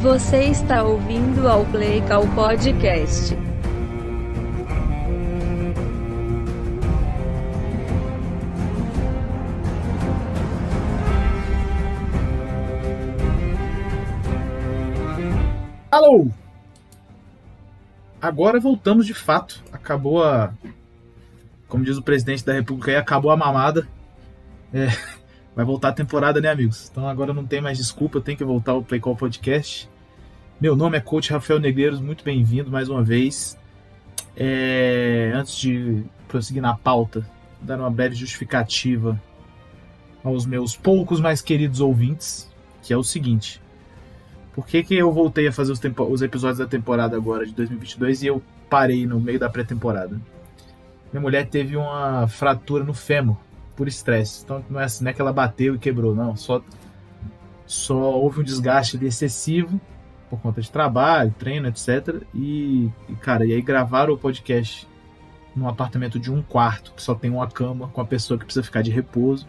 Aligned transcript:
Você 0.00 0.44
está 0.44 0.82
ouvindo 0.82 1.46
ao 1.46 1.66
Play 1.66 2.00
Call 2.08 2.26
Podcast. 2.28 3.36
Alô! 15.90 16.28
Agora 18.22 18.58
voltamos 18.58 19.04
de 19.04 19.12
fato. 19.12 19.62
Acabou 19.70 20.24
a. 20.24 20.54
Como 21.68 21.84
diz 21.84 21.98
o 21.98 22.02
presidente 22.02 22.42
da 22.42 22.54
República 22.54 22.90
aí, 22.90 22.96
acabou 22.96 23.30
a 23.30 23.36
mamada. 23.36 23.86
É, 24.72 24.86
vai 25.54 25.64
voltar 25.64 25.88
a 25.88 25.92
temporada, 25.92 26.40
né, 26.40 26.48
amigos? 26.48 26.88
Então 26.90 27.08
agora 27.08 27.32
não 27.32 27.44
tem 27.44 27.60
mais 27.60 27.78
desculpa, 27.78 28.18
eu 28.18 28.22
tenho 28.22 28.38
que 28.38 28.44
voltar 28.44 28.72
ao 28.72 28.82
Play 28.82 29.00
Call 29.00 29.16
Podcast. 29.16 29.88
Meu 30.60 30.76
nome 30.76 30.96
é 30.96 31.00
Coach 31.00 31.30
Rafael 31.32 31.58
Negreiros, 31.58 32.00
muito 32.00 32.22
bem-vindo 32.24 32.70
mais 32.70 32.88
uma 32.88 33.02
vez. 33.02 33.58
É, 34.36 35.32
antes 35.34 35.56
de 35.56 36.04
prosseguir 36.28 36.62
na 36.62 36.76
pauta, 36.76 37.26
dar 37.60 37.78
uma 37.78 37.90
breve 37.90 38.14
justificativa 38.14 39.20
aos 40.22 40.46
meus 40.46 40.76
poucos 40.76 41.20
mais 41.20 41.40
queridos 41.40 41.80
ouvintes, 41.80 42.48
que 42.82 42.92
é 42.92 42.96
o 42.96 43.02
seguinte. 43.02 43.60
Por 44.54 44.66
que, 44.66 44.82
que 44.82 44.94
eu 44.94 45.12
voltei 45.12 45.48
a 45.48 45.52
fazer 45.52 45.72
os, 45.72 45.80
os 46.10 46.22
episódios 46.22 46.58
da 46.58 46.66
temporada 46.66 47.16
agora, 47.16 47.46
de 47.46 47.52
2022, 47.54 48.22
e 48.22 48.26
eu 48.26 48.42
parei 48.68 49.06
no 49.06 49.18
meio 49.18 49.38
da 49.38 49.48
pré-temporada? 49.48 50.20
Minha 51.12 51.20
mulher 51.20 51.46
teve 51.48 51.76
uma 51.76 52.28
fratura 52.28 52.84
no 52.84 52.94
fêmur 52.94 53.36
por 53.80 53.88
estresse. 53.88 54.42
Então 54.44 54.62
não 54.68 54.78
é 54.78 54.84
assim, 54.84 55.02
não 55.02 55.10
é 55.10 55.14
que 55.14 55.22
ela 55.22 55.32
bateu 55.32 55.74
e 55.74 55.78
quebrou, 55.78 56.14
não. 56.14 56.36
Só, 56.36 56.62
só 57.64 57.94
houve 57.94 58.40
um 58.40 58.42
desgaste 58.42 59.02
excessivo 59.02 59.80
por 60.28 60.38
conta 60.38 60.60
de 60.60 60.70
trabalho, 60.70 61.34
treino, 61.38 61.66
etc. 61.66 62.22
E, 62.34 62.90
e, 63.08 63.14
cara, 63.22 63.46
e 63.46 63.54
aí 63.54 63.62
gravaram 63.62 64.12
o 64.12 64.18
podcast 64.18 64.86
num 65.56 65.66
apartamento 65.66 66.20
de 66.20 66.30
um 66.30 66.42
quarto, 66.42 66.92
que 66.94 67.02
só 67.02 67.14
tem 67.14 67.30
uma 67.30 67.48
cama, 67.48 67.88
com 67.88 68.02
a 68.02 68.04
pessoa 68.04 68.38
que 68.38 68.44
precisa 68.44 68.62
ficar 68.62 68.82
de 68.82 68.90
repouso. 68.90 69.48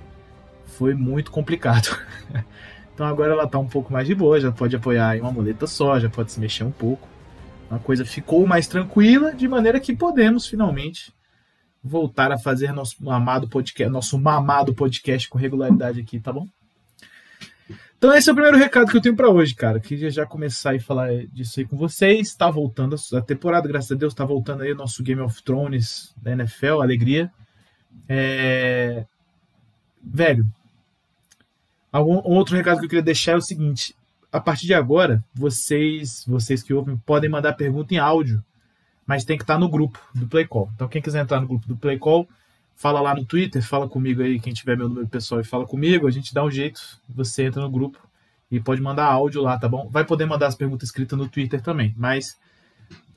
Foi 0.66 0.94
muito 0.94 1.30
complicado. 1.30 1.90
Então 2.94 3.10
agora 3.10 3.32
ela 3.32 3.48
tá 3.48 3.58
um 3.58 3.68
pouco 3.68 3.92
mais 3.92 4.06
de 4.06 4.14
boa, 4.14 4.40
já 4.40 4.52
pode 4.52 4.76
apoiar 4.76 5.18
em 5.18 5.22
uma 5.22 5.32
muleta 5.32 5.66
só, 5.66 5.98
já 5.98 6.10
pode 6.10 6.32
se 6.32 6.40
mexer 6.40 6.66
um 6.66 6.72
pouco. 6.72 7.08
A 7.70 7.80
coisa 7.80 8.06
ficou 8.06 8.46
mais 8.46 8.68
tranquila, 8.68 9.34
de 9.34 9.48
maneira 9.48 9.80
que 9.80 9.96
podemos 9.96 10.46
finalmente 10.46 11.12
voltar 11.84 12.32
a 12.32 12.38
fazer 12.38 12.72
nosso 12.72 13.10
amado 13.10 13.48
podcast, 13.48 13.92
nosso 13.92 14.20
mamado 14.20 14.74
podcast 14.74 15.28
com 15.30 15.38
regularidade 15.38 16.00
aqui, 16.00 16.20
tá 16.20 16.32
bom? 16.32 16.48
Então 17.98 18.14
esse 18.14 18.30
é 18.30 18.32
o 18.32 18.36
primeiro 18.36 18.58
recado 18.58 18.90
que 18.90 18.98
eu 18.98 19.02
tenho 19.02 19.16
para 19.16 19.30
hoje, 19.30 19.54
cara. 19.54 19.80
Queria 19.80 20.10
já 20.10 20.26
começar 20.26 20.76
e 20.76 20.80
falar 20.80 21.10
disso 21.28 21.60
aí 21.60 21.66
com 21.66 21.78
vocês. 21.78 22.34
Tá 22.34 22.50
voltando 22.50 22.96
a 23.14 23.22
temporada, 23.22 23.68
graças 23.68 23.92
a 23.92 23.96
Deus, 23.96 24.14
tá 24.14 24.26
voltando 24.26 24.64
aí 24.64 24.72
o 24.72 24.76
nosso 24.76 25.04
Game 25.04 25.22
of 25.22 25.44
Thrones 25.44 26.14
da 26.18 26.32
NFL, 26.32 26.82
alegria. 26.82 27.32
É... 28.10 29.06
Velho, 30.04 30.48
Algum, 31.92 32.22
outro 32.24 32.56
recado 32.56 32.80
que 32.80 32.86
eu 32.86 32.90
queria 32.90 33.04
deixar 33.04 33.34
é 33.34 33.36
o 33.36 33.42
seguinte: 33.42 33.94
a 34.32 34.40
partir 34.40 34.66
de 34.66 34.74
agora, 34.74 35.24
vocês, 35.34 36.24
vocês 36.26 36.64
que 36.64 36.74
ouvem, 36.74 36.96
podem 36.98 37.30
mandar 37.30 37.54
pergunta 37.54 37.94
em 37.94 37.98
áudio, 37.98 38.44
mas 39.12 39.26
tem 39.26 39.36
que 39.36 39.44
estar 39.44 39.60
no 39.60 39.68
grupo 39.68 40.00
do 40.16 40.26
Playcall. 40.26 40.72
Então, 40.74 40.88
quem 40.88 41.02
quiser 41.02 41.22
entrar 41.22 41.42
no 41.42 41.46
grupo 41.46 41.68
do 41.68 41.76
Playcall, 41.76 42.26
fala 42.78 43.02
lá 43.02 43.14
no 43.14 43.26
Twitter, 43.26 43.62
fala 43.62 43.86
comigo 43.86 44.22
aí, 44.22 44.40
quem 44.40 44.54
tiver 44.54 44.78
meu 44.78 44.88
número 44.88 45.06
pessoal 45.06 45.42
e 45.42 45.44
fala 45.44 45.68
comigo, 45.68 46.08
a 46.08 46.12
gente 46.12 46.34
dá 46.34 46.42
um 46.42 46.50
jeito, 46.50 46.80
você 47.10 47.44
entra 47.44 47.62
no 47.62 47.70
grupo 47.70 48.00
e 48.50 48.58
pode 48.58 48.82
mandar 48.82 49.04
áudio 49.04 49.42
lá, 49.42 49.60
tá 49.60 49.68
bom? 49.68 49.90
Vai 49.90 50.06
poder 50.06 50.26
mandar 50.26 50.48
as 50.48 50.56
perguntas 50.56 50.88
escritas 50.88 51.20
no 51.20 51.28
Twitter 51.28 51.60
também, 51.60 51.94
mas 51.98 52.40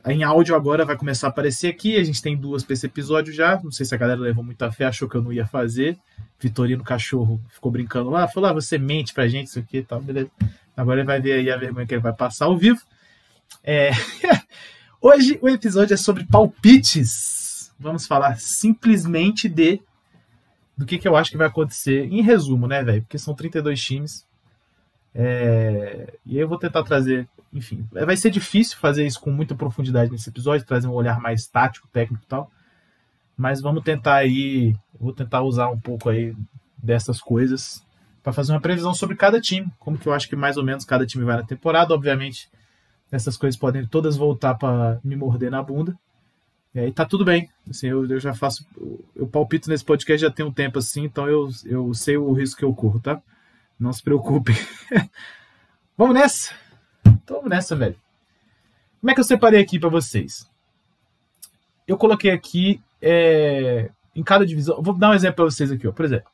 em 0.04 0.24
áudio 0.24 0.56
agora 0.56 0.84
vai 0.84 0.96
começar 0.96 1.28
a 1.28 1.30
aparecer 1.30 1.68
aqui. 1.68 1.96
A 1.96 2.02
gente 2.02 2.20
tem 2.20 2.36
duas 2.36 2.64
para 2.64 2.74
esse 2.74 2.86
episódio 2.86 3.32
já. 3.32 3.60
Não 3.62 3.70
sei 3.70 3.86
se 3.86 3.94
a 3.94 3.98
galera 3.98 4.18
levou 4.18 4.42
muita 4.42 4.72
fé, 4.72 4.86
achou 4.86 5.08
que 5.08 5.16
eu 5.16 5.22
não 5.22 5.32
ia 5.32 5.46
fazer. 5.46 5.96
Vitorino 6.40 6.82
Cachorro 6.82 7.40
ficou 7.50 7.70
brincando 7.70 8.10
lá, 8.10 8.26
falou: 8.26 8.50
ah, 8.50 8.52
você 8.52 8.78
mente 8.78 9.14
pra 9.14 9.28
gente, 9.28 9.46
isso 9.46 9.60
aqui 9.60 9.76
e 9.76 9.84
tal, 9.84 10.02
beleza. 10.02 10.28
Agora 10.76 10.98
ele 10.98 11.06
vai 11.06 11.20
ver 11.20 11.34
aí 11.34 11.52
a 11.52 11.56
vergonha 11.56 11.86
que 11.86 11.94
ele 11.94 12.02
vai 12.02 12.12
passar 12.12 12.46
ao 12.46 12.58
vivo. 12.58 12.80
É... 13.62 13.92
Hoje 15.06 15.38
o 15.42 15.50
episódio 15.50 15.92
é 15.92 15.98
sobre 15.98 16.24
palpites. 16.24 17.70
Vamos 17.78 18.06
falar 18.06 18.40
simplesmente 18.40 19.50
de 19.50 19.82
do 20.78 20.86
que, 20.86 20.96
que 20.96 21.06
eu 21.06 21.14
acho 21.14 21.30
que 21.30 21.36
vai 21.36 21.46
acontecer. 21.46 22.06
Em 22.10 22.22
resumo, 22.22 22.66
né, 22.66 22.82
velho? 22.82 23.02
Porque 23.02 23.18
são 23.18 23.34
32 23.34 23.78
times. 23.78 24.26
É... 25.14 26.10
E 26.24 26.38
eu 26.38 26.48
vou 26.48 26.56
tentar 26.56 26.82
trazer 26.84 27.28
enfim, 27.52 27.86
vai 27.92 28.16
ser 28.16 28.30
difícil 28.30 28.78
fazer 28.78 29.06
isso 29.06 29.20
com 29.20 29.30
muita 29.30 29.54
profundidade 29.54 30.10
nesse 30.10 30.30
episódio, 30.30 30.66
trazer 30.66 30.88
um 30.88 30.94
olhar 30.94 31.20
mais 31.20 31.46
tático, 31.46 31.86
técnico 31.88 32.24
e 32.24 32.26
tal. 32.26 32.50
Mas 33.36 33.60
vamos 33.60 33.84
tentar 33.84 34.14
aí, 34.14 34.74
vou 34.98 35.12
tentar 35.12 35.42
usar 35.42 35.68
um 35.68 35.78
pouco 35.78 36.08
aí 36.08 36.34
dessas 36.78 37.20
coisas 37.20 37.84
para 38.22 38.32
fazer 38.32 38.54
uma 38.54 38.60
previsão 38.60 38.94
sobre 38.94 39.16
cada 39.16 39.38
time, 39.38 39.70
como 39.78 39.98
que 39.98 40.06
eu 40.06 40.14
acho 40.14 40.30
que 40.30 40.34
mais 40.34 40.56
ou 40.56 40.64
menos 40.64 40.82
cada 40.86 41.04
time 41.04 41.26
vai 41.26 41.36
na 41.36 41.42
temporada. 41.42 41.92
Obviamente, 41.92 42.48
essas 43.14 43.36
coisas 43.36 43.58
podem 43.58 43.86
todas 43.86 44.16
voltar 44.16 44.54
para 44.54 44.98
me 45.04 45.14
morder 45.14 45.50
na 45.50 45.62
bunda. 45.62 45.96
E 46.74 46.80
aí 46.80 46.92
tá 46.92 47.04
tudo 47.04 47.24
bem. 47.24 47.48
Assim, 47.70 47.86
eu, 47.86 48.04
eu 48.10 48.18
já 48.18 48.34
faço. 48.34 48.66
Eu 49.14 49.28
palpito 49.28 49.70
nesse 49.70 49.84
podcast 49.84 50.20
já 50.20 50.30
tem 50.30 50.44
um 50.44 50.52
tempo 50.52 50.80
assim, 50.80 51.04
então 51.04 51.28
eu, 51.28 51.48
eu 51.64 51.94
sei 51.94 52.16
o 52.16 52.32
risco 52.32 52.58
que 52.58 52.64
eu 52.64 52.74
corro, 52.74 52.98
tá? 52.98 53.22
Não 53.78 53.92
se 53.92 54.02
preocupem. 54.02 54.56
Vamos 55.96 56.14
nessa! 56.14 56.52
Então 57.06 57.36
vamos 57.36 57.50
nessa, 57.50 57.76
velho. 57.76 57.94
Como 59.00 59.10
é 59.10 59.14
que 59.14 59.20
eu 59.20 59.24
separei 59.24 59.60
aqui 59.60 59.78
para 59.78 59.88
vocês? 59.88 60.50
Eu 61.86 61.96
coloquei 61.96 62.32
aqui 62.32 62.82
é, 63.00 63.90
em 64.14 64.22
cada 64.22 64.44
divisão. 64.44 64.82
Vou 64.82 64.92
dar 64.92 65.10
um 65.10 65.14
exemplo 65.14 65.36
para 65.36 65.44
vocês 65.44 65.70
aqui, 65.70 65.86
ó. 65.86 65.92
Por 65.92 66.04
exemplo, 66.04 66.28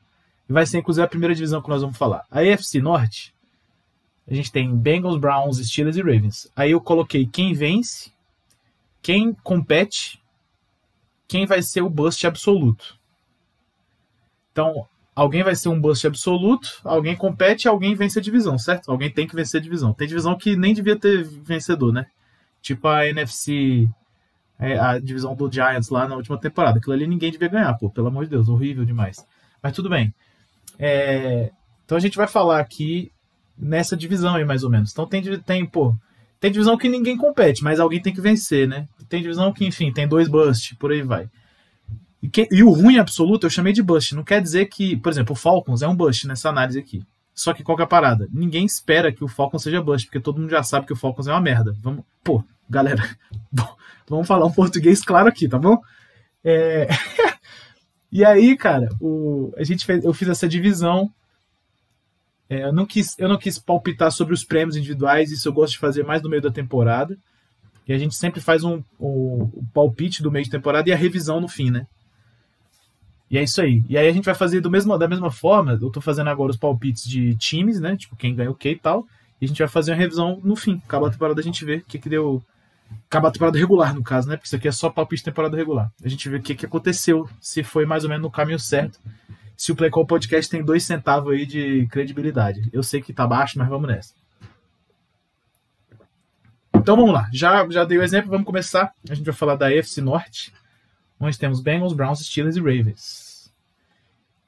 vai 0.49 0.65
ser 0.65 0.79
inclusive 0.79 1.05
a 1.05 1.09
primeira 1.09 1.35
divisão 1.35 1.61
que 1.61 1.69
nós 1.69 1.83
vamos 1.83 1.99
falar. 1.99 2.25
A 2.31 2.41
AFC 2.41 2.81
Norte, 2.81 3.35
a 4.31 4.35
gente 4.35 4.53
tem 4.53 4.75
Bengals, 4.77 5.19
Browns, 5.19 5.59
Steelers 5.59 5.97
e 5.97 6.03
Ravens. 6.03 6.49
Aí 6.55 6.71
eu 6.71 6.81
coloquei 6.81 7.27
quem 7.27 7.53
vence, 7.53 8.13
quem 9.03 9.35
compete, 9.43 10.23
quem 11.27 11.47
vai 11.47 11.61
ser 11.63 11.83
o 11.83 11.91
bust 11.91 12.25
absoluto. 12.25 12.97
Então, 14.53 14.87
alguém 15.17 15.43
vai 15.43 15.57
ser 15.57 15.69
um 15.69 15.81
bust 15.81 16.07
absoluto, 16.07 16.81
alguém 16.85 17.17
compete, 17.17 17.67
alguém 17.67 17.95
vence 17.97 18.21
a 18.21 18.23
divisão, 18.23 18.57
certo? 18.57 18.91
Alguém 18.91 19.11
tem 19.11 19.27
que 19.27 19.35
vencer 19.35 19.61
a 19.61 19.63
divisão. 19.63 19.93
Tem 19.93 20.07
divisão 20.07 20.39
que 20.39 20.57
nem 20.57 20.75
devia 20.75 20.97
ter 20.97 21.25
vencedor, 21.25 21.93
né? 21.93 22.07
Tipo 22.63 22.87
a 22.87 23.09
NFC, 23.09 23.89
é, 24.61 24.79
a 24.79 24.99
divisão 25.01 25.35
do 25.35 25.51
Giants 25.51 25.89
lá 25.89 26.07
na 26.07 26.15
última 26.15 26.39
temporada. 26.39 26.79
Aquilo 26.79 26.93
ali 26.93 27.07
ninguém 27.07 27.33
devia 27.33 27.49
ganhar, 27.49 27.75
pô, 27.75 27.91
pelo 27.91 28.07
amor 28.07 28.25
de 28.25 28.31
Deus, 28.31 28.49
horrível 28.49 28.85
demais. 28.85 29.27
Mas 29.61 29.73
tudo 29.73 29.89
bem. 29.89 30.15
É, 30.79 31.51
então 31.85 31.99
a 31.99 32.01
gente 32.01 32.17
vai 32.17 32.29
falar 32.29 32.61
aqui 32.61 33.11
nessa 33.60 33.97
divisão 33.97 34.34
aí, 34.34 34.44
mais 34.44 34.65
ou 34.65 34.71
menos. 34.71 34.93
Então 34.93 35.06
tem, 35.06 35.22
tem, 35.41 35.66
pô, 35.66 35.94
tem 36.41 36.50
divisão 36.50 36.78
que 36.78 36.88
ninguém 36.88 37.16
compete, 37.16 37.62
mas 37.62 37.78
alguém 37.78 38.00
tem 38.00 38.15
que 38.15 38.21
vencer, 38.21 38.66
né? 38.66 38.88
Tem 39.09 39.21
divisão 39.21 39.53
que, 39.53 39.66
enfim, 39.66 39.93
tem 39.93 40.09
dois 40.09 40.26
bust, 40.26 40.75
por 40.76 40.91
aí 40.91 41.03
vai. 41.03 41.28
E, 42.22 42.28
que, 42.28 42.48
e, 42.50 42.62
o 42.62 42.71
ruim 42.71 42.98
absoluto 42.98 43.47
eu 43.47 43.50
chamei 43.50 43.72
de 43.72 43.82
bust. 43.82 44.15
Não 44.15 44.25
quer 44.25 44.41
dizer 44.41 44.66
que, 44.66 44.97
por 44.97 45.10
exemplo, 45.10 45.32
o 45.34 45.37
Falcons 45.37 45.82
é 45.82 45.88
um 45.88 45.94
bust 45.94 46.26
nessa 46.26 46.48
análise 46.48 46.78
aqui. 46.78 47.03
Só 47.34 47.53
que 47.54 47.62
qual 47.62 47.76
que 47.76 47.82
é 47.82 47.84
a 47.84 47.88
parada? 47.88 48.28
Ninguém 48.32 48.66
espera 48.66 49.12
que 49.12 49.25
o 49.25 49.28
Falcons 49.28 49.62
seja 49.62 49.82
bust, 49.82 50.06
porque 50.06 50.21
todo 50.21 50.41
mundo 50.41 50.50
já 50.50 50.62
sabe 50.62 50.87
que 50.87 50.92
o 50.92 50.97
Falcons 50.97 51.27
é 51.27 51.32
uma 51.32 51.41
merda. 51.41 51.75
Vamos, 51.81 52.04
pô, 52.22 52.45
galera, 52.68 53.03
vamos 54.09 54.27
falar 54.27 54.47
um 54.47 54.53
português 54.53 55.03
claro 55.03 55.28
aqui, 55.28 55.48
tá 55.48 55.59
bom? 55.59 55.78
É... 56.45 56.89
e 58.13 58.24
aí, 58.24 58.56
cara, 58.56 58.89
o, 59.01 59.53
a 59.56 59.65
gente 59.65 59.86
fez, 59.86 60.04
eu 60.04 60.13
fiz 60.13 60.28
essa 60.28 60.48
divisão. 60.48 61.10
É, 62.51 62.65
eu, 62.65 62.73
não 62.73 62.85
quis, 62.85 63.17
eu 63.17 63.29
não 63.29 63.39
quis 63.39 63.61
palpitar 63.61 64.11
sobre 64.11 64.35
os 64.35 64.43
prêmios 64.43 64.77
individuais, 64.77 65.31
isso 65.31 65.49
eu 65.49 65.53
gosto 65.53 65.75
de 65.75 65.79
fazer 65.79 66.05
mais 66.05 66.21
no 66.21 66.29
meio 66.29 66.43
da 66.43 66.51
temporada. 66.51 67.17
E 67.87 67.93
a 67.93 67.99
gente 67.99 68.17
sempre 68.17 68.41
faz 68.41 68.65
um, 68.65 68.83
um 69.01 69.49
palpite 69.73 70.21
do 70.21 70.31
meio 70.31 70.45
de 70.45 70.51
temporada 70.51 70.89
e 70.89 70.93
a 70.93 70.97
revisão 70.97 71.41
no 71.41 71.49
fim, 71.49 71.71
né? 71.71 71.87
E 73.31 73.39
é 73.39 73.43
isso 73.45 73.63
aí. 73.63 73.85
E 73.89 73.97
aí 73.97 74.09
a 74.09 74.13
gente 74.13 74.25
vai 74.25 74.35
fazer 74.35 74.61
do 74.61 74.71
mesmo, 74.71 74.99
da 74.99 75.07
mesma 75.07 75.31
forma. 75.31 75.79
Eu 75.81 75.91
tô 75.91 76.01
fazendo 76.01 76.29
agora 76.29 76.51
os 76.51 76.57
palpites 76.57 77.05
de 77.05 77.37
times, 77.37 77.81
né? 77.81 77.97
Tipo, 77.97 78.17
quem 78.17 78.35
ganhou 78.35 78.53
o 78.53 78.57
que 78.57 78.71
e 78.71 78.79
tal. 78.79 79.07
E 79.41 79.45
a 79.45 79.49
gente 79.49 79.59
vai 79.59 79.69
fazer 79.69 79.93
uma 79.93 79.99
revisão 79.99 80.41
no 80.43 80.57
fim. 80.57 80.83
Acaba 80.85 81.07
a 81.07 81.11
temporada 81.11 81.41
a 81.41 81.45
gente 81.45 81.65
vê 81.65 81.77
o 81.77 81.85
que, 81.85 81.99
que 81.99 82.09
deu. 82.09 82.43
Acaba 83.09 83.29
a 83.29 83.31
temporada 83.31 83.57
regular, 83.57 83.95
no 83.95 84.03
caso, 84.03 84.29
né? 84.29 84.37
Porque 84.37 84.49
isso 84.49 84.57
aqui 84.57 84.67
é 84.67 84.73
só 84.73 84.91
palpite 84.91 85.21
de 85.21 85.27
temporada 85.27 85.57
regular. 85.57 85.93
A 86.05 86.09
gente 86.09 86.29
vê 86.29 86.39
o 86.39 86.43
que, 86.43 86.57
que 86.57 86.67
aconteceu, 86.67 87.29
se 87.41 87.63
foi 87.63 87.87
mais 87.87 88.03
ou 88.03 88.11
menos 88.11 88.25
no 88.25 88.31
caminho 88.31 88.59
certo. 88.59 88.99
Se 89.60 89.71
o 89.71 89.77
Play 89.77 89.91
Call 89.91 90.07
Podcast 90.07 90.51
tem 90.51 90.65
dois 90.65 90.84
centavos 90.84 91.34
aí 91.34 91.45
de 91.45 91.86
credibilidade. 91.89 92.71
Eu 92.72 92.83
sei 92.83 93.03
que 93.03 93.12
tá 93.12 93.27
baixo, 93.27 93.59
mas 93.59 93.68
vamos 93.68 93.91
nessa. 93.91 94.15
Então 96.74 96.97
vamos 96.97 97.12
lá. 97.12 97.28
Já, 97.30 97.68
já 97.68 97.84
dei 97.84 97.98
o 97.98 98.03
exemplo, 98.03 98.30
vamos 98.30 98.47
começar. 98.47 98.91
A 99.07 99.15
gente 99.15 99.27
vai 99.27 99.34
falar 99.34 99.57
da 99.57 99.71
FC 99.71 100.01
Norte 100.01 100.51
onde 101.21 101.39
temos 101.39 101.60
Bengals, 101.60 101.92
Browns, 101.92 102.21
Steelers 102.21 102.57
e 102.57 102.59
Ravens. 102.60 103.53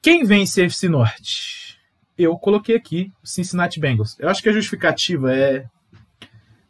Quem 0.01 0.23
vence 0.25 0.63
a 0.63 0.65
FC 0.65 0.89
Norte? 0.89 1.77
Eu 2.17 2.35
coloquei 2.35 2.75
aqui 2.75 3.13
Cincinnati 3.23 3.79
Bengals. 3.79 4.17
Eu 4.17 4.29
acho 4.29 4.41
que 4.41 4.49
a 4.49 4.53
justificativa 4.53 5.31
é 5.31 5.69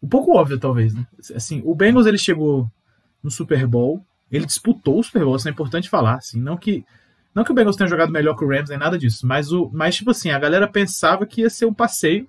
um 0.02 0.08
pouco 0.10 0.36
óbvia, 0.36 0.60
talvez, 0.60 0.94
né? 0.94 1.08
Assim, 1.34 1.62
o 1.64 1.74
Bengals 1.74 2.08
ele 2.08 2.18
chegou 2.18 2.70
no 3.24 3.32
Super 3.32 3.66
Bowl, 3.66 4.06
ele 4.30 4.46
disputou 4.46 5.00
o 5.00 5.04
Super 5.04 5.24
Bowl, 5.24 5.38
isso 5.38 5.48
é 5.48 5.52
importante 5.52 5.90
falar, 5.90 6.16
assim, 6.16 6.42
não 6.42 6.58
que 6.58 6.86
não 7.34 7.44
que 7.44 7.52
o 7.52 7.54
Bengals 7.54 7.76
tenha 7.76 7.90
jogado 7.90 8.12
melhor 8.12 8.36
que 8.36 8.46
o 8.46 8.48
Rams 8.48 8.70
nem 8.70 8.78
nada 8.78 8.98
disso, 8.98 9.26
mas 9.26 9.52
o 9.52 9.70
mas 9.74 9.96
tipo 9.96 10.12
assim, 10.12 10.32
a 10.32 10.40
galera 10.40 10.68
pensava 10.68 11.26
que 11.26 11.42
ia 11.42 11.50
ser 11.50 11.66
um 11.66 11.74
passeio 11.74 12.28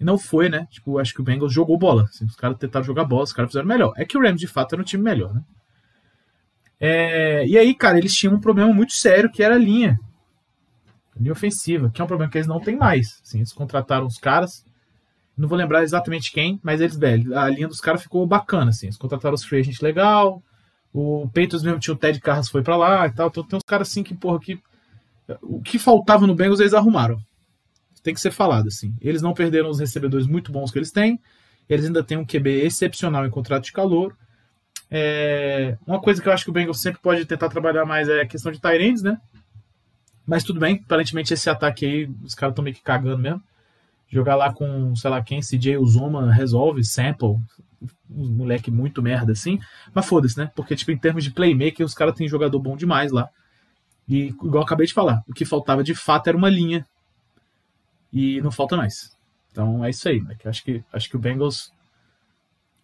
e 0.00 0.04
não 0.04 0.16
foi, 0.16 0.48
né? 0.48 0.66
Tipo, 0.70 0.98
acho 0.98 1.12
que 1.12 1.20
o 1.20 1.24
Bengals 1.24 1.52
jogou 1.52 1.76
bola, 1.76 2.04
assim, 2.04 2.24
os 2.24 2.36
caras 2.36 2.56
tentaram 2.56 2.84
jogar 2.84 3.04
bola, 3.04 3.24
os 3.24 3.32
caras 3.32 3.50
fizeram 3.50 3.66
melhor. 3.66 3.92
É 3.96 4.04
que 4.04 4.16
o 4.16 4.20
Rams 4.20 4.40
de 4.40 4.46
fato 4.46 4.74
era 4.74 4.82
um 4.82 4.84
time 4.84 5.02
melhor, 5.02 5.34
né? 5.34 5.42
É, 6.80 7.46
e 7.46 7.58
aí, 7.58 7.74
cara, 7.74 7.98
eles 7.98 8.14
tinham 8.14 8.34
um 8.34 8.40
problema 8.40 8.72
muito 8.72 8.92
sério 8.92 9.30
que 9.30 9.42
era 9.42 9.56
a 9.56 9.58
linha. 9.58 9.98
A 11.16 11.20
linha 11.20 11.32
ofensiva, 11.32 11.90
que 11.90 12.00
é 12.00 12.04
um 12.04 12.06
problema 12.06 12.30
que 12.30 12.38
eles 12.38 12.46
não 12.46 12.60
têm 12.60 12.76
mais. 12.76 13.20
Assim, 13.24 13.38
eles 13.38 13.52
contrataram 13.52 14.06
os 14.06 14.18
caras, 14.18 14.64
não 15.36 15.48
vou 15.48 15.58
lembrar 15.58 15.82
exatamente 15.82 16.32
quem, 16.32 16.60
mas 16.62 16.80
eles, 16.80 16.96
velho, 16.96 17.36
a 17.36 17.48
linha 17.48 17.66
dos 17.66 17.80
caras 17.80 18.02
ficou 18.02 18.24
bacana, 18.26 18.70
assim. 18.70 18.86
Eles 18.86 18.96
contrataram 18.96 19.34
os 19.34 19.44
free 19.44 19.60
agent 19.60 19.82
legal, 19.82 20.40
o 20.92 21.28
Peitos 21.32 21.62
mesmo 21.62 21.78
tinha 21.78 21.94
o 21.94 21.98
Ted 21.98 22.20
Carras 22.20 22.48
foi 22.48 22.62
para 22.62 22.76
lá 22.76 23.06
e 23.06 23.12
tal. 23.12 23.28
Então 23.28 23.44
tem 23.44 23.56
uns 23.56 23.64
caras 23.66 23.88
assim 23.88 24.02
que, 24.02 24.14
porra, 24.14 24.40
que. 24.40 24.60
O 25.42 25.60
que 25.60 25.78
faltava 25.78 26.26
no 26.26 26.34
Bengals 26.34 26.60
eles 26.60 26.74
arrumaram. 26.74 27.20
Tem 28.02 28.14
que 28.14 28.20
ser 28.20 28.30
falado, 28.30 28.68
assim. 28.68 28.94
Eles 29.00 29.20
não 29.20 29.34
perderam 29.34 29.68
os 29.68 29.78
recebedores 29.78 30.26
muito 30.26 30.50
bons 30.50 30.70
que 30.70 30.78
eles 30.78 30.90
têm. 30.90 31.20
Eles 31.68 31.84
ainda 31.84 32.02
têm 32.02 32.16
um 32.16 32.24
QB 32.24 32.64
excepcional 32.64 33.26
em 33.26 33.30
contrato 33.30 33.64
de 33.64 33.72
calor. 33.72 34.16
É, 34.90 35.76
uma 35.86 36.00
coisa 36.00 36.22
que 36.22 36.28
eu 36.28 36.32
acho 36.32 36.44
que 36.44 36.50
o 36.50 36.52
Bengals 36.52 36.80
sempre 36.80 37.00
pode 37.02 37.26
tentar 37.26 37.50
trabalhar 37.50 37.84
mais 37.84 38.08
é 38.08 38.22
a 38.22 38.26
questão 38.26 38.50
de 38.50 38.58
Tyrands, 38.58 39.02
né? 39.02 39.20
Mas 40.26 40.44
tudo 40.44 40.60
bem, 40.60 40.80
aparentemente 40.84 41.34
esse 41.34 41.48
ataque 41.50 41.84
aí, 41.84 42.10
os 42.22 42.34
caras 42.34 42.52
estão 42.52 42.64
meio 42.64 42.76
que 42.76 42.82
cagando 42.82 43.18
mesmo. 43.18 43.42
Jogar 44.08 44.36
lá 44.36 44.52
com, 44.52 44.96
sei 44.96 45.10
lá 45.10 45.22
quem, 45.22 45.40
CJ 45.40 45.76
Uzoma 45.76 46.32
resolve, 46.32 46.82
Sample, 46.82 47.36
um 48.10 48.28
moleque 48.28 48.70
muito 48.70 49.02
merda 49.02 49.32
assim. 49.32 49.58
Mas 49.94 50.06
foda-se, 50.06 50.38
né? 50.38 50.50
Porque, 50.54 50.74
tipo, 50.76 50.90
em 50.90 50.98
termos 50.98 51.24
de 51.24 51.30
playmaker, 51.30 51.84
os 51.84 51.94
caras 51.94 52.14
têm 52.14 52.28
jogador 52.28 52.58
bom 52.58 52.76
demais 52.76 53.12
lá. 53.12 53.28
E, 54.08 54.28
igual 54.28 54.56
eu 54.56 54.62
acabei 54.62 54.86
de 54.86 54.94
falar, 54.94 55.22
o 55.28 55.34
que 55.34 55.44
faltava 55.44 55.84
de 55.84 55.94
fato 55.94 56.28
era 56.28 56.36
uma 56.36 56.48
linha. 56.48 56.86
E 58.12 58.40
não 58.40 58.50
falta 58.50 58.76
mais. 58.76 59.16
Então 59.52 59.84
é 59.84 59.90
isso 59.90 60.08
aí, 60.08 60.20
né? 60.20 60.36
Acho 60.44 60.64
que, 60.64 60.82
acho 60.92 61.08
que 61.08 61.16
o 61.16 61.18
Bengals 61.18 61.72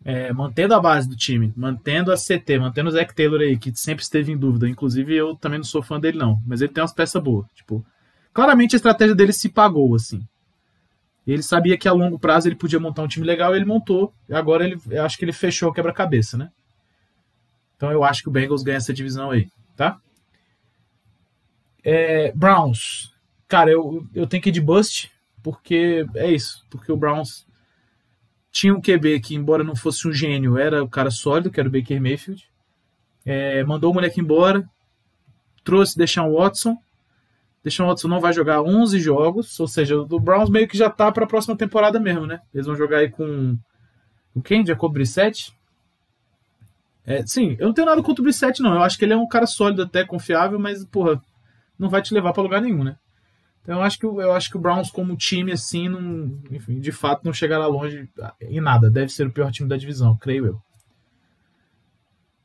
é, 0.04 0.32
mantendo 0.32 0.74
a 0.74 0.80
base 0.80 1.08
do 1.08 1.16
time, 1.16 1.52
mantendo 1.56 2.12
a 2.12 2.16
CT, 2.16 2.58
mantendo 2.58 2.90
o 2.90 2.92
Zach 2.92 3.14
Taylor 3.14 3.40
aí, 3.40 3.56
que 3.56 3.74
sempre 3.74 4.04
esteve 4.04 4.30
em 4.30 4.36
dúvida. 4.36 4.68
Inclusive, 4.68 5.14
eu 5.14 5.34
também 5.34 5.58
não 5.58 5.64
sou 5.64 5.82
fã 5.82 5.98
dele, 5.98 6.18
não. 6.18 6.38
Mas 6.46 6.60
ele 6.60 6.72
tem 6.72 6.82
umas 6.82 6.92
peças 6.92 7.22
boas. 7.22 7.46
Tipo, 7.54 7.84
claramente 8.32 8.74
a 8.74 8.78
estratégia 8.78 9.14
dele 9.14 9.32
se 9.32 9.48
pagou, 9.48 9.94
assim. 9.94 10.22
Ele 11.26 11.42
sabia 11.42 11.78
que 11.78 11.88
a 11.88 11.92
longo 11.92 12.18
prazo 12.18 12.48
ele 12.48 12.54
podia 12.54 12.78
montar 12.78 13.02
um 13.02 13.08
time 13.08 13.26
legal 13.26 13.54
e 13.54 13.58
ele 13.58 13.64
montou. 13.64 14.12
Agora 14.30 14.64
ele, 14.64 14.78
eu 14.90 15.04
acho 15.04 15.16
que 15.16 15.24
ele 15.24 15.32
fechou 15.32 15.70
o 15.70 15.72
quebra-cabeça, 15.72 16.36
né? 16.36 16.50
Então 17.76 17.90
eu 17.90 18.04
acho 18.04 18.22
que 18.22 18.28
o 18.28 18.32
Bengals 18.32 18.62
ganha 18.62 18.76
essa 18.76 18.92
divisão 18.92 19.30
aí, 19.30 19.48
tá? 19.74 19.98
É, 21.82 22.32
Browns. 22.32 23.12
Cara, 23.48 23.70
eu, 23.70 24.06
eu 24.14 24.26
tenho 24.26 24.42
que 24.42 24.48
ir 24.48 24.52
de 24.52 24.60
bust, 24.60 25.10
porque 25.42 26.06
é 26.14 26.30
isso. 26.30 26.64
Porque 26.70 26.90
o 26.90 26.96
Browns 26.96 27.46
tinha 28.50 28.74
um 28.74 28.80
QB 28.80 29.20
que, 29.20 29.34
embora 29.34 29.64
não 29.64 29.76
fosse 29.76 30.06
um 30.06 30.12
gênio, 30.12 30.56
era 30.56 30.82
o 30.82 30.88
cara 30.88 31.10
sólido, 31.10 31.50
que 31.50 31.58
era 31.58 31.68
o 31.68 31.72
Baker 31.72 32.00
Mayfield. 32.00 32.48
É, 33.24 33.64
mandou 33.64 33.90
o 33.90 33.94
moleque 33.94 34.20
embora, 34.20 34.64
trouxe 35.62 35.96
Deshaun 35.96 36.32
Watson. 36.32 36.76
Deshaun 37.64 37.88
Watson 37.88 38.08
não 38.08 38.20
vai 38.20 38.34
jogar 38.34 38.62
11 38.62 39.00
jogos, 39.00 39.58
ou 39.58 39.66
seja, 39.66 39.96
o 39.96 40.20
Browns 40.20 40.50
meio 40.50 40.68
que 40.68 40.76
já 40.76 40.90
tá 40.90 41.10
para 41.10 41.24
a 41.24 41.26
próxima 41.26 41.56
temporada 41.56 41.98
mesmo, 41.98 42.26
né? 42.26 42.40
Eles 42.52 42.66
vão 42.66 42.76
jogar 42.76 42.98
aí 42.98 43.08
com 43.08 43.56
o 44.34 44.42
quem? 44.42 44.66
Jacob 44.66 44.92
Brissett? 44.92 45.50
É, 47.06 47.26
sim, 47.26 47.56
eu 47.58 47.66
não 47.66 47.74
tenho 47.74 47.86
nada 47.86 48.02
contra 48.02 48.20
o 48.20 48.24
Brissett, 48.24 48.60
não. 48.62 48.74
Eu 48.74 48.82
acho 48.82 48.98
que 48.98 49.04
ele 49.06 49.14
é 49.14 49.16
um 49.16 49.26
cara 49.26 49.46
sólido 49.46 49.82
até, 49.82 50.04
confiável, 50.04 50.58
mas, 50.58 50.84
porra, 50.84 51.20
não 51.78 51.88
vai 51.88 52.02
te 52.02 52.12
levar 52.12 52.34
para 52.34 52.42
lugar 52.42 52.60
nenhum, 52.60 52.84
né? 52.84 52.96
Então 53.62 53.76
eu 53.76 53.82
acho 53.82 53.98
que 53.98 54.04
eu 54.04 54.32
acho 54.32 54.50
que 54.50 54.58
o 54.58 54.60
Browns 54.60 54.90
como 54.90 55.16
time 55.16 55.50
assim, 55.50 55.88
não, 55.88 56.38
enfim, 56.50 56.78
de 56.78 56.92
fato 56.92 57.24
não 57.24 57.32
chegará 57.32 57.66
longe 57.66 58.10
em 58.42 58.60
nada. 58.60 58.90
Deve 58.90 59.10
ser 59.10 59.26
o 59.26 59.32
pior 59.32 59.50
time 59.50 59.66
da 59.66 59.76
divisão, 59.78 60.18
creio 60.18 60.46
eu. 60.46 60.62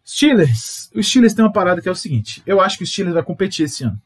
Steelers. 0.05 0.89
Os 0.95 1.07
Steelers 1.07 1.33
tem 1.33 1.43
uma 1.43 1.51
parada 1.51 1.81
que 1.81 1.89
é 1.89 1.91
o 1.91 1.95
seguinte. 1.95 2.41
Eu 2.45 2.61
acho 2.61 2.77
que 2.77 2.85
o 2.85 2.87
Steelers 2.87 3.13
vai 3.13 3.23
competir 3.23 3.65
esse 3.65 3.83
ano. 3.83 4.01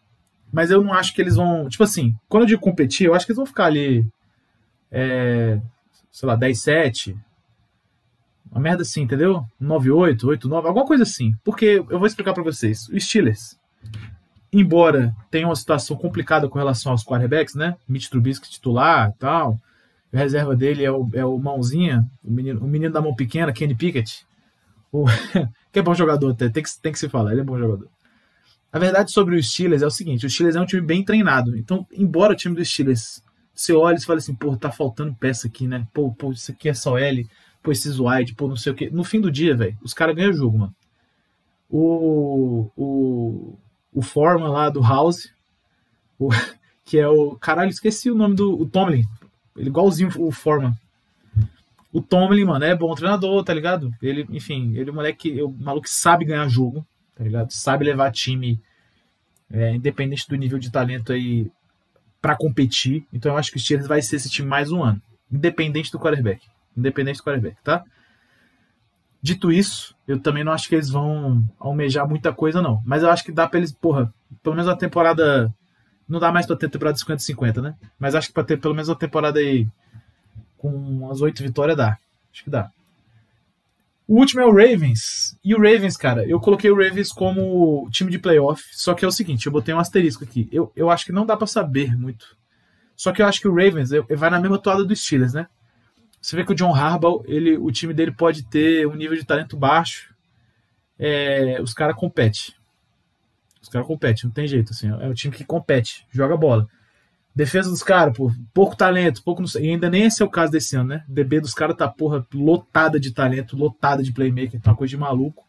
Mas 0.53 0.71
eu 0.71 0.83
não 0.83 0.93
acho 0.93 1.13
que 1.13 1.21
eles 1.21 1.35
vão. 1.35 1.67
Tipo 1.67 1.83
assim, 1.83 2.15
quando 2.29 2.43
eu 2.43 2.47
digo 2.47 2.61
competir, 2.61 3.07
eu 3.07 3.15
acho 3.15 3.25
que 3.25 3.31
eles 3.31 3.37
vão 3.37 3.45
ficar 3.45 3.65
ali. 3.65 4.05
É, 4.91 5.59
sei 6.11 6.27
lá, 6.29 6.37
10-7. 6.37 7.17
Uma 8.51 8.61
merda 8.61 8.83
assim, 8.83 9.01
entendeu? 9.01 9.43
9-8, 9.59 10.19
8-9, 10.19 10.65
alguma 10.67 10.85
coisa 10.85 11.01
assim. 11.01 11.33
Porque 11.43 11.83
eu 11.89 11.97
vou 11.97 12.05
explicar 12.05 12.33
para 12.33 12.43
vocês. 12.43 12.87
Os 12.89 13.03
Steelers 13.03 13.57
embora 14.53 15.15
tenha 15.31 15.47
uma 15.47 15.55
situação 15.55 15.97
complicada 15.97 16.47
com 16.47 16.59
relação 16.59 16.91
aos 16.91 17.03
quarterbacks, 17.03 17.55
né? 17.55 17.75
Mitch 17.87 18.07
Trubisky 18.07 18.49
titular 18.49 19.11
tal. 19.17 19.59
A 20.13 20.17
reserva 20.17 20.55
dele 20.55 20.85
é 20.85 20.91
o, 20.91 21.09
é 21.13 21.25
o 21.25 21.39
Mãozinha, 21.39 22.05
o 22.23 22.31
menino, 22.31 22.63
o 22.63 22.67
menino 22.67 22.93
da 22.93 23.01
mão 23.01 23.15
pequena, 23.15 23.51
Kenny 23.51 23.73
Pickett. 23.73 24.27
O, 24.91 25.05
que 25.73 25.79
é 25.79 25.81
bom 25.81 25.95
jogador 25.95 26.31
até, 26.31 26.49
tem 26.49 26.61
que, 26.61 26.69
tem 26.79 26.91
que 26.91 26.99
se 26.99 27.09
falar, 27.09 27.31
ele 27.31 27.41
é 27.41 27.43
bom 27.43 27.57
jogador. 27.57 27.87
A 28.73 28.79
verdade 28.79 29.11
sobre 29.11 29.35
o 29.35 29.43
Steelers 29.43 29.83
é 29.83 29.85
o 29.85 29.91
seguinte, 29.91 30.25
o 30.25 30.29
Steelers 30.29 30.55
é 30.55 30.59
um 30.59 30.65
time 30.65 30.81
bem 30.81 31.05
treinado. 31.05 31.55
Então, 31.55 31.85
embora 31.93 32.33
o 32.33 32.35
time 32.35 32.55
do 32.55 32.65
Steelers, 32.65 33.23
você 33.53 33.71
olha 33.71 33.95
e 33.95 34.01
fala 34.01 34.17
assim, 34.17 34.33
pô, 34.33 34.57
tá 34.57 34.71
faltando 34.71 35.13
peça 35.13 35.47
aqui, 35.47 35.67
né? 35.67 35.85
Pô, 35.93 36.11
pô, 36.11 36.31
isso 36.31 36.51
aqui 36.51 36.69
é 36.69 36.73
só 36.73 36.97
L, 36.97 37.29
pô, 37.61 37.71
esses 37.71 37.99
wide, 37.99 38.33
pô, 38.33 38.47
não 38.47 38.55
sei 38.55 38.71
o 38.71 38.75
quê. 38.75 38.89
No 38.91 39.03
fim 39.03 39.21
do 39.21 39.31
dia, 39.31 39.55
velho, 39.55 39.77
os 39.83 39.93
caras 39.93 40.15
ganham 40.15 40.33
jogo, 40.33 40.57
mano. 40.57 40.75
O, 41.69 42.71
o, 42.75 43.59
o 43.93 44.01
Foreman 44.01 44.49
lá 44.49 44.69
do 44.69 44.81
House, 44.81 45.31
o, 46.17 46.29
que 46.83 46.97
é 46.97 47.07
o. 47.07 47.35
Caralho, 47.35 47.69
esqueci 47.69 48.09
o 48.09 48.15
nome 48.15 48.35
do. 48.35 48.59
O 48.59 48.65
Tomlin. 48.65 49.03
Ele 49.55 49.69
igualzinho 49.69 50.09
o 50.17 50.31
Foreman. 50.31 50.73
O 51.91 52.01
Tomlin, 52.01 52.45
mano, 52.45 52.65
é 52.65 52.75
bom 52.75 52.95
treinador, 52.95 53.43
tá 53.43 53.53
ligado? 53.53 53.93
Ele, 54.01 54.25
enfim, 54.31 54.75
ele 54.75 54.89
é 54.89 54.91
um 54.91 54.95
moleque, 54.95 55.39
o 55.43 55.49
maluco 55.49 55.87
sabe 55.87 56.25
ganhar 56.25 56.47
jogo, 56.47 56.83
tá 57.15 57.23
ligado? 57.23 57.51
Sabe 57.51 57.85
levar 57.85 58.11
time, 58.11 58.59
é, 59.51 59.75
independente 59.75 60.27
do 60.27 60.35
nível 60.35 60.57
de 60.57 60.71
talento 60.71 61.13
aí, 61.13 61.51
para 62.21 62.35
competir. 62.37 63.05
Então 63.11 63.33
eu 63.33 63.37
acho 63.37 63.51
que 63.51 63.57
o 63.57 63.59
Steelers 63.59 63.87
vai 63.87 64.01
ser 64.01 64.15
esse 64.15 64.29
time 64.29 64.47
mais 64.47 64.71
um 64.71 64.81
ano. 64.81 65.01
Independente 65.31 65.91
do 65.91 65.99
quarterback. 65.99 66.47
Independente 66.75 67.17
do 67.17 67.23
quarterback, 67.23 67.57
tá? 67.63 67.83
Dito 69.21 69.51
isso, 69.51 69.95
eu 70.07 70.19
também 70.19 70.43
não 70.43 70.51
acho 70.51 70.67
que 70.67 70.75
eles 70.75 70.89
vão 70.89 71.43
almejar 71.59 72.07
muita 72.07 72.33
coisa, 72.33 72.61
não. 72.61 72.81
Mas 72.85 73.03
eu 73.03 73.09
acho 73.09 73.23
que 73.23 73.31
dá 73.31 73.47
pra 73.47 73.57
eles, 73.57 73.71
porra, 73.71 74.13
pelo 74.41 74.55
menos 74.55 74.69
a 74.69 74.75
temporada. 74.75 75.53
Não 76.07 76.19
dá 76.19 76.31
mais 76.31 76.45
pra 76.45 76.55
ter 76.55 76.69
temporada 76.69 76.97
de 76.97 77.05
50-50, 77.05 77.61
né? 77.61 77.75
Mas 77.97 78.15
acho 78.15 78.27
que 78.27 78.33
pra 78.33 78.43
ter 78.43 78.59
pelo 78.59 78.73
menos 78.73 78.89
uma 78.89 78.97
temporada 78.97 79.39
aí 79.39 79.67
com 80.57 80.69
umas 80.69 81.21
oito 81.21 81.41
vitórias 81.41 81.77
dá. 81.77 81.97
Acho 82.31 82.43
que 82.43 82.49
dá. 82.49 82.69
O 84.13 84.17
último 84.17 84.41
é 84.41 84.45
o 84.45 84.53
Ravens. 84.53 85.35
E 85.43 85.55
o 85.55 85.57
Ravens, 85.57 85.97
cara, 85.97 86.23
eu 86.23 86.39
coloquei 86.39 86.69
o 86.69 86.77
Ravens 86.77 87.11
como 87.11 87.89
time 87.89 88.11
de 88.11 88.19
playoff. 88.19 88.63
Só 88.71 88.93
que 88.93 89.03
é 89.03 89.07
o 89.07 89.11
seguinte, 89.11 89.47
eu 89.47 89.51
botei 89.51 89.73
um 89.73 89.79
asterisco 89.79 90.23
aqui. 90.23 90.47
Eu, 90.51 90.71
eu 90.75 90.91
acho 90.91 91.03
que 91.03 91.11
não 91.11 91.25
dá 91.25 91.35
para 91.35 91.47
saber 91.47 91.97
muito. 91.97 92.37
Só 92.95 93.11
que 93.11 93.23
eu 93.23 93.25
acho 93.25 93.41
que 93.41 93.47
o 93.47 93.55
Ravens 93.55 93.89
vai 94.15 94.29
na 94.29 94.39
mesma 94.39 94.59
toada 94.59 94.85
do 94.85 94.95
Steelers, 94.95 95.33
né? 95.33 95.47
Você 96.21 96.35
vê 96.35 96.45
que 96.45 96.51
o 96.51 96.55
John 96.55 96.75
Harbaugh, 96.75 97.23
ele, 97.25 97.57
o 97.57 97.71
time 97.71 97.91
dele 97.91 98.11
pode 98.11 98.43
ter 98.43 98.85
um 98.85 98.93
nível 98.93 99.17
de 99.17 99.25
talento 99.25 99.57
baixo. 99.57 100.13
É, 100.99 101.59
os 101.59 101.73
caras 101.73 101.95
competem. 101.95 102.53
Os 103.63 103.67
caras 103.67 103.87
competem, 103.87 104.25
não 104.25 104.31
tem 104.31 104.47
jeito. 104.47 104.73
Assim, 104.73 104.89
é 104.89 105.07
um 105.07 105.13
time 105.15 105.35
que 105.35 105.43
compete, 105.43 106.05
joga 106.11 106.37
bola. 106.37 106.69
Defesa 107.35 107.69
dos 107.69 107.81
caras, 107.81 108.15
pouco 108.53 108.75
talento, 108.75 109.23
pouco 109.23 109.43
e 109.59 109.69
ainda 109.69 109.89
nem 109.89 110.03
esse 110.03 110.21
é 110.21 110.25
o 110.25 110.29
caso 110.29 110.51
desse 110.51 110.75
ano, 110.75 110.89
né? 110.89 111.03
DB 111.07 111.39
dos 111.39 111.53
caras 111.53 111.75
tá, 111.75 111.87
porra, 111.87 112.25
lotada 112.33 112.99
de 112.99 113.11
talento, 113.11 113.57
lotada 113.57 114.03
de 114.03 114.11
playmaker, 114.11 114.61
tá 114.61 114.71
uma 114.71 114.77
coisa 114.77 114.91
de 114.91 114.97
maluco. 114.97 115.43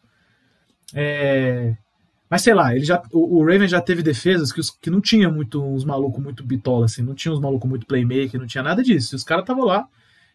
É... 0.93 1.75
Mas 2.27 2.41
sei 2.41 2.55
lá, 2.55 2.75
ele 2.75 2.83
já, 2.83 3.03
o, 3.11 3.37
o 3.37 3.45
Raven 3.45 3.67
já 3.67 3.79
teve 3.79 4.01
defesas 4.01 4.51
que, 4.51 4.59
os, 4.59 4.71
que 4.71 4.89
não 4.89 4.99
tinha 4.99 5.29
muito 5.29 5.63
uns 5.63 5.85
malucos 5.85 6.23
muito 6.23 6.43
bitola, 6.43 6.85
assim, 6.85 7.03
não 7.03 7.13
tinha 7.13 7.31
uns 7.31 7.39
malucos 7.39 7.69
muito 7.69 7.85
playmaker, 7.85 8.39
não 8.39 8.47
tinha 8.47 8.63
nada 8.63 8.81
disso. 8.81 9.13
E 9.13 9.17
os 9.17 9.23
caras 9.23 9.43
estavam 9.43 9.63
lá 9.63 9.87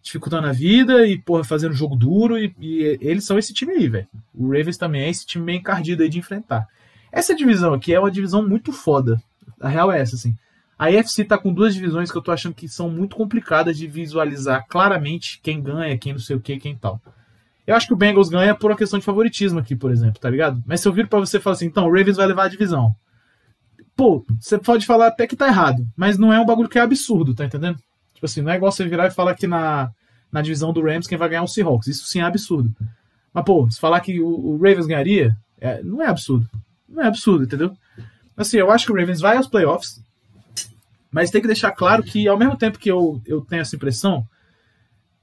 dificultando 0.02 0.46
a 0.46 0.52
vida 0.52 1.06
e, 1.06 1.18
porra, 1.18 1.44
fazendo 1.44 1.74
jogo 1.74 1.96
duro. 1.96 2.38
E, 2.38 2.54
e 2.60 2.98
eles 3.00 3.24
são 3.24 3.38
esse 3.38 3.52
time 3.52 3.72
aí, 3.72 3.88
velho. 3.88 4.06
O 4.34 4.46
Ravens 4.46 4.76
também 4.76 5.02
é 5.02 5.10
esse 5.10 5.26
time 5.26 5.44
bem 5.44 5.58
encardido 5.58 6.02
aí 6.02 6.08
de 6.08 6.18
enfrentar. 6.18 6.66
Essa 7.12 7.34
divisão 7.34 7.74
aqui 7.74 7.92
é 7.92 8.00
uma 8.00 8.10
divisão 8.10 8.46
muito 8.46 8.72
foda. 8.72 9.20
A 9.60 9.68
real 9.68 9.90
é 9.90 10.00
essa, 10.00 10.14
assim. 10.14 10.34
A 10.80 10.86
AFC 10.86 11.26
tá 11.26 11.36
com 11.36 11.52
duas 11.52 11.74
divisões 11.74 12.10
que 12.10 12.16
eu 12.16 12.22
tô 12.22 12.32
achando 12.32 12.54
que 12.54 12.66
são 12.66 12.88
muito 12.88 13.14
complicadas 13.14 13.76
de 13.76 13.86
visualizar 13.86 14.64
claramente 14.66 15.38
quem 15.42 15.62
ganha, 15.62 15.98
quem 15.98 16.14
não 16.14 16.18
sei 16.18 16.34
o 16.36 16.40
que, 16.40 16.58
quem 16.58 16.74
tal. 16.74 16.98
Eu 17.66 17.76
acho 17.76 17.86
que 17.86 17.92
o 17.92 17.96
Bengals 17.96 18.30
ganha 18.30 18.54
por 18.54 18.70
uma 18.70 18.76
questão 18.78 18.98
de 18.98 19.04
favoritismo 19.04 19.58
aqui, 19.58 19.76
por 19.76 19.90
exemplo, 19.90 20.18
tá 20.18 20.30
ligado? 20.30 20.64
Mas 20.66 20.80
se 20.80 20.88
eu 20.88 20.92
vir 20.94 21.06
para 21.06 21.18
você 21.18 21.38
falar 21.38 21.56
assim, 21.56 21.66
então, 21.66 21.84
o 21.84 21.92
Ravens 21.92 22.16
vai 22.16 22.26
levar 22.26 22.44
a 22.44 22.48
divisão. 22.48 22.94
Pô, 23.94 24.24
você 24.40 24.56
pode 24.56 24.86
falar 24.86 25.08
até 25.08 25.26
que 25.26 25.36
tá 25.36 25.48
errado, 25.48 25.86
mas 25.94 26.16
não 26.16 26.32
é 26.32 26.40
um 26.40 26.46
bagulho 26.46 26.66
que 26.70 26.78
é 26.78 26.80
absurdo, 26.80 27.34
tá 27.34 27.44
entendendo? 27.44 27.76
Tipo 28.14 28.24
assim, 28.24 28.40
não 28.40 28.50
é 28.50 28.56
igual 28.56 28.72
você 28.72 28.88
virar 28.88 29.06
e 29.06 29.10
falar 29.10 29.34
que 29.34 29.46
na, 29.46 29.90
na 30.32 30.40
divisão 30.40 30.72
do 30.72 30.80
Rams, 30.80 31.06
quem 31.06 31.18
vai 31.18 31.28
ganhar 31.28 31.42
é 31.42 31.44
o 31.44 31.46
Seahawks. 31.46 31.88
Isso 31.88 32.06
sim 32.06 32.20
é 32.20 32.24
absurdo. 32.24 32.74
Mas, 33.34 33.44
pô, 33.44 33.70
se 33.70 33.78
falar 33.78 34.00
que 34.00 34.18
o, 34.18 34.26
o 34.26 34.56
Ravens 34.56 34.86
ganharia, 34.86 35.36
é, 35.60 35.82
não 35.82 36.00
é 36.00 36.06
absurdo. 36.06 36.48
Não 36.88 37.02
é 37.02 37.06
absurdo, 37.06 37.44
entendeu? 37.44 37.76
Assim, 38.34 38.56
eu 38.56 38.70
acho 38.70 38.86
que 38.86 38.92
o 38.92 38.96
Ravens 38.96 39.20
vai 39.20 39.36
aos 39.36 39.46
playoffs, 39.46 40.00
mas 41.10 41.30
tem 41.30 41.40
que 41.40 41.46
deixar 41.46 41.72
claro 41.72 42.02
que, 42.02 42.28
ao 42.28 42.38
mesmo 42.38 42.56
tempo 42.56 42.78
que 42.78 42.90
eu, 42.90 43.20
eu 43.26 43.40
tenho 43.40 43.62
essa 43.62 43.76
impressão, 43.76 44.26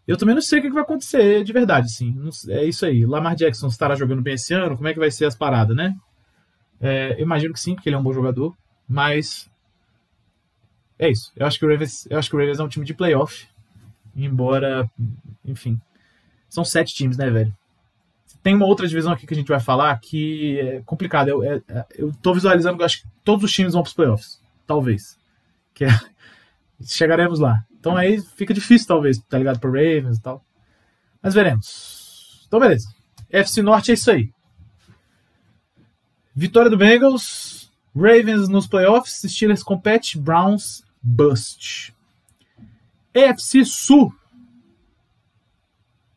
eu 0.07 0.17
também 0.17 0.35
não 0.35 0.41
sei 0.41 0.59
o 0.59 0.61
que 0.61 0.69
vai 0.69 0.83
acontecer 0.83 1.43
de 1.43 1.53
verdade, 1.53 1.91
sim. 1.91 2.15
É 2.49 2.63
isso 2.63 2.85
aí. 2.85 3.05
Lamar 3.05 3.35
Jackson 3.35 3.67
estará 3.67 3.95
jogando 3.95 4.21
bem 4.21 4.35
esse 4.35 4.53
ano? 4.53 4.75
Como 4.75 4.87
é 4.87 4.93
que 4.93 4.99
vai 4.99 5.11
ser 5.11 5.25
as 5.25 5.35
paradas, 5.35 5.75
né? 5.75 5.95
É, 6.79 7.13
eu 7.13 7.23
imagino 7.23 7.53
que 7.53 7.59
sim, 7.59 7.75
porque 7.75 7.89
ele 7.89 7.95
é 7.95 7.99
um 7.99 8.03
bom 8.03 8.13
jogador, 8.13 8.55
mas 8.87 9.49
é 10.97 11.09
isso. 11.09 11.31
Eu 11.35 11.45
acho 11.45 11.59
que 11.59 11.65
o 11.65 11.69
Ravens, 11.69 12.07
eu 12.09 12.17
acho 12.17 12.29
que 12.29 12.35
o 12.35 12.39
Ravens 12.39 12.59
é 12.59 12.63
um 12.63 12.69
time 12.69 12.85
de 12.85 12.93
playoff, 12.93 13.47
embora, 14.15 14.89
enfim, 15.43 15.79
são 16.49 16.63
sete 16.63 16.93
times, 16.93 17.17
né, 17.17 17.29
velho? 17.29 17.53
Tem 18.41 18.55
uma 18.55 18.65
outra 18.65 18.87
divisão 18.87 19.11
aqui 19.11 19.27
que 19.27 19.33
a 19.33 19.37
gente 19.37 19.47
vai 19.47 19.59
falar 19.59 19.99
que 19.99 20.59
é 20.59 20.81
complicada. 20.85 21.29
Eu, 21.29 21.43
é, 21.43 21.61
eu 21.97 22.13
tô 22.21 22.33
visualizando 22.33 22.77
que 22.77 22.81
eu 22.81 22.85
acho 22.85 23.01
que 23.01 23.07
todos 23.23 23.43
os 23.43 23.51
times 23.51 23.73
vão 23.73 23.81
para 23.81 23.89
os 23.89 23.93
playoffs, 23.93 24.41
talvez. 24.65 25.16
Que 25.77 25.85
é, 25.85 25.89
chegaremos 26.83 27.39
lá. 27.39 27.63
Então 27.79 27.95
aí 27.95 28.19
fica 28.35 28.51
difícil, 28.51 28.87
talvez, 28.87 29.19
tá 29.29 29.37
ligado? 29.37 29.59
Pro 29.59 29.69
Ravens 29.71 30.17
e 30.17 30.21
tal. 30.21 30.43
Mas 31.21 31.35
veremos. 31.35 32.43
Então, 32.47 32.59
beleza. 32.59 32.87
FC 33.29 33.61
Norte 33.61 33.91
é 33.91 33.93
isso 33.93 34.09
aí. 34.09 34.31
Vitória 36.33 36.71
do 36.71 36.77
Bengals. 36.77 37.71
Ravens 37.95 38.49
nos 38.49 38.65
playoffs. 38.65 39.21
Steelers 39.23 39.61
compete. 39.61 40.17
Browns 40.17 40.83
bust. 40.99 41.93
EFC 43.13 43.63
Sul. 43.63 44.11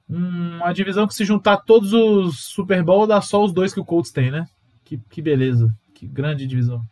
Uma 0.08 0.72
divisão 0.72 1.06
que 1.06 1.14
se 1.14 1.24
juntar 1.24 1.58
todos 1.58 1.92
os 1.92 2.46
Super 2.46 2.82
Bowl 2.82 3.06
dá 3.06 3.20
só 3.20 3.44
os 3.44 3.52
dois 3.52 3.74
que 3.74 3.80
o 3.80 3.84
Colts 3.84 4.10
tem, 4.10 4.30
né? 4.30 4.46
Que, 4.84 4.98
que 5.10 5.20
beleza. 5.20 5.72
Que 5.94 6.06
grande 6.06 6.46
divisão. 6.46 6.82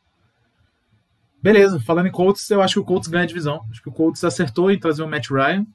Beleza, 1.43 1.81
falando 1.81 2.07
em 2.07 2.13
Colts, 2.13 2.51
eu 2.51 2.61
acho 2.61 2.75
que 2.75 2.81
o 2.81 2.85
Colts 2.85 3.09
ganha 3.09 3.25
a 3.25 3.27
divisão. 3.27 3.65
Acho 3.71 3.83
que 3.83 3.89
o 3.89 3.93
Colts 3.93 4.25
acertou 4.25 4.71
em 4.71 4.79
trazer 4.79 5.03
o 5.03 5.09
Matt 5.09 5.31
Ryan. 5.31 5.67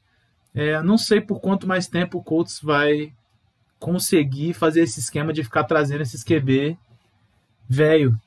É, 0.54 0.82
não 0.82 0.98
sei 0.98 1.22
por 1.22 1.40
quanto 1.40 1.68
mais 1.68 1.88
tempo 1.88 2.18
o 2.18 2.24
Colts 2.24 2.60
vai 2.62 3.14
conseguir 3.80 4.54
fazer 4.54 4.82
esse 4.82 5.00
esquema 5.00 5.34
de 5.34 5.44
ficar 5.44 5.64
trazendo 5.64 6.02
esses 6.02 6.24
QB 6.24 6.78
velho 7.68 8.18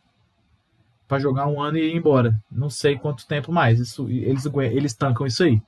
para 1.06 1.18
jogar 1.18 1.46
um 1.46 1.62
ano 1.62 1.78
e 1.78 1.92
ir 1.92 1.96
embora. 1.96 2.34
Não 2.50 2.68
sei 2.68 2.98
quanto 2.98 3.26
tempo 3.26 3.52
mais. 3.52 3.78
Isso, 3.78 4.08
eles, 4.08 4.44
eles 4.72 4.94
tancam 4.94 5.26
isso 5.26 5.44
aí. 5.44 5.60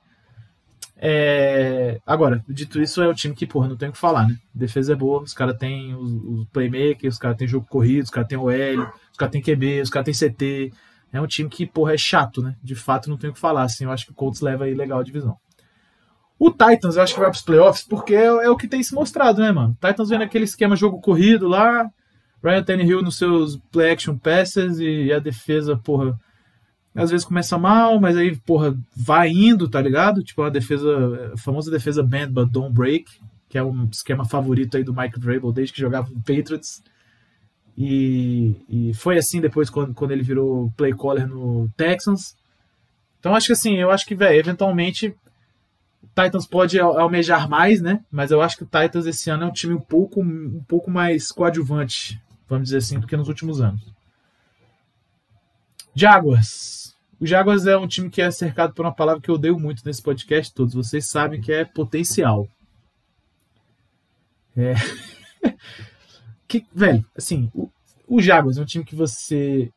É, 1.01 1.99
agora, 2.05 2.43
dito 2.47 2.81
isso, 2.81 3.01
é 3.01 3.07
o 3.07 3.13
time 3.13 3.33
que, 3.33 3.47
porra, 3.47 3.69
não 3.69 3.77
tem 3.77 3.87
o 3.87 3.91
que 3.91 3.97
falar, 3.97 4.27
né? 4.27 4.35
Defesa 4.53 4.91
é 4.91 4.95
boa, 4.95 5.21
os 5.21 5.33
caras 5.33 5.57
têm 5.57 5.95
os, 5.95 6.11
os 6.11 6.45
playmakers, 6.49 7.13
os 7.13 7.19
caras 7.19 7.37
têm 7.37 7.47
jogo 7.47 7.65
corrido, 7.69 8.03
os 8.03 8.09
caras 8.09 8.27
têm 8.27 8.37
OL, 8.37 8.91
os 9.09 9.17
caras 9.17 9.31
têm 9.31 9.41
QB, 9.41 9.81
os 9.81 9.89
caras 9.89 10.19
têm 10.19 10.29
CT, 10.29 10.73
é 11.11 11.19
um 11.19 11.27
time 11.27 11.49
que, 11.49 11.65
porra, 11.65 11.93
é 11.93 11.97
chato, 11.97 12.41
né? 12.41 12.55
De 12.61 12.75
fato, 12.75 13.09
não 13.09 13.17
tenho 13.17 13.31
o 13.31 13.33
que 13.33 13.39
falar, 13.39 13.63
assim. 13.63 13.83
Eu 13.83 13.91
acho 13.91 14.05
que 14.05 14.11
o 14.11 14.15
Colts 14.15 14.41
leva 14.41 14.65
aí 14.65 14.73
legal 14.73 14.99
a 14.99 15.03
divisão. 15.03 15.37
O 16.37 16.51
Titans, 16.51 16.95
eu 16.95 17.03
acho 17.03 17.13
que 17.13 17.19
vai 17.19 17.29
pros 17.29 17.41
playoffs, 17.41 17.83
porque 17.83 18.15
é, 18.15 18.25
é 18.25 18.49
o 18.49 18.55
que 18.55 18.67
tem 18.67 18.81
se 18.81 18.93
mostrado, 18.93 19.41
né, 19.41 19.51
mano? 19.51 19.77
Titans 19.81 20.09
vendo 20.09 20.23
aquele 20.23 20.45
esquema 20.45 20.75
jogo 20.75 21.01
corrido 21.01 21.47
lá, 21.47 21.89
Ryan 22.41 22.63
Tannehill 22.63 23.01
nos 23.01 23.17
seus 23.17 23.57
play 23.71 23.91
action 23.91 24.17
passes 24.17 24.79
e 24.79 25.11
a 25.11 25.19
defesa, 25.19 25.75
porra, 25.75 26.17
às 26.95 27.11
vezes 27.11 27.25
começa 27.25 27.57
mal, 27.57 27.99
mas 27.99 28.15
aí, 28.15 28.35
porra, 28.37 28.77
vai 28.95 29.29
indo, 29.29 29.67
tá 29.69 29.81
ligado? 29.81 30.23
Tipo, 30.23 30.43
a 30.43 30.49
defesa, 30.49 31.31
a 31.33 31.37
famosa 31.37 31.69
defesa 31.69 32.01
band 32.01 32.29
but 32.29 32.49
don't 32.49 32.73
break, 32.73 33.05
que 33.49 33.57
é 33.57 33.63
um 33.63 33.89
esquema 33.91 34.23
favorito 34.23 34.77
aí 34.77 34.83
do 34.83 34.93
Mike 34.93 35.19
Vrabel 35.19 35.51
desde 35.51 35.73
que 35.73 35.81
jogava 35.81 36.09
no 36.09 36.21
Patriots. 36.21 36.81
E, 37.81 38.55
e 38.67 38.93
foi 38.93 39.17
assim 39.17 39.39
depois 39.39 39.69
quando, 39.69 39.93
quando 39.93 40.11
ele 40.11 40.21
virou 40.21 40.69
play 40.75 40.93
caller 40.93 41.25
no 41.25 41.69
Texans. 41.77 42.35
Então 43.17 43.33
acho 43.33 43.47
que 43.47 43.53
assim, 43.53 43.77
eu 43.77 43.89
acho 43.89 44.05
que, 44.05 44.13
velho, 44.13 44.37
eventualmente 44.37 45.15
o 46.03 46.07
Titans 46.07 46.45
pode 46.45 46.77
almejar 46.77 47.49
mais, 47.49 47.79
né? 47.79 48.03
Mas 48.11 48.31
eu 48.31 48.41
acho 48.41 48.57
que 48.57 48.63
o 48.63 48.65
Titans 48.65 49.05
esse 49.05 49.29
ano 49.29 49.45
é 49.45 49.47
um 49.47 49.53
time 49.53 49.73
um 49.73 49.79
pouco, 49.79 50.21
um 50.21 50.61
pouco 50.67 50.91
mais 50.91 51.31
coadjuvante, 51.31 52.21
vamos 52.49 52.65
dizer 52.65 52.79
assim, 52.79 52.99
do 52.99 53.07
que 53.07 53.15
nos 53.15 53.29
últimos 53.29 53.61
anos. 53.61 53.81
Jaguars. 55.95 56.93
O 57.17 57.25
Jaguars 57.25 57.65
é 57.65 57.77
um 57.77 57.87
time 57.87 58.09
que 58.09 58.21
é 58.21 58.29
cercado 58.29 58.73
por 58.73 58.85
uma 58.85 58.93
palavra 58.93 59.21
que 59.21 59.29
eu 59.29 59.35
odeio 59.35 59.57
muito 59.57 59.83
nesse 59.85 60.01
podcast, 60.01 60.53
todos 60.53 60.73
vocês 60.73 61.09
sabem 61.09 61.39
que 61.39 61.51
é 61.53 61.63
potencial. 61.63 62.45
É. 64.57 64.73
que, 66.49 66.65
velho, 66.73 67.05
assim, 67.15 67.49
o, 67.53 67.69
o 68.07 68.19
Jaguars 68.19 68.57
é 68.57 68.61
um 68.61 68.65
time 68.65 68.83
que 68.83 68.95
você, 68.95 69.71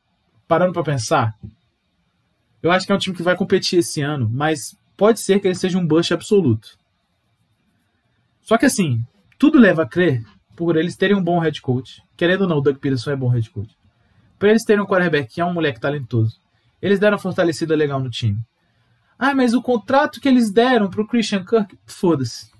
parando 0.48 0.72
para 0.72 0.82
pensar, 0.82 1.38
eu 2.62 2.72
acho 2.72 2.86
que 2.86 2.92
é 2.92 2.94
um 2.94 2.98
time 2.98 3.14
que 3.14 3.22
vai 3.22 3.36
competir 3.36 3.80
esse 3.80 4.00
ano, 4.00 4.28
mas 4.32 4.74
pode 4.96 5.20
ser 5.20 5.38
que 5.38 5.46
ele 5.46 5.54
seja 5.54 5.78
um 5.78 5.86
bust 5.86 6.14
absoluto. 6.14 6.78
Só 8.40 8.56
que 8.56 8.64
assim, 8.64 9.04
tudo 9.38 9.58
leva 9.58 9.82
a 9.82 9.88
crer 9.88 10.24
por 10.56 10.76
eles 10.76 10.96
terem 10.96 11.16
um 11.16 11.22
bom 11.22 11.38
head 11.38 11.60
coach. 11.60 12.02
Querendo 12.16 12.42
ou 12.42 12.48
não, 12.48 12.58
o 12.58 12.62
Doug 12.62 12.78
Peterson 12.78 13.10
é 13.10 13.16
bom 13.16 13.28
head 13.28 13.48
coach. 13.50 13.76
Por 14.38 14.48
eles 14.48 14.64
terem 14.64 14.82
um 14.82 14.86
quarterback 14.86 15.34
que 15.34 15.40
é 15.40 15.44
um 15.44 15.52
moleque 15.52 15.78
talentoso. 15.80 16.40
Eles 16.80 16.98
deram 16.98 17.16
uma 17.16 17.22
fortalecida 17.22 17.76
legal 17.76 18.00
no 18.00 18.10
time. 18.10 18.38
Ah, 19.18 19.34
mas 19.34 19.52
o 19.52 19.62
contrato 19.62 20.20
que 20.20 20.28
eles 20.28 20.50
deram 20.50 20.88
pro 20.88 21.06
Christian 21.06 21.44
Kirk, 21.44 21.78
foda-se 21.86 22.51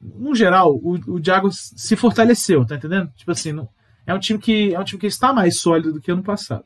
no 0.00 0.34
geral, 0.34 0.74
o, 0.74 0.94
o 1.14 1.24
Jaguars 1.24 1.72
se 1.76 1.96
fortaleceu, 1.96 2.64
tá 2.64 2.76
entendendo? 2.76 3.10
Tipo 3.16 3.30
assim, 3.30 3.52
não, 3.52 3.68
é 4.06 4.14
um 4.14 4.18
time 4.18 4.38
que 4.38 4.74
é 4.74 4.78
um 4.80 4.84
time 4.84 5.00
que 5.00 5.06
está 5.06 5.32
mais 5.32 5.58
sólido 5.58 5.92
do 5.92 6.00
que 6.00 6.10
ano 6.10 6.22
passado. 6.22 6.64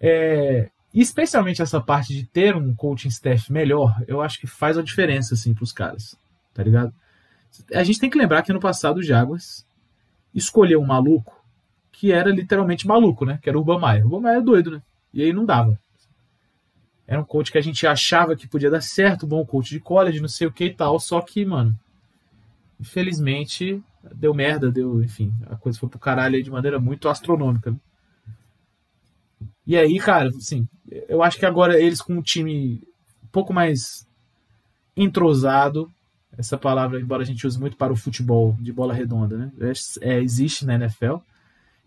É, 0.00 0.68
especialmente 0.92 1.62
essa 1.62 1.80
parte 1.80 2.12
de 2.12 2.26
ter 2.26 2.56
um 2.56 2.74
coaching 2.74 3.08
staff 3.08 3.52
melhor, 3.52 3.94
eu 4.06 4.20
acho 4.20 4.38
que 4.40 4.46
faz 4.46 4.76
a 4.76 4.82
diferença 4.82 5.34
assim 5.34 5.54
para 5.54 5.64
os 5.64 5.72
caras, 5.72 6.16
tá 6.52 6.62
ligado? 6.62 6.92
A 7.74 7.84
gente 7.84 8.00
tem 8.00 8.10
que 8.10 8.18
lembrar 8.18 8.42
que 8.42 8.50
ano 8.50 8.60
passado 8.60 8.98
o 8.98 9.02
Jaguars 9.02 9.64
escolheu 10.34 10.80
um 10.80 10.86
maluco 10.86 11.40
que 11.92 12.10
era 12.10 12.30
literalmente 12.30 12.86
maluco, 12.86 13.24
né? 13.24 13.38
Que 13.40 13.48
era 13.48 13.56
o 13.56 13.60
Urban 13.60 13.78
Meyer. 13.78 14.04
O 14.04 14.06
Urban 14.06 14.20
Meyer 14.22 14.38
é 14.38 14.42
doido, 14.42 14.70
né? 14.72 14.82
E 15.12 15.22
aí 15.22 15.32
não 15.32 15.44
dava. 15.44 15.78
Era 17.06 17.20
um 17.20 17.24
coach 17.24 17.52
que 17.52 17.58
a 17.58 17.62
gente 17.62 17.86
achava 17.86 18.34
que 18.34 18.48
podia 18.48 18.70
dar 18.70 18.80
certo, 18.80 19.26
bom 19.26 19.44
coach 19.44 19.70
de 19.70 19.80
college, 19.80 20.20
não 20.20 20.28
sei 20.28 20.46
o 20.46 20.52
que 20.52 20.64
e 20.64 20.74
tal, 20.74 20.98
só 20.98 21.20
que, 21.20 21.44
mano, 21.44 21.78
Infelizmente, 22.80 23.82
deu 24.14 24.34
merda, 24.34 24.70
deu, 24.70 25.02
enfim, 25.02 25.32
a 25.46 25.56
coisa 25.56 25.78
foi 25.78 25.88
pro 25.88 25.98
caralho 25.98 26.36
aí 26.36 26.42
de 26.42 26.50
maneira 26.50 26.78
muito 26.80 27.08
astronômica. 27.08 27.70
Né? 27.70 27.76
E 29.66 29.76
aí, 29.76 29.98
cara, 29.98 30.28
assim, 30.28 30.68
eu 31.08 31.22
acho 31.22 31.38
que 31.38 31.46
agora 31.46 31.80
eles 31.80 32.02
com 32.02 32.14
um 32.14 32.22
time 32.22 32.82
um 33.22 33.28
pouco 33.28 33.52
mais 33.52 34.06
entrosado, 34.96 35.90
essa 36.36 36.56
palavra, 36.56 37.00
embora 37.00 37.22
a 37.22 37.26
gente 37.26 37.46
use 37.46 37.58
muito 37.58 37.76
para 37.76 37.92
o 37.92 37.96
futebol 37.96 38.56
de 38.58 38.72
bola 38.72 38.94
redonda, 38.94 39.36
né? 39.36 39.52
É, 40.00 40.18
existe 40.20 40.64
na 40.64 40.74
NFL. 40.74 41.16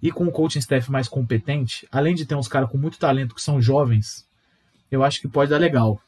E 0.01 0.11
com 0.11 0.25
um 0.25 0.31
coaching 0.31 0.59
staff 0.59 0.91
mais 0.91 1.07
competente, 1.07 1.87
além 1.91 2.13
de 2.13 2.25
ter 2.25 2.35
uns 2.35 2.47
caras 2.47 2.69
com 2.69 2.77
muito 2.77 2.99
talento 2.99 3.33
que 3.33 3.41
são 3.41 3.61
jovens, 3.61 4.27
eu 4.91 5.03
acho 5.03 5.19
que 5.19 5.27
pode 5.27 5.49
dar 5.49 5.57
legal. 5.57 5.99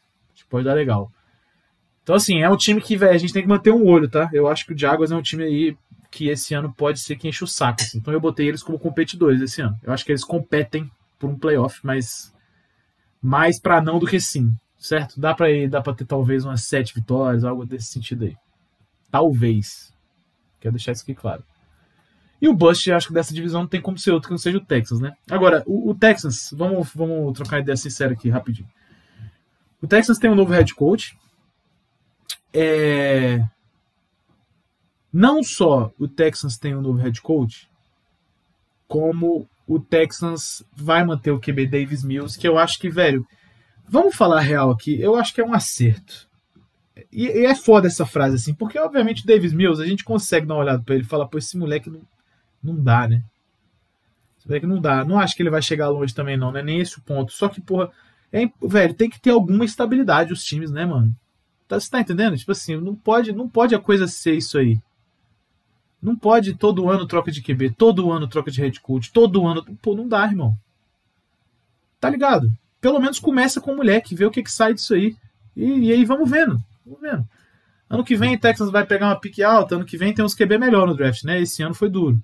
Pode 0.50 0.66
dar 0.66 0.76
legal. 0.76 1.12
Então, 2.08 2.16
assim, 2.16 2.42
é 2.42 2.50
um 2.50 2.56
time 2.56 2.80
que, 2.80 2.96
velho, 2.96 3.12
a 3.12 3.18
gente 3.18 3.34
tem 3.34 3.42
que 3.42 3.50
manter 3.50 3.70
um 3.70 3.86
olho, 3.86 4.08
tá? 4.08 4.30
Eu 4.32 4.48
acho 4.48 4.66
que 4.66 4.72
o 4.72 4.78
Jaguars 4.78 5.12
é 5.12 5.16
um 5.18 5.22
time 5.22 5.44
aí 5.44 5.78
que 6.10 6.30
esse 6.30 6.54
ano 6.54 6.74
pode 6.74 7.02
ser 7.02 7.18
que 7.18 7.28
enche 7.28 7.44
o 7.44 7.48
saco. 7.48 7.82
Assim. 7.82 7.98
Então 7.98 8.14
eu 8.14 8.22
botei 8.22 8.48
eles 8.48 8.64
como 8.64 8.80
competidores 8.80 9.42
esse 9.42 9.60
ano. 9.60 9.78
Eu 9.84 9.92
acho 9.92 10.06
que 10.06 10.14
eles 10.14 10.24
competem 10.24 10.90
por 11.20 11.30
um 11.30 11.38
playoff, 11.38 11.82
mas 11.84 12.34
mais 13.22 13.60
para 13.60 13.82
não 13.82 14.00
do 14.00 14.08
que 14.08 14.22
sim, 14.22 14.54
certo? 14.80 15.20
Dá 15.20 15.34
para 15.34 15.48
dá 15.70 15.82
para 15.82 15.96
ter 15.96 16.06
talvez 16.06 16.46
umas 16.46 16.64
sete 16.64 16.96
vitórias, 16.96 17.44
algo 17.44 17.66
desse 17.66 17.88
sentido 17.88 18.24
aí. 18.24 18.38
Talvez. 19.12 19.94
Quero 20.62 20.76
deixar 20.76 20.94
isso 20.94 21.04
aqui 21.04 21.14
claro. 21.14 21.44
E 22.42 22.48
o 22.48 22.54
Bust, 22.54 22.90
acho 22.90 23.10
que 23.10 23.14
dessa 23.14 23.34
divisão 23.34 23.64
não 23.64 23.68
tem 23.68 23.82
como 23.82 23.98
ser 23.98 24.12
outro 24.12 24.30
que 24.30 24.34
não 24.34 24.40
seja 24.40 24.60
o 24.60 24.66
Texas, 24.66 25.02
né? 25.02 25.12
Agora, 25.30 25.62
o, 25.66 25.90
o 25.90 25.94
Texas, 25.94 26.52
vamos, 26.54 26.90
vamos 26.96 27.34
trocar 27.34 27.60
ideia 27.60 27.76
sincera 27.76 28.14
aqui 28.14 28.30
rapidinho. 28.30 28.70
O 29.82 29.88
Texas 29.88 30.18
tem 30.18 30.32
um 30.32 30.36
novo 30.36 30.54
head 30.54 30.74
coach, 30.74 31.18
é... 32.54 33.44
não 35.12 35.44
só 35.44 35.92
o 36.00 36.08
Texans 36.08 36.58
tem 36.58 36.76
um 36.76 36.82
novo 36.82 37.00
head 37.00 37.22
coach, 37.22 37.70
como 38.88 39.48
o 39.68 39.80
Texans 39.80 40.64
vai 40.76 41.04
manter 41.04 41.32
o 41.32 41.40
QB 41.40 41.68
Davis 41.68 42.04
Mills, 42.04 42.40
que 42.40 42.48
eu 42.48 42.58
acho 42.58 42.80
que, 42.80 42.90
velho, 42.90 43.28
vamos 43.88 44.16
falar 44.16 44.40
real 44.40 44.72
aqui, 44.72 45.00
eu 45.00 45.16
acho 45.16 45.34
que 45.34 45.42
é 45.42 45.46
um 45.46 45.54
acerto. 45.54 46.28
E, 47.12 47.26
e 47.26 47.46
é 47.46 47.54
foda 47.54 47.88
essa 47.88 48.06
frase, 48.06 48.36
assim, 48.36 48.54
porque 48.54 48.80
obviamente 48.80 49.24
o 49.24 49.28
Davis 49.28 49.54
Mills, 49.54 49.82
a 49.82 49.86
gente 49.86 50.04
consegue 50.04 50.46
dar 50.46 50.56
uma 50.56 50.62
olhada 50.62 50.82
pra 50.84 50.96
ele 50.96 51.04
e 51.04 51.08
falar, 51.08 51.28
pô, 51.28 51.38
esse 51.38 51.58
moleque 51.58 51.90
não, 51.90 52.02
não 52.64 52.76
dá, 52.82 53.08
né? 53.08 53.24
Esse 54.38 54.48
moleque 54.48 54.66
não 54.66 54.82
dá. 54.82 55.04
Não 55.04 55.20
acho 55.20 55.36
que 55.36 55.44
ele 55.44 55.50
vai 55.50 55.62
chegar 55.62 55.90
longe 55.90 56.14
também, 56.14 56.38
não, 56.38 56.52
não 56.52 56.60
é 56.60 56.64
nem 56.64 56.80
esse 56.80 56.98
o 56.98 57.02
ponto. 57.02 57.32
Só 57.32 57.50
que, 57.50 57.62
porra, 57.62 57.92
é, 58.32 58.50
velho, 58.62 58.94
tem 58.94 59.10
que 59.10 59.20
ter 59.20 59.32
alguma 59.32 59.66
estabilidade 59.66 60.34
os 60.34 60.44
times, 60.44 60.72
né, 60.72 60.86
mano? 60.86 61.14
Tá, 61.68 61.80
você 61.80 61.90
tá 61.90 62.00
entendendo? 62.00 62.38
Tipo 62.38 62.52
assim, 62.52 62.78
não 62.78 62.96
pode, 62.96 63.34
não 63.34 63.48
pode 63.50 63.76
a 63.76 63.80
coisa 63.80 64.08
ser 64.08 64.36
isso 64.36 64.58
aí. 64.58 64.80
Não 66.02 66.16
pode 66.16 66.54
todo 66.56 66.90
ano 66.90 67.08
troca 67.08 67.32
de 67.32 67.42
QB, 67.42 67.72
todo 67.72 68.12
ano 68.12 68.28
troca 68.28 68.52
de 68.52 68.62
head 68.62 68.80
coach, 68.80 69.12
todo 69.12 69.46
ano. 69.46 69.64
Pô, 69.82 69.96
não 69.96 70.08
dá, 70.08 70.26
irmão. 70.26 70.56
Tá 72.00 72.10
ligado? 72.10 72.50
Pelo 72.80 73.00
menos 73.00 73.20
começa 73.20 73.60
com 73.60 73.72
o 73.72 73.76
moleque, 73.76 74.16
vê 74.16 74.26
o 74.26 74.32
que, 74.32 74.44
que 74.44 74.52
sai 74.52 74.74
disso 74.74 74.94
aí. 74.94 75.16
E, 75.56 75.88
e 75.88 75.92
aí 75.92 76.06
vamos 76.06 76.30
vendo. 76.30 76.58
Vamos 76.86 77.02
vendo. 77.02 77.28
Ano 77.90 78.04
que 78.04 78.16
vem, 78.16 78.38
Texas 78.38 78.70
vai 78.70 78.86
pegar 78.86 79.08
uma 79.08 79.20
pique 79.20 79.44
alta. 79.44 79.76
Ano 79.76 79.86
que 79.86 79.98
vem 79.98 80.14
tem 80.14 80.24
uns 80.24 80.36
QB 80.36 80.58
melhor 80.58 80.88
no 80.88 80.96
draft, 80.96 81.24
né? 81.24 81.42
Esse 81.42 81.64
ano 81.64 81.74
foi 81.74 81.90
duro. 81.90 82.22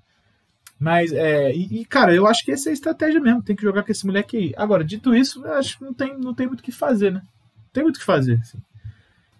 Mas, 0.78 1.12
é, 1.12 1.54
e, 1.54 1.80
e, 1.80 1.84
cara, 1.84 2.14
eu 2.14 2.26
acho 2.26 2.44
que 2.44 2.52
essa 2.52 2.68
é 2.68 2.70
a 2.70 2.74
estratégia 2.74 3.20
mesmo. 3.20 3.42
Tem 3.42 3.56
que 3.56 3.62
jogar 3.62 3.82
com 3.82 3.90
esse 3.90 4.06
moleque 4.06 4.36
aí. 4.36 4.54
Agora, 4.56 4.84
dito 4.84 5.14
isso, 5.14 5.44
acho 5.46 5.78
que 5.78 5.84
não 5.84 5.94
tem, 5.94 6.18
não 6.18 6.34
tem 6.34 6.46
muito 6.46 6.60
o 6.60 6.62
que 6.62 6.72
fazer, 6.72 7.12
né? 7.12 7.22
Tem 7.72 7.82
muito 7.82 7.96
o 7.96 7.98
que 7.98 8.04
fazer. 8.04 8.38
Assim. 8.40 8.58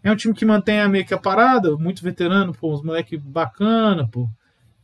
É 0.05 0.13
um 0.13 0.17
time 0.17 0.35
que 0.35 0.45
mantém 0.45 0.81
a 0.81 0.89
meio 0.89 1.07
que 1.07 1.15
a 1.15 1.19
parada, 1.19 1.75
muito 1.79 2.03
veterano, 2.03 2.53
pô, 2.53 2.75
uns 2.75 2.83
moleque 2.83 3.17
bacana, 3.17 4.07
pô. 4.07 4.29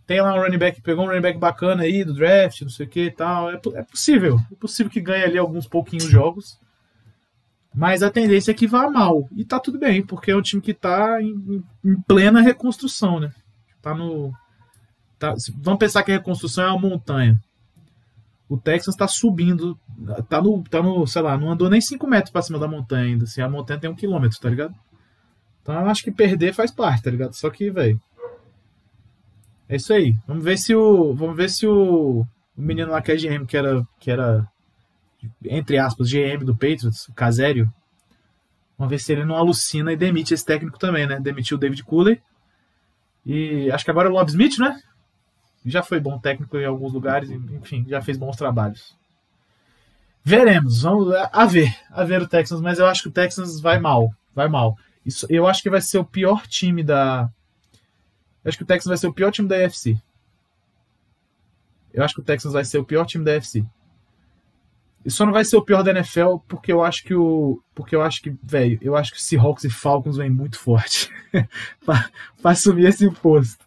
Tem 0.07 0.19
lá 0.21 0.35
um 0.35 0.41
running 0.41 0.57
back, 0.57 0.81
pegou 0.81 1.05
um 1.05 1.09
running 1.09 1.21
back 1.21 1.39
bacana 1.39 1.83
aí 1.83 2.03
do 2.03 2.15
draft, 2.15 2.63
não 2.63 2.71
sei 2.71 2.87
o 2.87 2.89
que 2.89 3.05
e 3.05 3.11
tal. 3.11 3.51
É, 3.51 3.61
é 3.75 3.83
possível. 3.83 4.41
É 4.51 4.55
possível 4.57 4.91
que 4.91 5.01
ganhe 5.01 5.23
ali 5.23 5.37
alguns 5.37 5.69
pouquinhos 5.69 6.07
jogos. 6.07 6.59
Mas 7.73 8.03
a 8.03 8.11
tendência 8.11 8.51
é 8.51 8.55
que 8.55 8.67
vá 8.67 8.91
mal. 8.91 9.29
E 9.37 9.45
tá 9.45 9.61
tudo 9.61 9.79
bem, 9.79 10.05
porque 10.05 10.31
é 10.31 10.37
um 10.37 10.43
time 10.43 10.63
que 10.63 10.73
tá 10.73 11.23
em, 11.23 11.63
em 11.85 12.01
plena 12.09 12.41
reconstrução, 12.41 13.21
né? 13.21 13.31
Tá 13.83 13.95
no. 13.95 14.33
Tá, 15.19 15.35
vamos 15.59 15.79
pensar 15.79 16.03
que 16.03 16.11
a 16.11 16.17
reconstrução 16.17 16.65
é 16.65 16.73
uma 16.73 16.89
montanha. 16.89 17.39
O 18.49 18.57
Texas 18.57 18.97
tá 18.97 19.07
subindo. 19.07 19.79
Tá 20.31 20.41
no, 20.41 20.65
tá 20.65 20.83
no. 20.83 21.07
Sei 21.07 21.21
lá, 21.21 21.37
não 21.37 21.53
andou 21.53 21.69
nem 21.69 21.81
5 21.81 22.05
metros 22.07 22.33
pra 22.33 22.43
cima 22.43 22.59
da 22.59 22.67
montanha 22.67 23.05
ainda. 23.05 23.25
Assim, 23.25 23.43
a 23.43 23.49
montanha 23.49 23.79
tem 23.79 23.91
um 23.91 23.95
quilômetro, 23.95 24.41
tá 24.41 24.49
ligado? 24.49 24.75
Então 25.63 25.75
eu 25.75 25.89
acho 25.89 26.03
que 26.03 26.11
perder 26.11 26.53
faz 26.53 26.71
parte, 26.71 27.03
tá 27.03 27.11
ligado? 27.11 27.35
Só 27.35 27.51
que, 27.51 27.71
velho. 27.71 28.01
É 29.69 29.77
isso 29.77 29.93
aí. 29.93 30.17
Vamos 30.27 30.45
ver 30.45 30.59
se 30.59 30.75
o. 30.75 31.15
Vamos 31.15 31.37
ver 31.37 31.51
se 31.51 31.67
o. 31.67 32.27
O 32.57 32.63
menino 32.63 32.91
lá 32.91 33.01
que 33.01 33.13
é 33.13 33.17
GM, 33.17 33.47
que 33.47 33.57
era. 33.57 33.87
Que 33.99 34.11
era 34.11 34.47
entre 35.45 35.79
aspas, 35.79 36.11
GM 36.11 36.45
do 36.45 36.55
Patriots, 36.55 37.09
o 37.09 37.13
Casério, 37.13 37.73
vamos 38.79 38.91
ver 38.91 38.99
se 38.99 39.13
ele 39.13 39.25
não 39.25 39.37
alucina 39.37 39.93
e 39.93 39.97
demite 39.97 40.35
esse 40.35 40.45
técnico 40.45 40.79
também, 40.79 41.07
né? 41.07 41.21
Demitiu 41.21 41.57
o 41.57 41.61
David 41.61 41.83
Cooley. 41.85 42.21
E 43.25 43.71
acho 43.71 43.85
que 43.85 43.91
agora 43.91 44.09
é 44.09 44.11
o 44.11 44.15
Love 44.15 44.31
Smith, 44.31 44.59
né? 44.59 44.81
Já 45.65 45.83
foi 45.83 46.01
bom 46.01 46.19
técnico 46.19 46.57
em 46.57 46.65
alguns 46.65 46.93
lugares, 46.93 47.31
enfim, 47.31 47.85
já 47.87 48.01
fez 48.01 48.17
bons 48.17 48.37
trabalhos. 48.37 48.97
Veremos, 50.25 50.83
vamos 50.83 51.13
a 51.15 51.47
ver, 51.47 51.75
a 51.91 52.05
ver 52.05 52.23
o 52.23 52.29
Texans, 52.29 52.61
mas 52.61 52.79
eu 52.79 52.87
acho 52.87 53.03
que 53.03 53.09
o 53.09 53.13
Texans 53.13 53.61
vai 53.61 53.79
mal, 53.79 54.11
vai 54.35 54.49
mal. 54.49 54.77
Isso, 55.11 55.27
eu 55.29 55.49
acho 55.49 55.61
que 55.61 55.69
vai 55.69 55.81
ser 55.81 55.99
o 55.99 56.05
pior 56.05 56.47
time 56.47 56.85
da. 56.85 57.29
Eu 58.45 58.49
acho 58.49 58.57
que 58.57 58.63
o 58.63 58.67
Texans 58.67 58.89
vai 58.89 58.97
ser 58.97 59.09
o 59.09 59.13
pior 59.13 59.33
time 59.33 59.49
da 59.49 59.57
AFC. 59.57 60.01
Eu 61.93 62.05
acho 62.05 62.15
que 62.15 62.21
o 62.21 62.25
Texans 62.25 62.53
vai 62.53 62.65
ser 62.65 62.79
o 62.79 62.85
pior 62.85 63.05
time 63.05 63.25
da 63.25 63.37
AFC. 63.37 63.67
E 65.05 65.11
só 65.11 65.27
não 65.27 65.33
vai 65.33 65.45
ser 65.45 65.57
o 65.57 65.65
pior 65.65 65.83
da 65.83 65.91
NFL 65.91 66.37
porque 66.47 66.73
eu 66.73 66.85
acho 66.85 67.03
que 67.03 67.13
o. 67.13 67.61
Porque 67.75 67.97
eu 67.97 68.03
acho 68.03 68.23
que, 68.23 68.37
velho, 68.41 68.79
eu 68.81 68.95
acho 68.95 69.13
que 69.13 69.21
Seahawks 69.21 69.65
e 69.65 69.71
Falcons 69.71 70.17
vem 70.17 70.31
muito 70.31 70.61
forte 70.61 71.11
para 71.85 72.09
assumir 72.45 72.87
esse 72.87 73.05
imposto. 73.05 73.65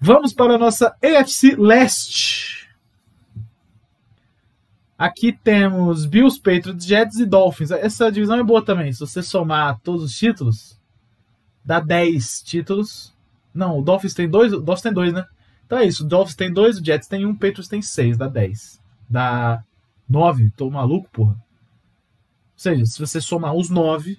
Vamos 0.00 0.32
para 0.32 0.54
a 0.54 0.58
nossa 0.58 0.96
AFC 1.02 1.56
Leste. 1.56 2.51
Aqui 5.02 5.32
temos 5.32 6.06
Bills, 6.06 6.40
Patriots, 6.40 6.86
Jets 6.86 7.18
e 7.18 7.26
Dolphins. 7.26 7.72
Essa 7.72 8.08
divisão 8.08 8.38
é 8.38 8.42
boa 8.44 8.64
também. 8.64 8.92
Se 8.92 9.00
você 9.00 9.20
somar 9.20 9.80
todos 9.80 10.04
os 10.04 10.16
títulos, 10.16 10.80
dá 11.64 11.80
10 11.80 12.42
títulos. 12.42 13.12
Não, 13.52 13.80
o 13.80 13.82
Dolphins 13.82 14.14
tem 14.14 14.28
dois. 14.28 14.52
O 14.52 14.60
Dolphins 14.60 14.82
tem 14.82 14.92
dois, 14.92 15.12
né? 15.12 15.26
Então 15.66 15.76
é 15.76 15.84
isso. 15.86 16.04
O 16.04 16.08
Dolphins 16.08 16.36
tem 16.36 16.52
dois, 16.52 16.78
o 16.78 16.84
Jets 16.84 17.08
tem 17.08 17.26
um, 17.26 17.30
o 17.30 17.34
Patriots 17.34 17.66
tem 17.66 17.82
seis, 17.82 18.16
dá 18.16 18.28
10 18.28 18.80
dá 19.10 19.64
9. 20.08 20.50
Tô 20.56 20.70
maluco, 20.70 21.10
porra. 21.10 21.32
Ou 21.32 21.38
seja, 22.54 22.86
se 22.86 23.00
você 23.00 23.20
somar 23.20 23.56
os 23.56 23.68
9, 23.70 24.16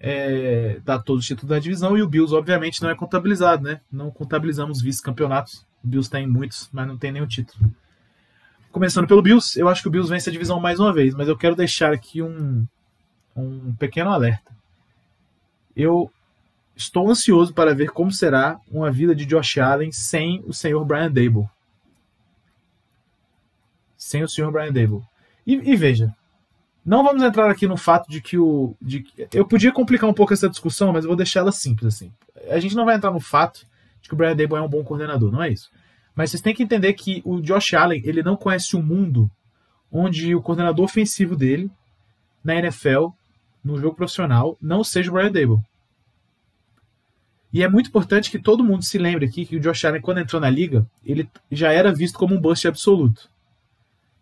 é, 0.00 0.80
dá 0.82 0.98
todos 0.98 1.24
os 1.24 1.26
títulos 1.26 1.50
da 1.50 1.58
divisão. 1.58 1.94
E 1.94 2.00
o 2.00 2.08
Bills, 2.08 2.34
obviamente, 2.34 2.80
não 2.80 2.88
é 2.88 2.94
contabilizado, 2.94 3.62
né? 3.62 3.82
Não 3.92 4.10
contabilizamos 4.10 4.80
vice-campeonatos. 4.80 5.66
O 5.84 5.88
Bills 5.88 6.10
tem 6.10 6.26
muitos, 6.26 6.70
mas 6.72 6.88
não 6.88 6.96
tem 6.96 7.12
nenhum 7.12 7.26
título. 7.26 7.70
Começando 8.70 9.06
pelo 9.06 9.22
Bills, 9.22 9.58
eu 9.58 9.68
acho 9.68 9.82
que 9.82 9.88
o 9.88 9.90
Bills 9.90 10.10
vence 10.10 10.28
a 10.28 10.32
divisão 10.32 10.60
mais 10.60 10.78
uma 10.78 10.92
vez, 10.92 11.14
mas 11.14 11.28
eu 11.28 11.36
quero 11.36 11.56
deixar 11.56 11.92
aqui 11.92 12.22
um, 12.22 12.66
um 13.34 13.74
pequeno 13.74 14.10
alerta. 14.10 14.52
Eu 15.74 16.10
estou 16.76 17.10
ansioso 17.10 17.54
para 17.54 17.74
ver 17.74 17.90
como 17.90 18.12
será 18.12 18.60
uma 18.70 18.90
vida 18.90 19.14
de 19.14 19.24
Josh 19.24 19.58
Allen 19.58 19.90
sem 19.92 20.42
o 20.46 20.52
senhor 20.52 20.84
Brian 20.84 21.10
Dable 21.10 21.48
sem 23.98 24.22
o 24.22 24.28
senhor 24.28 24.50
Brian 24.52 24.72
Dable. 24.72 25.02
E, 25.44 25.54
e, 25.54 25.76
veja, 25.76 26.14
não 26.86 27.02
vamos 27.02 27.22
entrar 27.22 27.50
aqui 27.50 27.66
no 27.66 27.76
fato 27.76 28.08
de 28.08 28.22
que 28.22 28.38
o. 28.38 28.74
De, 28.80 29.04
eu 29.34 29.44
podia 29.44 29.72
complicar 29.72 30.08
um 30.08 30.14
pouco 30.14 30.32
essa 30.32 30.48
discussão, 30.48 30.92
mas 30.92 31.04
eu 31.04 31.08
vou 31.08 31.16
deixar 31.16 31.40
ela 31.40 31.52
simples 31.52 31.94
assim. 31.94 32.12
A 32.48 32.60
gente 32.60 32.76
não 32.76 32.86
vai 32.86 32.94
entrar 32.94 33.10
no 33.10 33.20
fato 33.20 33.66
de 34.00 34.08
que 34.08 34.14
o 34.14 34.16
Brian 34.16 34.36
Dable 34.36 34.56
é 34.56 34.62
um 34.62 34.68
bom 34.68 34.84
coordenador, 34.84 35.32
não 35.32 35.42
é 35.42 35.50
isso. 35.50 35.70
Mas 36.18 36.30
vocês 36.32 36.42
têm 36.42 36.52
que 36.52 36.64
entender 36.64 36.94
que 36.94 37.22
o 37.24 37.40
Josh 37.40 37.74
Allen 37.74 38.02
ele 38.04 38.24
não 38.24 38.36
conhece 38.36 38.74
o 38.74 38.82
mundo 38.82 39.30
onde 39.88 40.34
o 40.34 40.42
coordenador 40.42 40.84
ofensivo 40.84 41.36
dele 41.36 41.70
na 42.42 42.56
NFL, 42.56 43.10
no 43.62 43.78
jogo 43.78 43.94
profissional, 43.94 44.58
não 44.60 44.82
seja 44.82 45.12
o 45.12 45.14
Brian 45.14 45.30
Dable. 45.30 45.62
E 47.52 47.62
é 47.62 47.68
muito 47.68 47.90
importante 47.90 48.32
que 48.32 48.38
todo 48.40 48.64
mundo 48.64 48.82
se 48.82 48.98
lembre 48.98 49.26
aqui 49.26 49.46
que 49.46 49.54
o 49.54 49.60
Josh 49.60 49.84
Allen, 49.84 50.00
quando 50.02 50.18
entrou 50.18 50.40
na 50.40 50.50
liga, 50.50 50.84
ele 51.04 51.30
já 51.52 51.70
era 51.70 51.94
visto 51.94 52.18
como 52.18 52.34
um 52.34 52.40
bust 52.40 52.66
absoluto. 52.66 53.30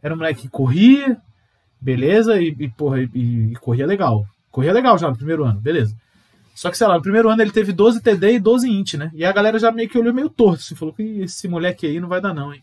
Era 0.02 0.12
um 0.12 0.18
moleque 0.18 0.42
que 0.42 0.48
corria, 0.50 1.16
beleza, 1.80 2.38
e, 2.38 2.54
e 2.58 2.68
porra, 2.68 3.00
e, 3.00 3.08
e, 3.14 3.54
corria 3.54 3.86
legal. 3.86 4.26
Corria 4.50 4.74
legal 4.74 4.98
já 4.98 5.08
no 5.08 5.16
primeiro 5.16 5.46
ano, 5.46 5.58
beleza. 5.62 5.96
Só 6.56 6.70
que, 6.70 6.78
sei 6.78 6.86
lá, 6.86 6.94
no 6.94 7.02
primeiro 7.02 7.28
ano 7.28 7.42
ele 7.42 7.52
teve 7.52 7.72
12 7.72 8.00
TD 8.00 8.34
e 8.34 8.40
12 8.40 8.68
int, 8.68 8.94
né? 8.94 9.10
E 9.14 9.24
a 9.24 9.30
galera 9.30 9.58
já 9.58 9.70
meio 9.70 9.88
que 9.88 9.98
olhou 9.98 10.12
meio 10.12 10.30
torto, 10.30 10.62
assim, 10.62 10.74
falou 10.74 10.94
que 10.94 11.02
esse 11.02 11.46
moleque 11.46 11.86
aí 11.86 12.00
não 12.00 12.08
vai 12.08 12.20
dar 12.20 12.34
não, 12.34 12.52
hein? 12.52 12.62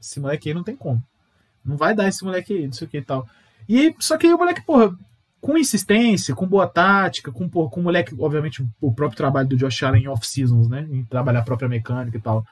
Esse 0.00 0.20
moleque 0.20 0.50
aí 0.50 0.54
não 0.54 0.62
tem 0.62 0.76
como. 0.76 1.02
Não 1.64 1.76
vai 1.76 1.94
dar 1.94 2.06
esse 2.06 2.22
moleque 2.22 2.52
aí, 2.52 2.66
não 2.66 2.72
sei 2.72 2.86
o 2.86 2.90
que 2.90 2.98
e 2.98 3.02
tal. 3.02 3.26
E 3.68 3.94
só 3.98 4.18
que 4.18 4.26
aí 4.26 4.34
o 4.34 4.38
moleque, 4.38 4.60
porra, 4.60 4.94
com 5.40 5.56
insistência, 5.56 6.34
com 6.34 6.46
boa 6.46 6.66
tática, 6.66 7.32
com, 7.32 7.48
porra, 7.48 7.70
com 7.70 7.80
o 7.80 7.84
moleque, 7.84 8.14
obviamente, 8.18 8.64
o 8.80 8.92
próprio 8.92 9.16
trabalho 9.16 9.48
do 9.48 9.56
Josh 9.56 9.82
Allen 9.82 10.04
em 10.04 10.08
off-seasons, 10.08 10.68
né? 10.68 10.86
Em 10.90 11.02
trabalhar 11.04 11.40
a 11.40 11.44
própria 11.44 11.68
mecânica 11.68 12.18
e 12.18 12.20
tal 12.20 12.44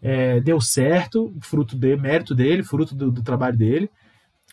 é, 0.00 0.40
deu 0.40 0.60
certo, 0.60 1.34
fruto 1.40 1.76
de 1.76 1.96
mérito 1.96 2.34
dele, 2.34 2.62
fruto 2.62 2.94
do, 2.94 3.10
do, 3.10 3.22
trabalho 3.22 3.56
dele. 3.56 3.90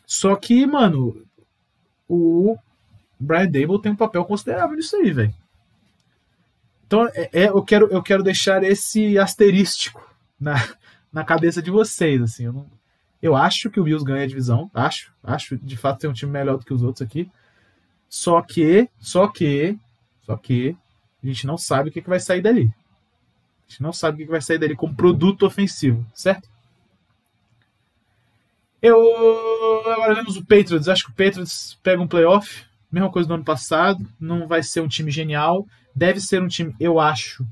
Só 0.06 0.36
que, 0.36 0.66
mano, 0.66 1.24
o 2.08 2.58
Brian 3.20 3.50
Dable 3.50 3.82
tem 3.82 3.92
um 3.92 3.96
papel 3.96 4.26
considerável 4.26 4.76
nisso 4.76 4.96
aí, 4.96 5.12
velho. 5.12 5.34
Então, 6.86 7.08
é, 7.14 7.30
é, 7.34 7.50
eu, 7.50 7.64
quero, 7.64 7.88
eu 7.88 8.02
quero 8.02 8.24
deixar 8.24 8.64
esse 8.64 9.18
asterístico 9.18 10.02
na, 10.40 10.56
na 11.12 11.24
cabeça 11.24 11.62
de 11.62 11.72
vocês, 11.72 12.22
assim. 12.22 12.46
Eu, 12.46 12.54
não, 12.54 12.68
eu 13.22 13.36
acho 13.36 13.70
que 13.70 13.80
o 13.80 13.84
Bills 13.84 14.06
ganha 14.06 14.24
a 14.24 14.28
divisão, 14.28 14.70
acho, 14.74 15.12
acho 15.24 15.58
de 15.58 15.76
fato 15.76 16.00
tem 16.00 16.10
um 16.10 16.14
time 16.14 16.32
melhor 16.32 16.58
do 16.58 16.66
que 16.66 16.74
os 16.74 16.84
outros 16.84 17.02
aqui. 17.02 17.30
Só 18.08 18.42
que, 18.42 18.88
só 19.00 19.28
que, 19.28 19.78
só 20.22 20.38
que 20.38 20.78
a 21.24 21.28
gente 21.28 21.48
não 21.48 21.58
sabe 21.58 21.90
o 21.90 21.92
que, 21.92 22.02
que 22.02 22.10
vai 22.10 22.20
sair 22.20 22.42
dali. 22.42 22.72
A 23.68 23.72
gente 23.72 23.82
não 23.82 23.92
sabe 23.92 24.24
o 24.24 24.26
que 24.26 24.32
vai 24.32 24.42
sair 24.42 24.60
dele 24.60 24.76
como 24.76 24.96
produto 24.96 25.46
ofensivo, 25.46 26.06
certo? 26.14 26.48
Eu 28.82 29.02
agora 29.92 30.14
vemos 30.14 30.38
o 30.38 30.46
Patriots. 30.46 30.88
Acho 30.88 31.06
que 31.06 31.12
o 31.12 31.16
Patriots 31.16 31.80
pega 31.82 32.02
um 32.02 32.08
playoff, 32.08 32.64
mesma 32.92 33.12
coisa 33.12 33.28
do 33.28 33.34
ano 33.34 33.44
passado. 33.44 34.06
Não 34.20 34.48
vai 34.48 34.62
ser 34.62 34.82
um 34.82 34.88
time 34.88 35.10
genial. 35.10 35.66
Deve 35.96 36.20
ser 36.20 36.42
um 36.42 36.48
time, 36.48 36.76
eu 36.80 37.00
acho, 37.00 37.46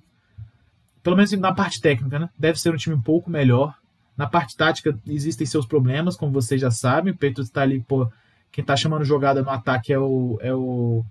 pelo 1.02 1.16
menos 1.16 1.32
na 1.34 1.54
parte 1.54 1.80
técnica, 1.82 2.20
né? 2.20 2.30
Deve 2.38 2.60
ser 2.60 2.74
um 2.74 2.78
time 2.78 2.96
um 2.96 3.02
pouco 3.02 3.30
melhor. 3.30 3.76
Na 4.18 4.28
parte 4.28 4.56
tática 4.56 4.98
existem 5.08 5.48
seus 5.48 5.66
problemas, 5.66 6.16
como 6.16 6.32
vocês 6.32 6.60
já 6.60 6.70
sabem. 6.70 7.14
O 7.14 7.16
Patriots 7.16 7.48
está 7.48 7.62
ali, 7.62 7.80
pô, 7.80 8.08
quem 8.52 8.62
está 8.62 8.76
chamando 8.76 9.04
jogada 9.06 9.42
no 9.42 9.50
ataque 9.50 9.92
é 9.94 9.98
o, 9.98 10.38
é 10.42 10.54
o 10.54 11.04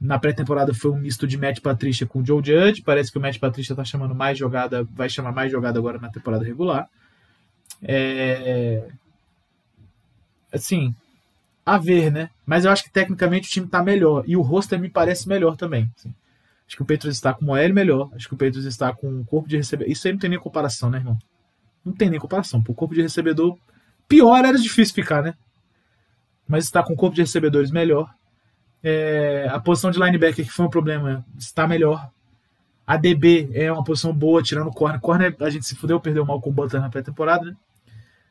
na 0.00 0.18
pré-temporada 0.18 0.74
foi 0.74 0.90
um 0.90 0.96
misto 0.96 1.28
de 1.28 1.38
Matt 1.38 1.60
Patrícia 1.60 2.06
com 2.06 2.24
Joe 2.24 2.42
Judge. 2.44 2.82
Parece 2.82 3.12
que 3.12 3.18
o 3.18 3.20
Matt 3.20 3.38
Patrícia 3.38 3.72
está 3.72 3.84
chamando 3.84 4.14
mais 4.14 4.36
jogada, 4.36 4.82
vai 4.92 5.08
chamar 5.08 5.30
mais 5.30 5.52
jogada 5.52 5.78
agora 5.78 5.98
na 5.98 6.08
temporada 6.08 6.44
regular. 6.44 6.88
É... 7.80 8.88
Assim, 10.52 10.94
a 11.64 11.78
ver, 11.78 12.10
né? 12.10 12.30
Mas 12.44 12.64
eu 12.64 12.72
acho 12.72 12.82
que 12.82 12.90
tecnicamente 12.90 13.48
o 13.48 13.50
time 13.50 13.66
está 13.66 13.80
melhor. 13.82 14.24
E 14.26 14.36
o 14.36 14.42
roster 14.42 14.78
me 14.78 14.88
parece 14.88 15.28
melhor 15.28 15.56
também. 15.56 15.88
Assim. 15.96 16.12
Acho 16.66 16.76
que 16.76 16.82
o 16.82 16.86
Petros 16.86 17.14
está 17.14 17.34
com 17.34 17.46
o 17.46 17.50
OL 17.50 17.74
melhor. 17.74 18.10
Acho 18.14 18.28
que 18.28 18.34
o 18.34 18.36
Petros 18.36 18.64
está 18.64 18.92
com 18.94 19.08
um 19.08 19.24
corpo 19.24 19.48
de 19.48 19.56
recebedor. 19.56 19.92
Isso 19.92 20.06
aí 20.06 20.12
não 20.12 20.20
tem 20.20 20.30
nem 20.30 20.38
comparação, 20.38 20.88
né, 20.88 20.98
irmão? 20.98 21.18
Não 21.84 21.92
tem 21.92 22.08
nem 22.08 22.18
comparação. 22.18 22.62
Por 22.62 22.74
corpo 22.74 22.94
de 22.94 23.02
recebedor, 23.02 23.58
pior 24.08 24.44
era 24.44 24.56
difícil 24.58 24.94
ficar, 24.94 25.22
né? 25.22 25.34
Mas 26.48 26.64
está 26.64 26.82
com 26.82 26.92
um 26.92 26.96
corpo 26.96 27.14
de 27.14 27.22
recebedores 27.22 27.70
melhor 27.70 28.12
É, 28.84 29.46
a 29.50 29.60
posição 29.60 29.90
de 29.92 29.98
linebacker, 29.98 30.44
que 30.44 30.50
foi 30.50 30.66
um 30.66 30.70
problema, 30.70 31.24
está 31.38 31.68
melhor. 31.68 32.10
A 32.84 32.96
DB 32.96 33.48
é 33.54 33.70
uma 33.72 33.84
posição 33.84 34.12
boa, 34.12 34.42
tirando 34.42 34.66
o 34.68 34.72
corner. 34.72 35.00
Corner, 35.00 35.36
a 35.40 35.50
gente 35.50 35.64
se 35.66 35.76
fudeu, 35.76 36.00
perdeu 36.00 36.26
mal 36.26 36.40
com 36.40 36.50
o 36.50 36.52
Butler 36.52 36.82
na 36.82 36.90
pré-temporada, 36.90 37.44
né? 37.44 37.56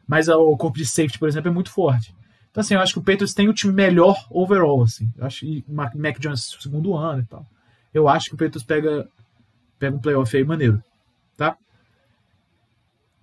Mas 0.05 0.27
o 0.27 0.57
corpo 0.57 0.77
de 0.77 0.85
safety, 0.85 1.17
por 1.17 1.29
exemplo, 1.29 1.49
é 1.49 1.53
muito 1.53 1.71
forte. 1.71 2.13
Então, 2.49 2.59
assim, 2.59 2.73
eu 2.73 2.81
acho 2.81 2.91
que 2.91 2.99
o 2.99 3.01
Patriots 3.01 3.33
tem 3.33 3.47
o 3.47 3.53
time 3.53 3.71
melhor 3.71 4.13
overall, 4.29 4.83
assim. 4.83 5.09
Eu 5.17 5.25
acho 5.25 5.39
que 5.39 5.63
o 5.69 5.73
Mac 5.73 6.19
Jones 6.19 6.57
segundo 6.59 6.97
ano 6.97 7.21
e 7.21 7.25
tal. 7.25 7.45
Eu 7.93 8.07
acho 8.07 8.29
que 8.29 8.35
o 8.35 8.37
Patriots 8.37 8.63
pega, 8.63 9.07
pega 9.77 9.95
um 9.95 9.99
playoff 9.99 10.35
aí 10.35 10.43
maneiro, 10.43 10.81
tá? 11.37 11.57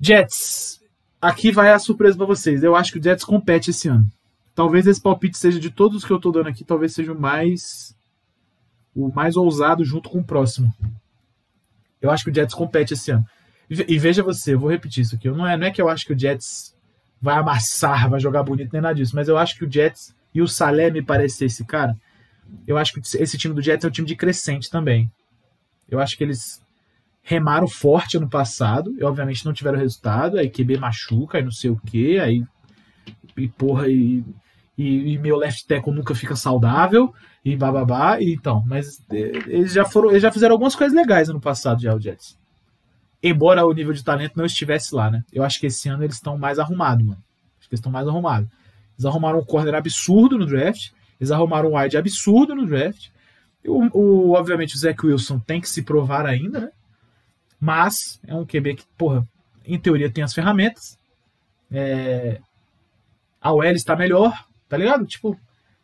Jets. 0.01 0.81
Aqui 1.21 1.51
vai 1.51 1.73
a 1.73 1.79
surpresa 1.79 2.17
para 2.17 2.27
vocês. 2.27 2.63
Eu 2.63 2.77
acho 2.77 2.93
que 2.93 2.99
o 2.99 3.03
Jets 3.03 3.25
compete 3.25 3.71
esse 3.71 3.89
ano. 3.89 4.07
Talvez 4.55 4.87
esse 4.87 5.01
palpite 5.01 5.39
seja 5.39 5.59
de 5.59 5.71
todos 5.71 6.05
que 6.05 6.13
eu 6.13 6.21
tô 6.21 6.31
dando 6.31 6.49
aqui, 6.49 6.65
talvez 6.65 6.93
seja 6.93 7.13
o 7.13 7.21
mais 7.21 7.97
o 8.95 9.13
mais 9.13 9.37
ousado 9.37 9.85
junto 9.85 10.11
com 10.11 10.19
o 10.19 10.25
próximo. 10.25 10.73
Eu 12.01 12.11
acho 12.11 12.25
que 12.25 12.31
o 12.31 12.35
Jets 12.35 12.55
compete 12.55 12.95
esse 12.95 13.11
ano. 13.11 13.25
E 13.71 13.99
veja 13.99 14.23
você, 14.23 14.55
eu 14.55 14.59
vou 14.59 14.71
repetir 14.71 15.03
isso 15.03 15.15
aqui. 15.15 15.29
Não 15.31 15.47
é, 15.47 15.57
não 15.57 15.67
é 15.67 15.71
que 15.71 15.81
eu 15.81 15.89
acho 15.89 16.07
que 16.07 16.13
o 16.13 16.19
Jets 16.19 16.75
vai 17.21 17.37
amassar, 17.37 18.09
vai 18.09 18.19
jogar 18.19 18.43
bonito, 18.43 18.73
nem 18.73 18.81
nada 18.81 18.95
disso. 18.95 19.15
Mas 19.15 19.29
eu 19.29 19.37
acho 19.37 19.57
que 19.57 19.65
o 19.65 19.71
Jets 19.71 20.15
e 20.35 20.41
o 20.41 20.49
Salé 20.49 20.91
me 20.91 21.03
parece 21.03 21.37
ser 21.37 21.45
esse 21.47 21.65
cara. 21.65 21.97
Eu 22.67 22.77
acho 22.77 22.93
que 22.93 23.01
esse 23.01 23.39
time 23.39 23.55
do 23.55 23.63
Jets 23.63 23.85
é 23.85 23.89
um 23.89 23.91
time 23.91 24.07
de 24.07 24.17
crescente 24.17 24.71
também. 24.71 25.11
Eu 25.89 26.01
acho 26.01 26.17
que 26.17 26.25
eles 26.25 26.63
remaram 27.23 27.69
forte 27.69 28.17
ano 28.17 28.29
passado 28.29 28.95
e 28.99 29.05
obviamente 29.05 29.45
não 29.45 29.53
tiveram 29.53 29.79
resultado. 29.79 30.39
Aí 30.39 30.51
QB 30.51 30.79
machuca, 30.79 31.39
aí 31.39 31.45
não 31.45 31.53
sei 31.53 31.71
o 31.71 31.77
que, 31.77 32.19
aí 32.19 32.45
e 33.37 33.49
porra, 33.49 33.89
e, 33.89 34.25
e, 34.77 35.13
e, 35.13 35.19
meu 35.19 35.37
left 35.37 35.67
tackle 35.67 35.93
nunca 35.93 36.15
fica 36.15 36.35
saudável 36.35 37.15
e 37.45 37.57
bababá. 37.57 38.21
E, 38.21 38.33
então, 38.33 38.63
mas 38.67 39.01
é, 39.11 39.17
eles 39.47 39.73
já 39.73 39.85
foram, 39.85 40.11
eles 40.11 40.23
já 40.23 40.33
fizeram 40.33 40.55
algumas 40.55 40.75
coisas 40.75 40.97
legais 40.97 41.29
ano 41.29 41.41
passado 41.41 41.81
já 41.81 41.95
o 41.95 42.01
Jets 42.01 42.37
embora 43.23 43.67
o 43.67 43.73
nível 43.73 43.93
de 43.93 44.05
talento 44.05 44.37
não 44.37 44.45
estivesse 44.45 44.95
lá, 44.95 45.11
né? 45.11 45.25
Eu 45.33 45.43
acho 45.43 45.59
que 45.59 45.67
esse 45.67 45.89
ano 45.89 46.05
eles 46.05 46.17
estão 46.17 46.39
mais 46.39 46.59
arrumados, 46.59 47.05
mano. 47.05 47.23
Acho 47.59 47.69
que 47.69 47.75
eles 47.75 47.81
estão 47.81 47.93
mais 47.93 48.07
arrumados. 48.07 48.49
Eles 48.95 49.05
arrumaram 49.05 49.41
um 49.41 49.45
corner 49.45 49.75
absurdo 49.75 50.39
no 50.39 50.47
draft, 50.47 50.91
eles 51.21 51.31
arrumaram 51.31 51.71
um 51.71 51.79
wide 51.79 51.97
absurdo 51.97 52.55
no 52.55 52.67
draft. 52.67 53.09
O, 53.65 53.99
o, 53.99 54.31
obviamente 54.33 54.75
o 54.75 54.79
Zach 54.79 55.05
Wilson 55.05 55.39
tem 55.39 55.61
que 55.61 55.69
se 55.69 55.83
provar 55.83 56.27
ainda, 56.27 56.61
né? 56.61 56.71
Mas 57.61 58.21
é 58.27 58.35
um 58.35 58.47
QB 58.47 58.77
que, 58.77 58.85
porra, 58.97 59.27
em 59.65 59.79
teoria 59.79 60.11
tem 60.11 60.23
as 60.23 60.33
ferramentas. 60.33 60.97
É... 61.71 62.41
A 63.41 63.53
OL 63.53 63.65
está 63.65 63.97
melhor, 63.97 64.33
tá 64.69 64.77
ligado? 64.77 65.05
Tipo, 65.07 65.39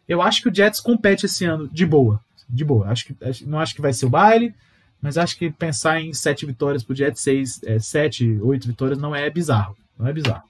eu 0.09 0.23
acho 0.23 0.43
que 0.43 0.49
o 0.49 0.55
Jets 0.55 0.81
compete 0.81 1.27
esse 1.27 1.45
ano 1.45 1.69
de 1.69 1.85
boa. 1.85 2.21
De 2.49 2.65
boa. 2.65 2.89
Acho 2.89 3.07
que, 3.07 3.17
não 3.45 3.59
acho 3.59 3.75
que 3.75 3.83
vai 3.83 3.93
ser 3.93 4.07
o 4.07 4.11
baile 4.11 4.55
mas 5.05 5.19
acho 5.19 5.37
que 5.37 5.51
pensar 5.51 6.01
em 6.01 6.15
sete 6.15 6.47
vitórias 6.47 6.83
pro 6.83 6.97
Jets, 6.97 7.21
seis, 7.21 7.63
é, 7.65 7.79
sete, 7.79 8.39
oito 8.41 8.67
vitórias 8.67 8.99
não 8.99 9.15
é 9.15 9.29
bizarro. 9.29 9.77
Não 9.99 10.07
é 10.07 10.13
bizarro. 10.15 10.45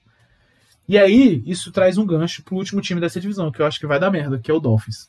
E 0.87 0.97
aí, 0.97 1.41
isso 1.45 1.71
traz 1.71 1.97
um 1.97 2.05
gancho 2.05 2.43
pro 2.43 2.55
último 2.55 2.81
time 2.81 3.01
dessa 3.01 3.19
divisão, 3.19 3.51
que 3.51 3.61
eu 3.61 3.65
acho 3.65 3.79
que 3.79 3.87
vai 3.87 3.99
dar 3.99 4.11
merda, 4.11 4.39
que 4.39 4.51
é 4.51 4.53
o 4.53 4.59
Dolphins. 4.59 5.07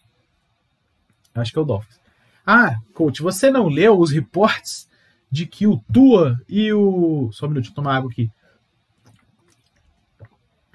Eu 1.35 1.43
acho 1.43 1.53
que 1.53 1.59
é 1.59 1.63
o 1.63 1.67
Dolphins. 1.67 2.01
Ah, 2.47 2.77
coach, 2.95 3.23
você 3.23 3.51
não 3.51 3.69
leu 3.69 3.99
os 3.99 4.11
reportes 4.11 4.89
de 5.31 5.47
que 5.47 5.67
o 5.67 5.79
Tua 5.93 6.41
e 6.49 6.73
o. 6.73 7.31
Só 7.33 7.47
um 7.47 7.49
minuto, 7.49 7.65
deixa 7.65 7.73
eu 7.73 7.75
tomar 7.75 7.97
água 7.97 8.11
aqui. 8.11 8.31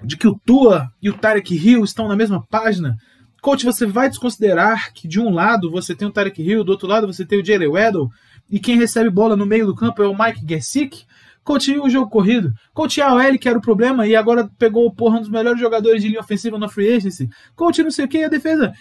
De 0.04 0.16
que 0.16 0.28
o 0.28 0.38
Tua 0.44 0.92
e 1.00 1.08
o 1.08 1.16
Tarek 1.16 1.54
Hill 1.54 1.82
estão 1.82 2.06
na 2.06 2.16
mesma 2.16 2.44
página 2.46 2.96
Coach, 3.42 3.64
você 3.64 3.84
vai 3.84 4.08
desconsiderar 4.08 4.92
que 4.94 5.08
de 5.08 5.18
um 5.18 5.28
lado 5.28 5.68
você 5.68 5.96
tem 5.96 6.06
o 6.06 6.12
Tarek 6.12 6.40
Hill, 6.40 6.62
do 6.62 6.70
outro 6.70 6.86
lado 6.86 7.08
você 7.08 7.26
tem 7.26 7.40
o 7.40 7.44
Jalen 7.44 7.70
Weddle, 7.70 8.08
e 8.48 8.60
quem 8.60 8.78
recebe 8.78 9.10
bola 9.10 9.34
no 9.34 9.44
meio 9.44 9.66
do 9.66 9.74
campo 9.74 10.00
é 10.00 10.06
o 10.06 10.16
Mike 10.16 10.46
Gesick? 10.48 11.04
Coach, 11.44 11.78
o 11.78 11.90
jogo 11.90 12.10
corrido? 12.10 12.52
Coach, 12.72 13.00
a 13.00 13.14
OL 13.14 13.38
que 13.38 13.48
era 13.48 13.58
o 13.58 13.62
problema 13.62 14.06
e 14.06 14.14
agora 14.14 14.48
pegou 14.58 14.86
o 14.86 14.94
porra 14.94 15.18
um 15.18 15.20
dos 15.20 15.28
melhores 15.28 15.60
jogadores 15.60 16.02
de 16.02 16.08
linha 16.08 16.20
ofensiva 16.20 16.58
na 16.58 16.68
free 16.68 16.94
agency? 16.94 17.28
Coach, 17.56 17.82
não 17.82 17.90
sei 17.90 18.04
o 18.04 18.08
que, 18.08 18.24
a 18.24 18.28
defesa... 18.28 18.72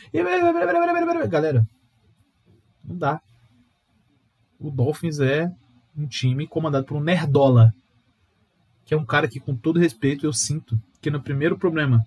Galera, 1.28 1.68
não 2.84 2.98
dá. 2.98 3.22
O 4.60 4.70
Dolphins 4.70 5.20
é 5.20 5.52
um 5.98 6.06
time 6.06 6.46
comandado 6.46 6.86
por 6.86 6.98
um 6.98 7.02
Nerdola, 7.02 7.74
que 8.86 8.94
é 8.94 8.98
um 8.98 9.06
cara 9.06 9.28
que, 9.28 9.40
com 9.40 9.56
todo 9.56 9.80
respeito, 9.80 10.26
eu 10.26 10.34
sinto 10.34 10.80
que 11.02 11.10
no 11.10 11.22
primeiro 11.22 11.58
problema 11.58 12.06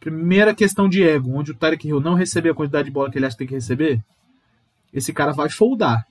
Primeira 0.00 0.54
questão 0.54 0.88
de 0.88 1.02
ego, 1.02 1.36
onde 1.36 1.50
o 1.50 1.54
Tarek 1.54 1.88
Hill 1.88 2.00
não 2.00 2.14
receber 2.14 2.50
a 2.50 2.54
quantidade 2.54 2.86
de 2.86 2.92
bola 2.92 3.10
que 3.10 3.18
ele 3.18 3.26
acha 3.26 3.34
que 3.34 3.38
tem 3.38 3.48
que 3.48 3.54
receber, 3.54 4.02
esse 4.92 5.12
cara 5.12 5.32
vai 5.32 5.48
foldar. 5.48 6.06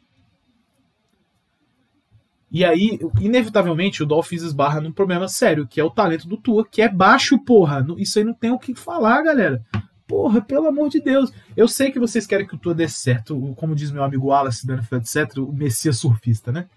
E 2.49 2.63
aí, 2.63 2.97
inevitavelmente, 3.19 4.01
o 4.01 4.05
Dolphins 4.05 4.41
esbarra 4.41 4.79
num 4.79 4.91
problema 4.91 5.27
sério, 5.27 5.67
que 5.67 5.81
é 5.81 5.83
o 5.83 5.89
talento 5.89 6.27
do 6.27 6.37
Tua, 6.37 6.65
que 6.65 6.81
é 6.81 6.87
baixo, 6.87 7.37
porra. 7.39 7.85
Isso 7.97 8.19
aí 8.19 8.25
não 8.25 8.33
tem 8.33 8.51
o 8.51 8.59
que 8.59 8.73
falar, 8.73 9.21
galera. 9.21 9.61
Porra, 10.07 10.39
pelo 10.39 10.67
amor 10.67 10.89
de 10.89 11.01
Deus. 11.01 11.31
Eu 11.55 11.67
sei 11.67 11.91
que 11.91 11.99
vocês 11.99 12.25
querem 12.25 12.47
que 12.47 12.55
o 12.55 12.57
Tua 12.57 12.73
dê 12.73 12.87
certo, 12.87 13.53
como 13.57 13.75
diz 13.75 13.91
meu 13.91 14.03
amigo 14.03 14.27
Wallace, 14.27 14.65
etc., 14.93 15.37
o 15.39 15.51
Messias 15.51 15.97
surfista, 15.97 16.51
né? 16.51 16.67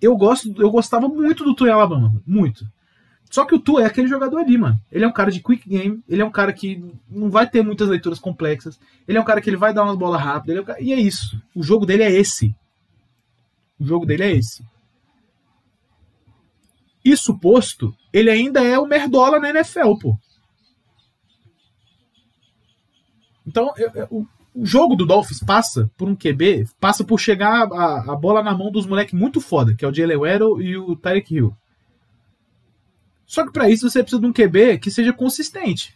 Eu 0.00 0.16
gosto, 0.16 0.54
eu 0.56 0.70
gostava 0.70 1.06
muito 1.06 1.44
do 1.44 1.54
Tua 1.54 1.68
em 1.68 1.72
Alabama, 1.72 2.14
muito. 2.26 2.66
Só 3.30 3.44
que 3.44 3.54
o 3.54 3.60
Tua 3.60 3.82
é 3.82 3.84
aquele 3.84 4.08
jogador 4.08 4.38
ali, 4.38 4.56
mano. 4.56 4.80
Ele 4.90 5.04
é 5.04 5.06
um 5.06 5.12
cara 5.12 5.30
de 5.30 5.40
quick 5.40 5.68
game, 5.68 6.02
ele 6.08 6.22
é 6.22 6.24
um 6.24 6.30
cara 6.30 6.54
que 6.54 6.82
não 7.10 7.30
vai 7.30 7.46
ter 7.46 7.62
muitas 7.62 7.88
leituras 7.88 8.18
complexas, 8.18 8.80
ele 9.06 9.18
é 9.18 9.20
um 9.20 9.24
cara 9.24 9.42
que 9.42 9.50
ele 9.50 9.58
vai 9.58 9.74
dar 9.74 9.84
umas 9.84 9.96
bolas 9.96 10.20
rápidas, 10.20 10.56
é 10.56 10.60
um 10.62 10.64
cara... 10.64 10.80
e 10.80 10.94
é 10.94 10.98
isso. 10.98 11.38
O 11.54 11.62
jogo 11.62 11.84
dele 11.84 12.02
é 12.02 12.10
esse. 12.10 12.54
O 13.78 13.84
jogo 13.84 14.06
dele 14.06 14.22
é 14.22 14.32
esse. 14.32 14.64
Isso 17.04 17.38
posto, 17.38 17.94
ele 18.12 18.30
ainda 18.30 18.62
é 18.62 18.78
o 18.78 18.86
merdola 18.86 19.40
na 19.40 19.50
NFL, 19.50 19.94
pô. 20.00 20.18
Então, 23.46 23.72
eu, 23.76 23.90
eu, 23.94 24.06
o, 24.10 24.26
jogo 24.64 24.94
do 24.94 25.06
Dolphins 25.06 25.40
passa 25.40 25.90
por 25.96 26.08
um 26.08 26.14
QB, 26.14 26.68
passa 26.78 27.04
por 27.04 27.18
chegar 27.18 27.66
a, 27.72 28.12
a 28.12 28.16
bola 28.16 28.42
na 28.42 28.54
mão 28.54 28.70
dos 28.70 28.86
moleques 28.86 29.14
muito 29.14 29.40
foda, 29.40 29.74
que 29.74 29.84
é 29.84 29.88
o 29.88 29.94
Jalen 29.94 30.18
Waddle 30.18 30.62
e 30.62 30.76
o 30.76 30.94
Tyreek 30.94 31.34
Hill. 31.34 31.56
Só 33.26 33.46
que 33.46 33.52
para 33.52 33.70
isso 33.70 33.88
você 33.88 34.02
precisa 34.02 34.20
de 34.20 34.26
um 34.26 34.32
QB 34.32 34.78
que 34.78 34.90
seja 34.90 35.12
consistente. 35.12 35.94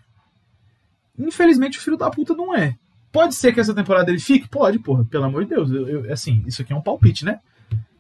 Infelizmente 1.19 1.79
o 1.79 1.83
filho 1.83 1.97
da 1.97 2.11
puta 2.11 2.35
não 2.35 2.55
é. 2.55 2.77
Pode 3.11 3.35
ser 3.35 3.53
que 3.53 3.61
essa 3.61 3.75
temporada 3.75 4.11
ele 4.11 4.19
fique? 4.19 4.49
Pode, 4.49 4.79
porra. 4.81 5.05
Pelo 5.05 5.25
amor 5.25 5.45
de 5.45 5.51
Deus. 5.51 5.71
Eu, 5.71 5.89
eu, 5.89 6.13
assim, 6.13 6.43
isso 6.47 6.63
aqui 6.63 6.73
é 6.73 6.77
um 6.77 6.83
palpite, 6.83 7.25
né? 7.25 7.41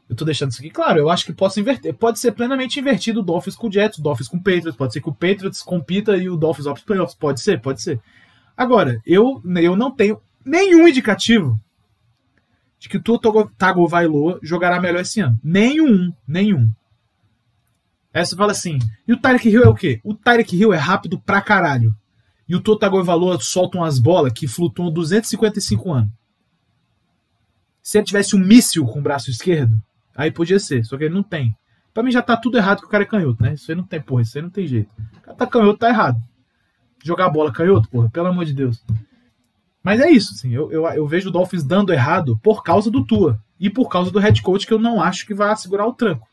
Eu 0.08 0.14
tô 0.14 0.24
deixando 0.24 0.50
isso 0.50 0.60
aqui 0.60 0.70
claro. 0.70 0.98
Eu 0.98 1.08
acho 1.08 1.24
que 1.24 1.32
possa 1.32 1.60
inverter. 1.60 1.94
Pode 1.94 2.18
ser 2.18 2.32
plenamente 2.32 2.78
invertido 2.78 3.20
o 3.20 3.22
Dolphins 3.22 3.56
com 3.56 3.68
o 3.68 3.72
Jets, 3.72 3.98
o 3.98 4.02
Dolphins 4.02 4.28
com 4.28 4.36
o 4.36 4.42
Patriots. 4.42 4.76
Pode 4.76 4.92
ser 4.92 5.00
que 5.00 5.08
o 5.08 5.14
Patriots 5.14 5.62
compita 5.62 6.16
e 6.16 6.28
o 6.28 6.36
Dolphins 6.36 6.66
opte 6.66 6.84
playoffs. 6.84 7.16
Pode 7.16 7.40
ser, 7.40 7.60
pode 7.60 7.80
ser. 7.80 8.00
Agora, 8.56 9.00
eu, 9.06 9.42
eu 9.56 9.76
não 9.76 9.90
tenho 9.90 10.20
nenhum 10.44 10.86
indicativo 10.86 11.58
de 12.78 12.88
que 12.88 12.98
o 12.98 13.02
Tua 13.02 13.50
Tagovailoa 13.56 14.38
jogará 14.42 14.80
melhor 14.80 15.00
esse 15.00 15.20
ano. 15.20 15.40
Nenhum, 15.42 16.12
nenhum. 16.28 16.70
Aí 18.12 18.24
você 18.24 18.36
fala 18.36 18.52
assim, 18.52 18.78
e 19.08 19.12
o 19.12 19.16
Tyreek 19.18 19.48
Hill 19.48 19.64
é 19.64 19.68
o 19.68 19.74
quê? 19.74 20.00
O 20.04 20.14
Tyreek 20.14 20.54
Hill 20.54 20.72
é 20.72 20.76
rápido 20.76 21.18
pra 21.18 21.40
caralho. 21.40 21.92
E 22.46 22.54
o 22.54 22.60
Totagoivaloa 22.60 23.40
solta 23.40 23.78
umas 23.78 23.98
bolas 23.98 24.32
que 24.32 24.46
flutuam 24.46 24.92
255 24.92 25.92
anos. 25.92 26.10
Se 27.82 27.98
ele 27.98 28.06
tivesse 28.06 28.36
um 28.36 28.38
míssil 28.38 28.86
com 28.86 28.98
o 28.98 29.02
braço 29.02 29.30
esquerdo, 29.30 29.80
aí 30.16 30.30
podia 30.30 30.58
ser, 30.58 30.84
só 30.84 30.96
que 30.96 31.04
ele 31.04 31.14
não 31.14 31.22
tem. 31.22 31.56
Pra 31.92 32.02
mim 32.02 32.10
já 32.10 32.22
tá 32.22 32.36
tudo 32.36 32.58
errado 32.58 32.80
que 32.80 32.86
o 32.86 32.90
cara 32.90 33.04
é 33.04 33.06
canhoto, 33.06 33.42
né? 33.42 33.54
Isso 33.54 33.70
aí 33.70 33.76
não 33.76 33.84
tem, 33.84 34.00
porra, 34.00 34.22
isso 34.22 34.36
aí 34.36 34.42
não 34.42 34.50
tem 34.50 34.66
jeito. 34.66 34.90
O 35.18 35.20
cara 35.20 35.36
tá 35.36 35.46
canhoto, 35.46 35.78
tá 35.78 35.88
errado. 35.88 36.20
Jogar 37.02 37.28
bola 37.28 37.52
canhoto, 37.52 37.88
porra, 37.88 38.10
pelo 38.10 38.26
amor 38.26 38.44
de 38.44 38.52
Deus. 38.52 38.84
Mas 39.82 40.00
é 40.00 40.10
isso, 40.10 40.32
assim, 40.32 40.52
eu, 40.52 40.72
eu, 40.72 40.86
eu 40.86 41.06
vejo 41.06 41.28
o 41.28 41.32
Dolphins 41.32 41.62
dando 41.62 41.92
errado 41.92 42.38
por 42.42 42.62
causa 42.62 42.90
do 42.90 43.04
Tua. 43.04 43.38
E 43.60 43.70
por 43.70 43.88
causa 43.88 44.10
do 44.10 44.18
head 44.18 44.42
coach 44.42 44.66
que 44.66 44.72
eu 44.72 44.78
não 44.78 45.00
acho 45.00 45.26
que 45.26 45.34
vai 45.34 45.54
segurar 45.56 45.86
o 45.86 45.92
tranco. 45.92 46.26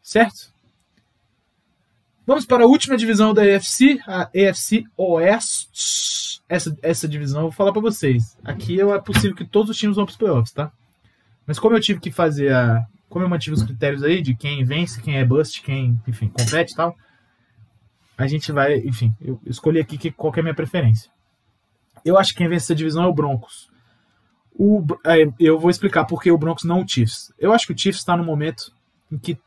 Certo? 0.00 0.50
Vamos 2.26 2.46
para 2.46 2.64
a 2.64 2.66
última 2.66 2.96
divisão 2.96 3.34
da 3.34 3.44
EFC, 3.46 3.98
a 4.06 4.30
EFC 4.32 4.84
Oeste. 4.96 6.40
Essa, 6.48 6.76
essa 6.80 7.08
divisão, 7.08 7.40
eu 7.40 7.48
vou 7.48 7.52
falar 7.52 7.72
para 7.72 7.82
vocês. 7.82 8.36
Aqui 8.42 8.80
é 8.80 8.98
possível 9.00 9.36
que 9.36 9.44
todos 9.44 9.70
os 9.70 9.76
times 9.76 9.96
vão 9.96 10.06
para 10.06 10.12
os 10.12 10.16
playoffs, 10.16 10.52
tá? 10.52 10.72
Mas 11.48 11.58
como 11.58 11.74
eu 11.74 11.80
tive 11.80 11.98
que 11.98 12.12
fazer 12.12 12.52
a. 12.52 12.86
Como 13.08 13.24
eu 13.24 13.28
mantive 13.28 13.56
os 13.56 13.62
critérios 13.62 14.02
aí 14.02 14.20
de 14.20 14.34
quem 14.34 14.62
vence, 14.66 15.00
quem 15.00 15.16
é 15.16 15.24
bust, 15.24 15.62
quem, 15.62 15.98
enfim, 16.06 16.28
compete 16.28 16.72
e 16.72 16.76
tal, 16.76 16.94
a 18.18 18.26
gente 18.26 18.52
vai. 18.52 18.76
Enfim, 18.80 19.14
eu 19.18 19.40
escolhi 19.46 19.80
aqui 19.80 19.96
que, 19.96 20.12
qual 20.12 20.30
que 20.30 20.40
é 20.40 20.42
a 20.42 20.44
minha 20.44 20.54
preferência. 20.54 21.10
Eu 22.04 22.18
acho 22.18 22.32
que 22.32 22.38
quem 22.38 22.48
vence 22.48 22.66
essa 22.66 22.74
divisão 22.74 23.02
é 23.02 23.06
o 23.06 23.14
Broncos. 23.14 23.70
O, 24.52 24.84
é, 25.06 25.26
eu 25.40 25.58
vou 25.58 25.70
explicar 25.70 26.04
por 26.04 26.22
que 26.22 26.30
o 26.30 26.36
Broncos 26.36 26.64
não 26.64 26.82
o 26.82 26.86
Chiefs. 26.86 27.32
Eu 27.38 27.54
acho 27.54 27.66
que 27.66 27.72
o 27.72 27.78
Chiefs 27.78 28.00
está 28.00 28.14
no 28.14 28.24
momento 28.24 28.70
em 29.10 29.16
que 29.16 29.38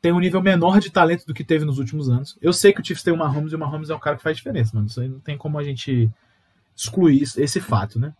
tem 0.00 0.12
um 0.12 0.20
nível 0.20 0.40
menor 0.40 0.78
de 0.78 0.90
talento 0.90 1.26
do 1.26 1.34
que 1.34 1.42
teve 1.42 1.64
nos 1.64 1.78
últimos 1.78 2.08
anos. 2.08 2.38
Eu 2.40 2.52
sei 2.52 2.72
que 2.72 2.80
o 2.80 2.84
Chiefs 2.84 3.02
tem 3.02 3.12
o 3.12 3.16
Mahomes 3.16 3.52
e 3.52 3.56
o 3.56 3.58
Mahomes 3.58 3.90
é 3.90 3.94
um 3.96 3.98
cara 3.98 4.16
que 4.16 4.22
faz 4.22 4.36
diferença, 4.36 4.76
mano. 4.76 4.86
Isso 4.86 5.00
aí 5.00 5.08
não 5.08 5.18
tem 5.18 5.36
como 5.36 5.58
a 5.58 5.64
gente 5.64 6.08
excluir 6.76 7.22
esse 7.22 7.60
fato, 7.60 7.98
né? 7.98 8.14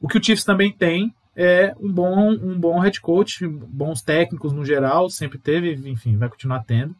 O 0.00 0.08
que 0.08 0.16
o 0.16 0.24
Chiefs 0.24 0.44
também 0.44 0.72
tem 0.72 1.14
é 1.34 1.74
um 1.80 1.90
bom, 1.90 2.30
um 2.30 2.58
bom 2.58 2.78
head 2.78 3.00
coach, 3.00 3.46
bons 3.46 4.02
técnicos 4.02 4.52
no 4.52 4.64
geral, 4.64 5.08
sempre 5.08 5.38
teve, 5.38 5.72
enfim, 5.88 6.16
vai 6.16 6.28
continuar 6.28 6.64
tendo. 6.64 6.94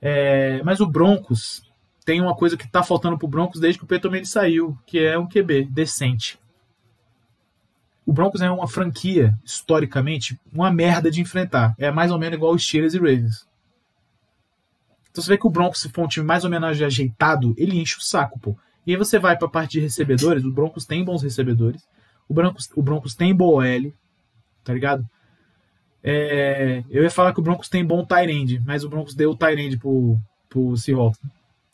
É, 0.00 0.62
mas 0.62 0.80
o 0.80 0.86
Broncos 0.86 1.62
tem 2.04 2.20
uma 2.20 2.34
coisa 2.34 2.56
que 2.56 2.64
está 2.64 2.82
faltando 2.82 3.18
pro 3.18 3.28
Broncos 3.28 3.60
desde 3.60 3.78
que 3.78 3.84
o 3.84 4.10
Manning 4.10 4.24
saiu, 4.24 4.78
que 4.86 4.98
é 4.98 5.18
um 5.18 5.26
QB 5.26 5.66
decente. 5.70 6.38
O 8.06 8.12
Broncos 8.12 8.42
é 8.42 8.50
uma 8.50 8.68
franquia, 8.68 9.34
historicamente, 9.42 10.38
uma 10.52 10.70
merda 10.70 11.10
de 11.10 11.22
enfrentar. 11.22 11.74
É 11.78 11.90
mais 11.90 12.10
ou 12.10 12.18
menos 12.18 12.36
igual 12.36 12.52
os 12.52 12.62
Steelers 12.62 12.92
e 12.92 12.98
Ravens. 12.98 13.48
Então 15.10 15.22
você 15.22 15.30
vê 15.30 15.38
que 15.38 15.46
o 15.46 15.50
Broncos, 15.50 15.80
se 15.80 15.88
for 15.88 16.04
um 16.04 16.08
time 16.08 16.26
mais 16.26 16.44
ou 16.44 16.50
menos 16.50 16.82
ajeitado, 16.82 17.54
ele 17.56 17.78
enche 17.78 17.96
o 17.96 18.02
saco, 18.02 18.38
pô. 18.38 18.56
E 18.86 18.92
aí 18.92 18.98
você 18.98 19.18
vai 19.18 19.38
para 19.38 19.46
a 19.46 19.50
parte 19.50 19.72
de 19.72 19.80
recebedores, 19.80 20.44
o 20.44 20.52
Broncos 20.52 20.84
tem 20.84 21.02
bons 21.02 21.22
recebedores. 21.22 21.86
O 22.28 22.34
Broncos, 22.34 22.70
o 22.74 22.82
Broncos 22.82 23.14
tem 23.14 23.34
boa 23.34 23.66
L, 23.66 23.94
tá 24.62 24.72
ligado? 24.72 25.04
É, 26.02 26.84
eu 26.90 27.02
ia 27.02 27.10
falar 27.10 27.32
que 27.32 27.40
o 27.40 27.42
Broncos 27.42 27.68
tem 27.68 27.84
bom 27.84 28.04
tight 28.04 28.60
mas 28.64 28.84
o 28.84 28.90
Broncos 28.90 29.14
deu 29.14 29.30
o 29.30 29.36
tight 29.36 29.78
pro, 29.78 30.18
pro 30.48 30.76
Seahawks. 30.76 31.18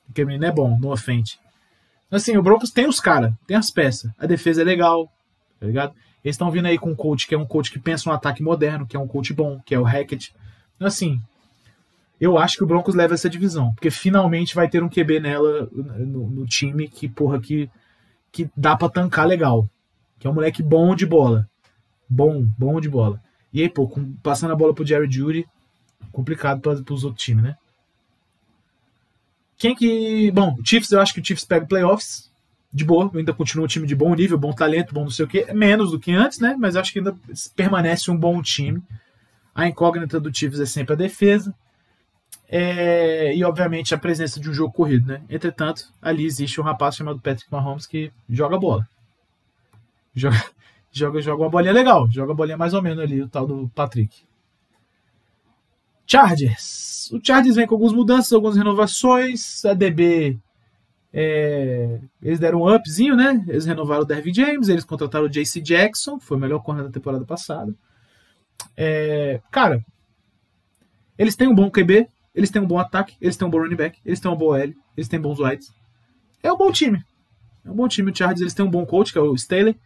Porque 0.07 0.25
não 0.25 0.49
é 0.49 0.53
bom, 0.53 0.79
no 0.79 0.93
ofende. 0.93 1.39
Então, 2.07 2.17
assim, 2.17 2.37
o 2.37 2.43
Broncos 2.43 2.71
tem 2.71 2.87
os 2.87 3.01
caras, 3.01 3.33
tem 3.47 3.57
as 3.57 3.71
peças. 3.71 4.11
A 4.19 4.27
defesa 4.27 4.63
é 4.63 4.65
legal, 4.65 5.07
tá 5.59 5.67
ligado? 5.67 5.95
Eles 6.25 6.35
estão 6.35 6.51
vindo 6.51 6.67
aí 6.67 6.79
com 6.79 6.91
um 6.91 6.95
coach 6.95 7.27
que 7.27 7.35
é 7.35 7.39
um 7.39 7.47
coach 7.47 7.71
que 7.71 7.79
pensa 7.79 8.09
no 8.09 8.15
ataque 8.15 8.43
moderno, 8.43 8.87
que 8.87 8.97
é 8.97 9.01
um 9.01 9.07
coach 9.07 9.33
bom, 9.33 9.61
que 9.65 9.75
é 9.75 9.79
o 9.79 9.85
Hackett. 9.85 10.35
Então, 10.75 10.87
assim, 10.87 11.21
eu 12.21 12.37
acho 12.37 12.57
que 12.57 12.65
o 12.65 12.67
Broncos 12.67 12.95
leva 12.95 13.15
essa 13.15 13.31
divisão, 13.31 13.73
porque 13.75 13.91
finalmente 13.91 14.55
vai 14.55 14.69
ter 14.69 14.83
um 14.83 14.89
QB 14.89 15.21
nela 15.21 15.69
no, 15.73 16.29
no 16.29 16.47
time 16.47 16.89
que, 16.89 17.09
porra, 17.09 17.41
que, 17.41 17.71
que 18.31 18.51
dá 18.57 18.77
pra 18.77 18.91
tancar 18.91 19.27
legal. 19.27 19.69
Que 20.21 20.29
é 20.29 20.31
um 20.31 20.35
moleque 20.35 20.63
bom 20.63 20.95
de 20.95 21.05
bola. 21.05 21.49
Bom, 22.09 22.45
bom 22.57 22.81
de 22.81 22.89
bola. 22.89 23.21
E 23.53 23.63
aí, 23.63 23.69
pô, 23.69 23.89
com, 23.89 24.13
passando 24.23 24.53
a 24.53 24.57
bola 24.57 24.73
pro 24.73 24.87
Jerry 24.87 25.11
Judy, 25.11 25.49
complicado 26.13 26.61
para 26.61 26.95
os 26.95 27.05
outros 27.05 27.25
times, 27.25 27.43
né? 27.43 27.57
Quem 29.57 29.75
que. 29.75 30.31
Bom, 30.31 30.57
o 30.59 30.65
Chiefs, 30.65 30.93
eu 30.93 31.01
acho 31.01 31.13
que 31.13 31.21
o 31.21 31.25
Chiefs 31.25 31.45
pega 31.45 31.67
playoffs. 31.67 32.31
De 32.73 32.85
boa, 32.85 33.11
ainda 33.13 33.35
continua 33.35 33.65
um 33.65 33.69
time 33.69 33.85
de 33.85 33.97
bom 33.97 34.15
nível, 34.15 34.39
bom 34.39 34.53
talento, 34.53 34.95
bom 34.95 35.03
não 35.03 35.11
sei 35.11 35.25
o 35.25 35.29
quê. 35.29 35.53
Menos 35.53 35.91
do 35.91 35.99
que 35.99 36.13
antes, 36.13 36.39
né? 36.39 36.55
Mas 36.57 36.77
acho 36.77 36.93
que 36.93 37.01
ainda 37.01 37.17
permanece 37.57 38.13
um 38.13 38.17
bom 38.17 38.41
time. 38.41 38.81
A 39.53 39.67
incógnita 39.67 40.21
do 40.21 40.33
Chiefs 40.33 40.61
é 40.61 40.67
sempre 40.67 40.93
a 40.93 40.97
defesa. 40.97 41.53
É, 42.49 43.35
e 43.35 43.43
obviamente 43.43 43.93
a 43.93 43.99
presença 43.99 44.39
de 44.39 44.49
um 44.49 44.53
jogo 44.53 44.73
corrido, 44.73 45.09
né? 45.09 45.21
Entretanto, 45.29 45.93
ali 46.01 46.25
existe 46.25 46.61
um 46.61 46.65
rapaz 46.65 46.95
chamado 46.95 47.21
Patrick 47.21 47.51
Mahomes 47.51 47.87
que 47.87 48.13
joga 48.29 48.57
bola. 48.57 48.89
Joga, 50.15 50.45
joga, 50.91 51.21
joga 51.21 51.43
uma 51.43 51.51
bolinha 51.51 51.73
legal. 51.73 52.09
Joga 52.11 52.33
a 52.33 52.35
bolinha 52.35 52.57
mais 52.57 52.75
ou 52.75 52.83
menos 52.83 53.03
ali, 53.03 53.23
o 53.23 53.29
tal 53.29 53.47
do 53.47 53.69
Patrick. 53.75 54.25
Chargers. 56.07 57.11
O 57.13 57.21
Chargers 57.25 57.57
vem 57.57 57.67
com 57.67 57.75
algumas 57.75 57.93
mudanças, 57.93 58.33
algumas 58.33 58.57
renovações. 58.57 59.65
A 59.65 59.75
DB. 59.75 60.39
É, 61.13 62.01
eles 62.23 62.39
deram 62.39 62.63
um 62.63 62.75
upzinho, 62.75 63.17
né? 63.17 63.45
Eles 63.49 63.67
renovaram 63.67 64.03
o 64.03 64.05
Dervin 64.05 64.33
James, 64.33 64.69
eles 64.69 64.85
contrataram 64.85 65.27
o 65.27 65.29
JC 65.29 65.61
Jackson, 65.61 66.21
foi 66.21 66.37
o 66.37 66.41
melhor 66.41 66.61
corner 66.61 66.85
da 66.85 66.91
temporada 66.91 67.25
passada. 67.25 67.75
É, 68.77 69.41
cara, 69.51 69.85
eles 71.19 71.35
têm 71.35 71.49
um 71.49 71.55
bom 71.55 71.71
QB, 71.71 72.09
eles 72.35 72.51
têm 72.51 72.63
um 72.63 72.67
bom 72.67 72.79
ataque, 72.79 73.17
eles 73.21 73.37
têm 73.37 73.47
um 73.47 73.51
bom 73.51 73.59
running 73.59 73.77
back, 73.77 73.99
eles 74.05 74.21
têm 74.21 74.31
uma 74.31 74.37
boa 74.37 74.61
L, 74.61 74.77
eles 74.97 75.09
têm 75.09 75.21
bons 75.21 75.39
wides. 75.41 75.73
É 76.43 76.53
um 76.53 76.57
bom 76.57 76.71
time. 76.71 77.05
É 77.65 77.71
um 77.71 77.75
bom 77.75 77.89
time. 77.89 78.11
O 78.11 78.17
Chargers 78.17 78.41
eles 78.41 78.55
têm 78.55 78.65
um 78.65 78.71
bom 78.71 78.87
coach, 78.87 79.13
que 79.13 79.19
é 79.19 79.23
o 79.23 79.35
Staley. 79.35 79.77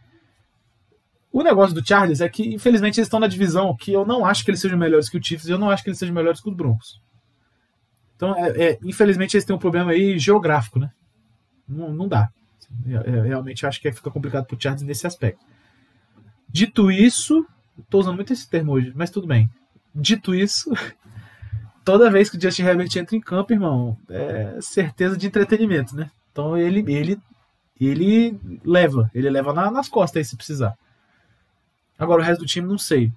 O 1.35 1.43
negócio 1.43 1.75
do 1.75 1.85
Chargers 1.85 2.21
é 2.21 2.29
que, 2.29 2.55
infelizmente, 2.55 2.97
eles 2.97 3.07
estão 3.07 3.19
na 3.19 3.27
divisão 3.27 3.75
que 3.75 3.91
eu 3.91 4.05
não 4.05 4.25
acho 4.25 4.45
que 4.45 4.51
eles 4.51 4.61
sejam 4.61 4.79
melhores 4.79 5.09
que 5.09 5.17
o 5.17 5.21
Chiefs 5.21 5.49
e 5.49 5.51
eu 5.51 5.59
não 5.59 5.69
acho 5.69 5.83
que 5.83 5.89
eles 5.89 5.99
sejam 5.99 6.15
melhores 6.15 6.39
que 6.39 6.49
os 6.49 6.55
Broncos. 6.55 7.01
Então, 8.15 8.33
é, 8.37 8.51
é, 8.51 8.79
infelizmente, 8.81 9.35
eles 9.35 9.43
têm 9.43 9.53
um 9.53 9.59
problema 9.59 9.91
aí 9.91 10.17
geográfico, 10.17 10.79
né? 10.79 10.89
Não, 11.67 11.93
não 11.93 12.07
dá. 12.07 12.29
É, 12.87 13.09
é 13.09 13.21
realmente, 13.23 13.63
eu 13.63 13.67
acho 13.67 13.81
que 13.81 13.91
fica 13.91 14.09
complicado 14.09 14.45
pro 14.45 14.55
Chargers 14.57 14.83
nesse 14.83 15.05
aspecto. 15.05 15.45
Dito 16.47 16.89
isso, 16.89 17.45
estou 17.77 17.99
usando 17.99 18.15
muito 18.15 18.31
esse 18.31 18.49
termo 18.49 18.71
hoje, 18.71 18.93
mas 18.95 19.09
tudo 19.09 19.27
bem. 19.27 19.49
Dito 19.93 20.33
isso, 20.33 20.71
toda 21.83 22.09
vez 22.09 22.29
que 22.29 22.37
o 22.37 22.41
Justin 22.41 22.63
Herbert 22.63 22.87
entra 22.95 23.13
em 23.13 23.19
campo, 23.19 23.51
irmão, 23.51 23.97
é 24.09 24.57
certeza 24.61 25.17
de 25.17 25.27
entretenimento, 25.27 25.97
né? 25.97 26.09
Então 26.31 26.57
ele, 26.57 26.79
ele, 26.87 27.19
ele 27.77 28.39
leva, 28.63 29.11
ele 29.13 29.29
leva 29.29 29.51
na, 29.51 29.69
nas 29.69 29.89
costas 29.89 30.19
aí 30.19 30.23
se 30.23 30.37
precisar. 30.37 30.77
Agora 31.97 32.21
o 32.21 32.25
resto 32.25 32.41
do 32.41 32.47
time 32.47 32.67
não 32.67 32.77
sei. 32.77 33.11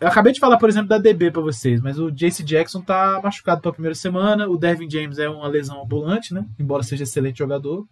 Eu 0.00 0.08
acabei 0.08 0.32
de 0.32 0.40
falar, 0.40 0.58
por 0.58 0.68
exemplo, 0.68 0.88
da 0.88 0.98
DB 0.98 1.30
para 1.30 1.40
vocês, 1.40 1.80
mas 1.80 1.98
o 1.98 2.10
JC 2.10 2.42
Jackson 2.42 2.82
tá 2.82 3.20
machucado 3.22 3.62
pela 3.62 3.72
primeira 3.72 3.94
semana, 3.94 4.46
o 4.46 4.58
Devin 4.58 4.90
James 4.90 5.18
é 5.18 5.28
uma 5.28 5.48
lesão 5.48 5.82
ambulante, 5.82 6.34
né? 6.34 6.44
Embora 6.58 6.82
seja 6.82 7.04
excelente 7.04 7.38
jogador. 7.38 7.86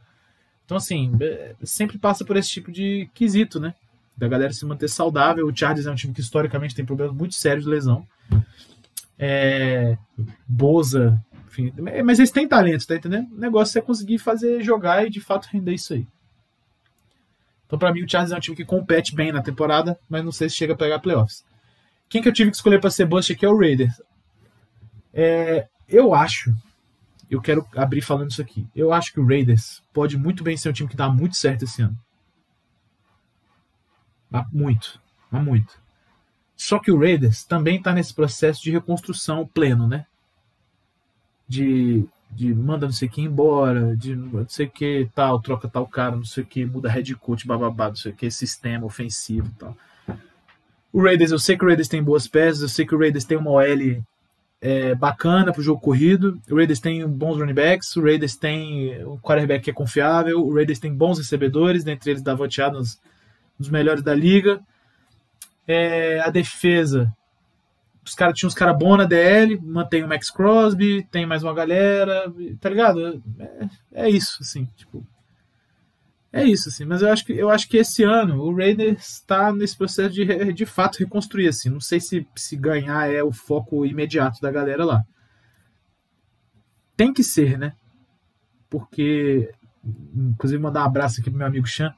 Então, 0.67 0.77
assim, 0.77 1.17
é, 1.21 1.55
sempre 1.63 1.97
passa 1.97 2.25
por 2.25 2.37
esse 2.37 2.51
tipo 2.51 2.71
de 2.71 3.09
quesito, 3.15 3.59
né? 3.59 3.75
Da 4.17 4.29
galera 4.29 4.53
se 4.53 4.67
manter 4.67 4.89
saudável. 4.89 5.47
O 5.47 5.57
Chargers 5.57 5.87
é 5.87 5.91
um 5.91 5.95
time 5.95 6.13
que 6.13 6.21
historicamente 6.21 6.75
tem 6.75 6.85
problemas 6.85 7.15
muito 7.15 7.35
sérios 7.35 7.65
de 7.65 7.71
lesão. 7.71 8.07
É, 9.19 9.97
Boza, 10.47 11.19
enfim. 11.47 11.73
Mas 12.05 12.19
eles 12.19 12.31
têm 12.31 12.47
talento, 12.47 12.87
tá 12.87 12.97
entendendo? 12.97 13.33
O 13.33 13.39
negócio 13.39 13.79
é 13.79 13.83
conseguir 13.83 14.19
fazer 14.19 14.63
jogar 14.63 15.07
e 15.07 15.11
de 15.11 15.21
fato 15.21 15.49
render 15.51 15.75
isso 15.75 15.95
aí. 15.95 16.07
Então, 17.67 17.79
para 17.79 17.93
mim, 17.93 18.03
o 18.03 18.09
Chargers 18.09 18.33
é 18.33 18.37
um 18.37 18.41
time 18.41 18.57
que 18.57 18.65
compete 18.65 19.15
bem 19.15 19.33
na 19.33 19.43
temporada, 19.43 19.99
mas 20.09 20.25
não 20.25 20.33
sei 20.33 20.49
se 20.49 20.57
chega 20.57 20.73
a 20.73 20.77
pegar 20.77 21.01
playoffs. 21.01 21.45
Quem 22.09 22.23
que 22.23 22.29
eu 22.29 22.33
tive 22.33 22.51
que 22.51 22.57
escolher 22.57 22.81
para 22.81 22.91
ser 22.91 23.07
bust 23.07 23.33
aqui 23.33 23.45
é 23.45 23.49
o 23.49 23.59
Raiders. 23.59 24.01
É, 25.13 25.67
eu 25.89 26.15
acho, 26.15 26.55
eu 27.29 27.41
quero 27.41 27.67
abrir 27.75 28.03
falando 28.03 28.31
isso 28.31 28.41
aqui. 28.41 28.67
Eu 28.75 28.93
acho 28.93 29.13
que 29.13 29.21
o 29.21 29.27
Raiders 29.27 29.83
pode 29.93 30.17
muito 30.17 30.45
bem 30.45 30.57
ser 30.57 30.69
um 30.69 30.73
time 30.73 30.89
que 30.89 30.97
dá 30.97 31.09
muito 31.09 31.37
certo 31.37 31.65
esse 31.65 31.83
ano. 31.83 31.99
Dá 34.31 34.47
muito, 34.53 35.01
dá 35.31 35.41
muito. 35.41 35.81
Só 36.57 36.79
que 36.79 36.91
o 36.91 36.99
Raiders 36.99 37.45
também 37.45 37.77
está 37.79 37.93
nesse 37.93 38.15
processo 38.15 38.63
de 38.63 38.71
reconstrução 38.71 39.47
pleno, 39.47 39.87
né? 39.87 40.07
De 41.49 42.07
de 42.31 42.55
manda 42.55 42.87
não 42.87 42.93
sei 42.93 43.09
quem 43.09 43.25
embora, 43.25 43.97
de 43.97 44.15
não 44.15 44.47
sei 44.49 44.67
que 44.67 45.09
tal, 45.15 45.41
troca 45.41 45.69
tal 45.69 45.87
cara, 45.87 46.17
não 46.17 46.25
sei 46.25 46.43
o 46.43 46.47
que, 46.47 46.65
muda 46.65 46.91
head 46.91 47.15
coach, 47.17 47.47
bababá, 47.47 47.89
não 47.89 47.97
sei 47.97 48.13
o 48.13 48.15
que, 48.15 48.31
sistema 48.31 48.85
ofensivo 48.85 49.49
e 49.49 49.59
tal. 49.59 49.77
O 50.93 51.03
Raiders, 51.03 51.31
eu 51.31 51.39
sei 51.39 51.57
que 51.57 51.65
o 51.65 51.67
Raiders 51.67 51.89
tem 51.89 52.03
boas 52.03 52.27
peças, 52.27 52.63
eu 52.63 52.69
sei 52.69 52.87
que 52.87 52.95
o 52.95 52.99
Raiders 52.99 53.25
tem 53.25 53.37
uma 53.37 53.51
OL 53.51 54.03
é, 54.61 54.95
bacana 54.95 55.53
pro 55.53 55.63
jogo 55.63 55.81
corrido, 55.81 56.41
o 56.51 56.57
Raiders 56.57 56.81
tem 56.81 57.07
bons 57.07 57.39
running 57.39 57.55
backs, 57.55 57.95
o 57.97 58.03
Raiders 58.03 58.37
tem 58.37 59.05
um 59.05 59.19
quarterback 59.19 59.65
que 59.65 59.71
é 59.71 59.75
confiável, 59.75 60.45
o 60.45 60.55
Raiders 60.55 60.79
tem 60.79 60.93
bons 60.93 61.19
recebedores, 61.19 61.85
dentre 61.85 62.11
eles 62.11 62.23
Davante 62.23 62.61
Adams, 62.61 62.99
um 63.59 63.61
dos 63.61 63.69
melhores 63.69 64.03
da 64.03 64.15
liga. 64.15 64.61
É, 65.69 66.21
a 66.21 66.31
defesa 66.31 67.13
os 68.07 68.15
caras 68.15 68.39
tinham 68.39 68.49
uns 68.49 68.55
caras 68.55 68.79
bons 68.79 68.97
na 68.97 69.05
DL, 69.05 69.61
mantém 69.61 70.05
o 70.05 70.09
Max 70.09 70.31
Crosby, 70.31 71.07
tem 71.11 71.27
mais 71.27 71.43
uma 71.43 71.53
galera, 71.53 72.33
tá 72.61 72.69
ligado? 72.69 73.23
É, 73.39 73.69
é, 73.93 74.09
isso, 74.09 74.39
assim, 74.41 74.67
tipo. 74.77 75.05
É 76.33 76.45
isso, 76.45 76.69
assim, 76.69 76.85
mas 76.85 77.03
eu 77.03 77.11
acho 77.11 77.25
que, 77.25 77.33
eu 77.33 77.51
acho 77.51 77.69
que 77.69 77.79
esse 77.79 78.05
ano 78.05 78.43
o 78.43 78.55
Raiders 78.55 79.09
está 79.09 79.53
nesse 79.53 79.77
processo 79.77 80.15
de 80.15 80.53
de 80.53 80.67
fato 80.67 80.99
reconstruir, 80.99 81.49
assim. 81.49 81.69
Não 81.71 81.81
sei 81.81 81.99
se, 81.99 82.27
se 82.37 82.57
ganhar 82.57 83.11
é 83.11 83.23
o 83.23 83.33
foco 83.33 83.85
imediato 83.85 84.41
da 84.41 84.53
galera 84.53 84.85
lá. 84.85 85.03
Tem 86.97 87.13
que 87.13 87.25
ser, 87.25 87.59
né? 87.59 87.73
Porque, 88.71 89.51
inclusive, 90.15 90.63
mandar 90.63 90.83
um 90.83 90.87
abraço 90.87 91.21
aqui 91.21 91.31
pro 91.31 91.39
meu 91.39 91.47
amigo 91.47 91.67
Chan. 91.67 91.93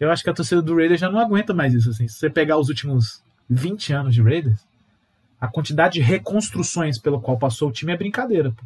Eu 0.00 0.10
acho 0.10 0.24
que 0.24 0.30
a 0.30 0.34
torcida 0.34 0.62
do 0.62 0.74
Raiders 0.74 1.00
já 1.00 1.10
não 1.10 1.20
aguenta 1.20 1.54
mais 1.54 1.72
isso, 1.74 1.90
assim. 1.90 2.08
Se 2.08 2.18
você 2.18 2.30
pegar 2.30 2.58
os 2.58 2.68
últimos 2.68 3.22
20 3.48 3.92
anos 3.92 4.14
de 4.14 4.22
Raiders, 4.22 4.66
a 5.40 5.48
quantidade 5.48 5.94
de 5.94 6.00
reconstruções 6.00 6.98
pelo 6.98 7.20
qual 7.20 7.38
passou 7.38 7.68
o 7.68 7.72
time 7.72 7.92
é 7.92 7.96
brincadeira. 7.96 8.50
Pô. 8.50 8.64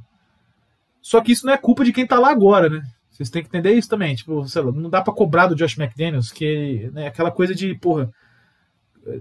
Só 1.01 1.21
que 1.21 1.33
isso 1.33 1.47
não 1.47 1.53
é 1.53 1.59
culpa 1.59 1.85
de 1.85 1.93
quem 1.93 2.07
tá 2.07 2.19
lá 2.19 2.31
agora, 2.31 2.69
né? 2.69 2.83
Vocês 3.11 3.31
têm 3.31 3.43
que 3.43 3.49
entender 3.49 3.73
isso 3.73 3.89
também. 3.89 4.15
Tipo, 4.15 4.41
lá, 4.41 4.73
não 4.73 4.89
dá 4.89 5.03
para 5.03 5.13
cobrar 5.13 5.47
do 5.47 5.55
Josh 5.55 5.79
McDaniels 5.79 6.31
que 6.31 6.91
né, 6.93 7.07
aquela 7.07 7.31
coisa 7.31 7.55
de, 7.55 7.75
porra, 7.75 8.11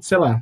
sei 0.02 0.18
lá, 0.18 0.40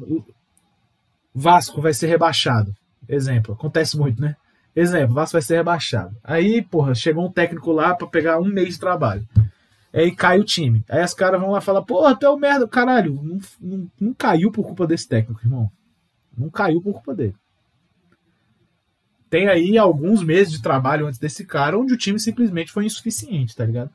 Vasco 1.34 1.82
vai 1.82 1.94
ser 1.94 2.08
rebaixado. 2.08 2.74
Exemplo, 3.08 3.54
acontece 3.54 3.98
muito, 3.98 4.22
né? 4.22 4.36
Exemplo, 4.76 5.16
Vasco 5.16 5.34
vai 5.34 5.42
ser 5.42 5.56
rebaixado. 5.56 6.16
Aí, 6.24 6.62
porra, 6.62 6.94
chegou 6.94 7.26
um 7.26 7.32
técnico 7.32 7.72
lá 7.72 7.96
para 7.96 8.08
pegar 8.08 8.40
um 8.40 8.46
mês 8.46 8.76
de 8.76 8.80
trabalho. 8.80 9.28
Aí 9.94 10.16
cai 10.16 10.40
o 10.40 10.44
time. 10.44 10.84
Aí 10.90 11.02
as 11.02 11.14
caras 11.14 11.40
vão 11.40 11.52
lá 11.52 11.62
falar, 11.62 11.82
porra, 11.82 12.12
até 12.12 12.30
o 12.30 12.38
merda. 12.38 12.68
Caralho, 12.68 13.20
não, 13.24 13.40
não, 13.60 13.92
não 14.00 14.14
caiu 14.14 14.52
por 14.52 14.66
culpa 14.66 14.86
desse 14.86 15.08
técnico, 15.08 15.42
irmão. 15.44 15.72
Não 16.38 16.50
caiu 16.50 16.82
por 16.82 16.94
culpa 16.94 17.16
dele. 17.16 17.36
Tem 19.30 19.48
aí 19.48 19.78
alguns 19.78 20.24
meses 20.24 20.54
de 20.54 20.62
trabalho 20.62 21.08
antes 21.08 21.20
desse 21.20 21.46
cara 21.46 21.78
onde 21.78 21.94
o 21.94 21.98
time 21.98 22.20
simplesmente 22.20 22.72
foi 22.72 22.86
insuficiente, 22.86 23.56
tá 23.56 23.66
ligado? 23.66 23.90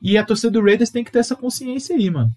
E 0.00 0.16
a 0.16 0.24
torcida 0.24 0.50
do 0.50 0.62
Raiders 0.62 0.90
tem 0.90 1.02
que 1.02 1.10
ter 1.10 1.18
essa 1.18 1.34
consciência 1.34 1.96
aí, 1.96 2.08
mano. 2.08 2.30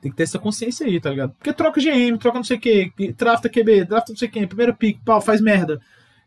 Tem 0.00 0.10
que 0.10 0.16
ter 0.16 0.22
essa 0.22 0.38
consciência 0.38 0.86
aí, 0.86 1.00
tá 1.00 1.10
ligado? 1.10 1.32
Porque 1.32 1.52
troca 1.52 1.80
GM, 1.80 2.16
troca 2.18 2.38
não 2.38 2.44
sei 2.44 2.56
o 2.56 2.60
que, 2.60 2.92
drafta 3.16 3.48
QB, 3.48 3.84
drafta 3.84 4.12
não 4.12 4.16
sei 4.16 4.28
quem, 4.28 4.46
primeiro 4.46 4.74
pick, 4.74 5.00
pau, 5.04 5.20
faz 5.20 5.40
merda. 5.40 5.80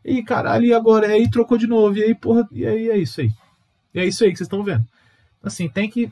E 0.04 0.22
caralho, 0.22 0.66
e 0.66 0.74
agora? 0.74 1.08
E 1.08 1.12
aí 1.12 1.30
trocou 1.30 1.56
de 1.56 1.66
novo, 1.66 1.96
e 1.96 2.02
aí, 2.02 2.14
porra, 2.14 2.46
e 2.52 2.66
aí 2.66 2.90
é 2.90 2.98
isso 2.98 3.20
aí. 3.20 3.30
E 3.94 4.00
é 4.00 4.06
isso 4.06 4.22
aí 4.22 4.30
que 4.30 4.36
vocês 4.36 4.46
estão 4.46 4.62
vendo. 4.62 4.84
Assim, 5.42 5.68
tem 5.68 5.88
que, 5.88 6.10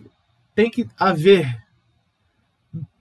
tem 0.55 0.71
que 0.71 0.89
haver 0.99 1.63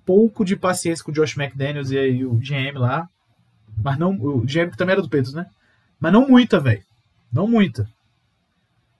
pouco 0.09 0.43
de 0.43 0.55
paciência 0.55 1.05
com 1.05 1.11
o 1.11 1.13
Josh 1.13 1.37
McDaniels 1.37 1.91
e 1.91 1.97
aí 1.99 2.25
o 2.25 2.33
GM 2.33 2.79
lá. 2.79 3.07
Mas 3.77 3.95
não. 3.99 4.13
O 4.19 4.41
GM 4.41 4.75
também 4.75 4.93
era 4.93 5.03
do 5.03 5.09
Petros, 5.09 5.35
né? 5.35 5.45
Mas 5.99 6.11
não 6.11 6.27
muita, 6.27 6.59
velho. 6.59 6.81
Não 7.31 7.47
muita. 7.47 7.87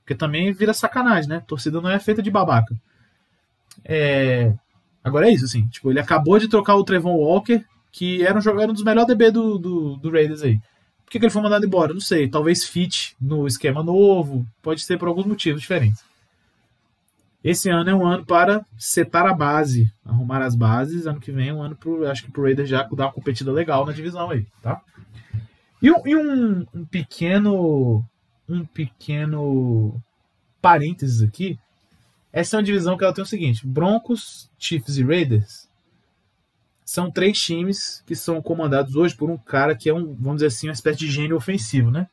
Porque 0.02 0.14
também 0.14 0.54
vira 0.54 0.72
sacanagem, 0.72 1.28
né? 1.28 1.44
Torcida 1.48 1.82
não 1.82 1.90
é 1.90 1.98
feita 1.98 2.22
de 2.22 2.30
babaca. 2.30 2.76
É. 3.84 4.54
Agora 5.04 5.28
é 5.28 5.34
isso, 5.34 5.46
assim. 5.46 5.66
Tipo, 5.70 5.90
ele 5.90 6.00
acabou 6.00 6.38
de 6.38 6.48
trocar 6.48 6.76
o 6.76 6.84
Trevon 6.84 7.16
Walker, 7.16 7.66
que 7.92 8.24
era 8.24 8.38
um, 8.38 8.42
jogador, 8.42 8.70
um 8.70 8.74
dos 8.74 8.84
melhores 8.84 9.08
DB 9.08 9.32
do, 9.32 9.58
do, 9.58 9.96
do 9.96 10.12
Raiders 10.12 10.44
aí. 10.44 10.60
Por 11.04 11.10
que, 11.10 11.18
que 11.18 11.26
ele 11.26 11.34
foi 11.34 11.42
mandado 11.42 11.66
embora? 11.66 11.92
Não 11.92 12.02
sei. 12.02 12.30
Talvez 12.30 12.66
fit 12.66 13.16
no 13.20 13.48
esquema 13.48 13.82
novo. 13.82 14.46
Pode 14.62 14.82
ser 14.82 15.00
por 15.00 15.08
alguns 15.08 15.26
motivos 15.26 15.60
diferentes. 15.60 16.04
Esse 17.44 17.70
ano 17.70 17.90
é 17.90 17.96
um 17.96 18.06
ano 18.06 18.26
para 18.26 18.66
setar 18.78 19.26
a 19.26 19.34
base, 19.34 19.92
arrumar 20.06 20.42
as 20.42 20.56
bases. 20.56 21.08
Ano 21.08 21.22
que 21.22 21.32
vem 21.32 21.50
é 21.50 21.54
um 21.54 21.62
ano 21.62 21.76
pro, 21.76 22.06
acho 22.10 22.24
que 22.24 22.32
pro 22.32 22.44
Raiders 22.44 22.70
já 22.70 22.84
dar 22.84 23.06
uma 23.06 23.14
competida 23.14 23.52
legal 23.52 23.86
na 23.86 23.94
divisão 23.94 24.30
aí, 24.30 24.46
tá? 24.62 24.82
E, 25.82 25.90
um, 25.90 26.06
e 26.06 26.16
um, 26.16 26.66
um 26.74 26.86
pequeno 26.86 28.04
um 28.48 28.66
pequeno 28.66 30.02
parênteses 30.62 31.22
aqui. 31.22 31.58
Essa 32.34 32.56
é 32.56 32.58
uma 32.58 32.64
divisão 32.64 32.98
que 32.98 33.04
ela 33.04 33.14
tem 33.14 33.24
o 33.24 33.28
seguinte: 33.28 33.66
Broncos, 33.66 34.50
Chiefs 34.58 34.98
e 34.98 35.04
Raiders 35.04 35.70
são 36.84 37.12
três 37.12 37.40
times 37.40 38.04
que 38.06 38.16
são 38.16 38.42
comandados 38.42 38.96
hoje 38.96 39.16
por 39.16 39.30
um 39.30 39.38
cara 39.38 39.76
que 39.76 39.90
é 39.90 39.94
um, 39.94 40.16
vamos 40.16 40.38
dizer 40.38 40.48
assim, 40.48 40.68
uma 40.68 40.74
espécie 40.74 40.98
de 40.98 41.12
gênio 41.12 41.38
ofensivo, 41.38 41.92
né? 41.92 42.08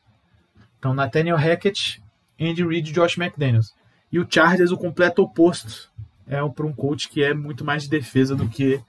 Então, 0.77 0.93
Nathaniel 0.93 1.35
Hackett, 1.35 2.01
Andy 2.39 2.63
Reid 2.63 2.91
e 2.91 2.93
Josh 2.93 3.17
McDaniels. 3.17 3.73
E 4.11 4.19
o 4.19 4.27
Chargers, 4.29 4.71
o 4.71 4.77
completo 4.77 5.21
oposto. 5.21 5.89
É 6.27 6.43
um, 6.43 6.51
para 6.51 6.65
um 6.65 6.73
coach 6.73 7.07
que 7.07 7.23
é 7.23 7.33
muito 7.33 7.63
mais 7.63 7.83
de 7.83 7.89
defesa 7.89 8.35
do 8.35 8.49
que 8.49 8.81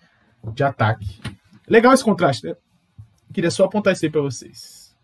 de 0.52 0.64
ataque. 0.64 1.20
Legal 1.68 1.92
esse 1.92 2.02
contraste, 2.02 2.46
né? 2.46 2.56
Queria 3.32 3.50
só 3.50 3.64
apontar 3.64 3.92
isso 3.92 4.04
aí 4.04 4.10
para 4.10 4.20
vocês. 4.20 4.94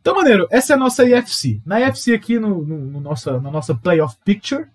Então, 0.00 0.14
maneiro, 0.14 0.46
essa 0.50 0.74
é 0.74 0.76
a 0.76 0.78
nossa 0.78 1.04
IFC. 1.04 1.60
Na 1.64 1.80
IFC 1.80 2.12
aqui, 2.12 2.38
no, 2.38 2.64
no, 2.64 2.78
no 2.78 3.00
nossa, 3.00 3.40
na 3.40 3.50
nossa 3.50 3.74
playoff 3.74 4.16
picture, 4.24 4.66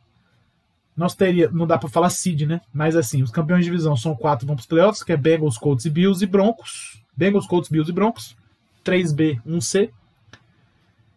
nós 0.97 1.15
teria, 1.15 1.49
não 1.52 1.67
dá 1.67 1.78
para 1.78 1.88
falar 1.88 2.10
seed, 2.10 2.41
né? 2.41 2.60
Mas 2.73 2.95
assim, 2.95 3.21
os 3.21 3.32
campeões 3.32 3.63
de 3.63 3.71
divisão 3.71 3.95
são 3.95 4.15
quatro 4.15 4.45
vão 4.45 4.56
para 4.56 4.62
os 4.62 4.67
playoffs, 4.67 5.04
que 5.04 5.13
é 5.13 5.17
Bengals, 5.17 5.58
Colts 5.58 5.86
e 5.86 5.89
Bills 5.89 6.23
e 6.23 6.28
Broncos. 6.28 7.02
Bengals, 7.15 7.47
Colts, 7.47 7.69
Bills 7.69 7.89
e 7.89 7.93
Broncos. 7.93 8.36
3B, 8.84 9.39
1C. 9.45 9.91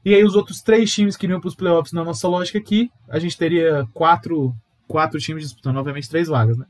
E 0.04 0.14
aí 0.14 0.24
os 0.24 0.34
outros 0.34 0.60
três 0.60 0.92
times 0.92 1.16
que 1.16 1.26
iriam 1.26 1.40
para 1.40 1.48
os 1.48 1.54
playoffs 1.54 1.92
na 1.92 2.04
nossa 2.04 2.26
lógica 2.26 2.58
aqui, 2.58 2.90
a 3.08 3.18
gente 3.18 3.38
teria 3.38 3.86
quatro, 3.92 4.54
quatro 4.88 5.18
times 5.20 5.44
disputando, 5.44 5.76
obviamente, 5.76 6.08
três 6.08 6.28
vagas, 6.28 6.56
né? 6.58 6.66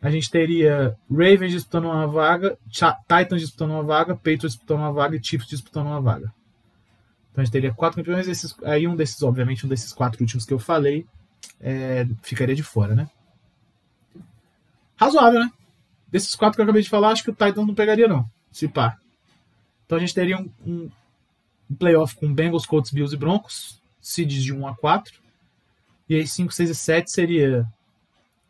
A 0.00 0.10
gente 0.10 0.30
teria 0.30 0.96
Ravens 1.10 1.52
disputando 1.52 1.86
uma 1.86 2.06
vaga, 2.06 2.56
Titans 2.70 3.40
disputando 3.40 3.70
uma 3.70 3.82
vaga, 3.82 4.14
Patriots 4.14 4.52
disputando 4.52 4.78
uma 4.78 4.92
vaga 4.92 5.16
e 5.16 5.24
Chiefs 5.24 5.48
disputando 5.48 5.86
uma 5.86 6.00
vaga. 6.00 6.32
Então 7.30 7.42
a 7.42 7.44
gente 7.44 7.52
teria 7.52 7.74
quatro 7.74 7.96
campeões, 7.96 8.28
esses, 8.28 8.54
aí 8.62 8.86
um 8.86 8.96
desses, 8.96 9.22
obviamente, 9.22 9.66
um 9.66 9.68
desses 9.68 9.92
quatro 9.92 10.22
últimos 10.22 10.44
que 10.44 10.54
eu 10.54 10.58
falei, 10.58 11.06
é, 11.60 12.06
ficaria 12.22 12.54
de 12.54 12.62
fora, 12.62 12.94
né? 12.94 13.10
Razoável, 14.96 15.40
né? 15.40 15.50
Desses 16.08 16.34
quatro 16.34 16.56
que 16.56 16.60
eu 16.60 16.64
acabei 16.64 16.82
de 16.82 16.88
falar, 16.88 17.10
acho 17.10 17.24
que 17.24 17.30
o 17.30 17.34
Titans 17.34 17.66
não 17.66 17.74
pegaria, 17.74 18.08
não. 18.08 18.24
Se 18.50 18.68
pá. 18.68 18.96
Então 19.84 19.98
a 19.98 20.00
gente 20.00 20.14
teria 20.14 20.38
um, 20.38 20.50
um 20.64 20.90
um 21.70 21.74
playoff 21.74 22.14
com 22.16 22.32
Bengals, 22.32 22.66
Colts, 22.66 22.90
Bills 22.90 23.14
e 23.14 23.18
Broncos, 23.18 23.80
seeds 24.00 24.42
de 24.42 24.52
1 24.52 24.66
a 24.66 24.74
4. 24.74 25.14
E 26.08 26.14
aí 26.14 26.26
5, 26.26 26.52
6 26.52 26.70
e 26.70 26.74
7 26.74 27.10
seria 27.10 27.66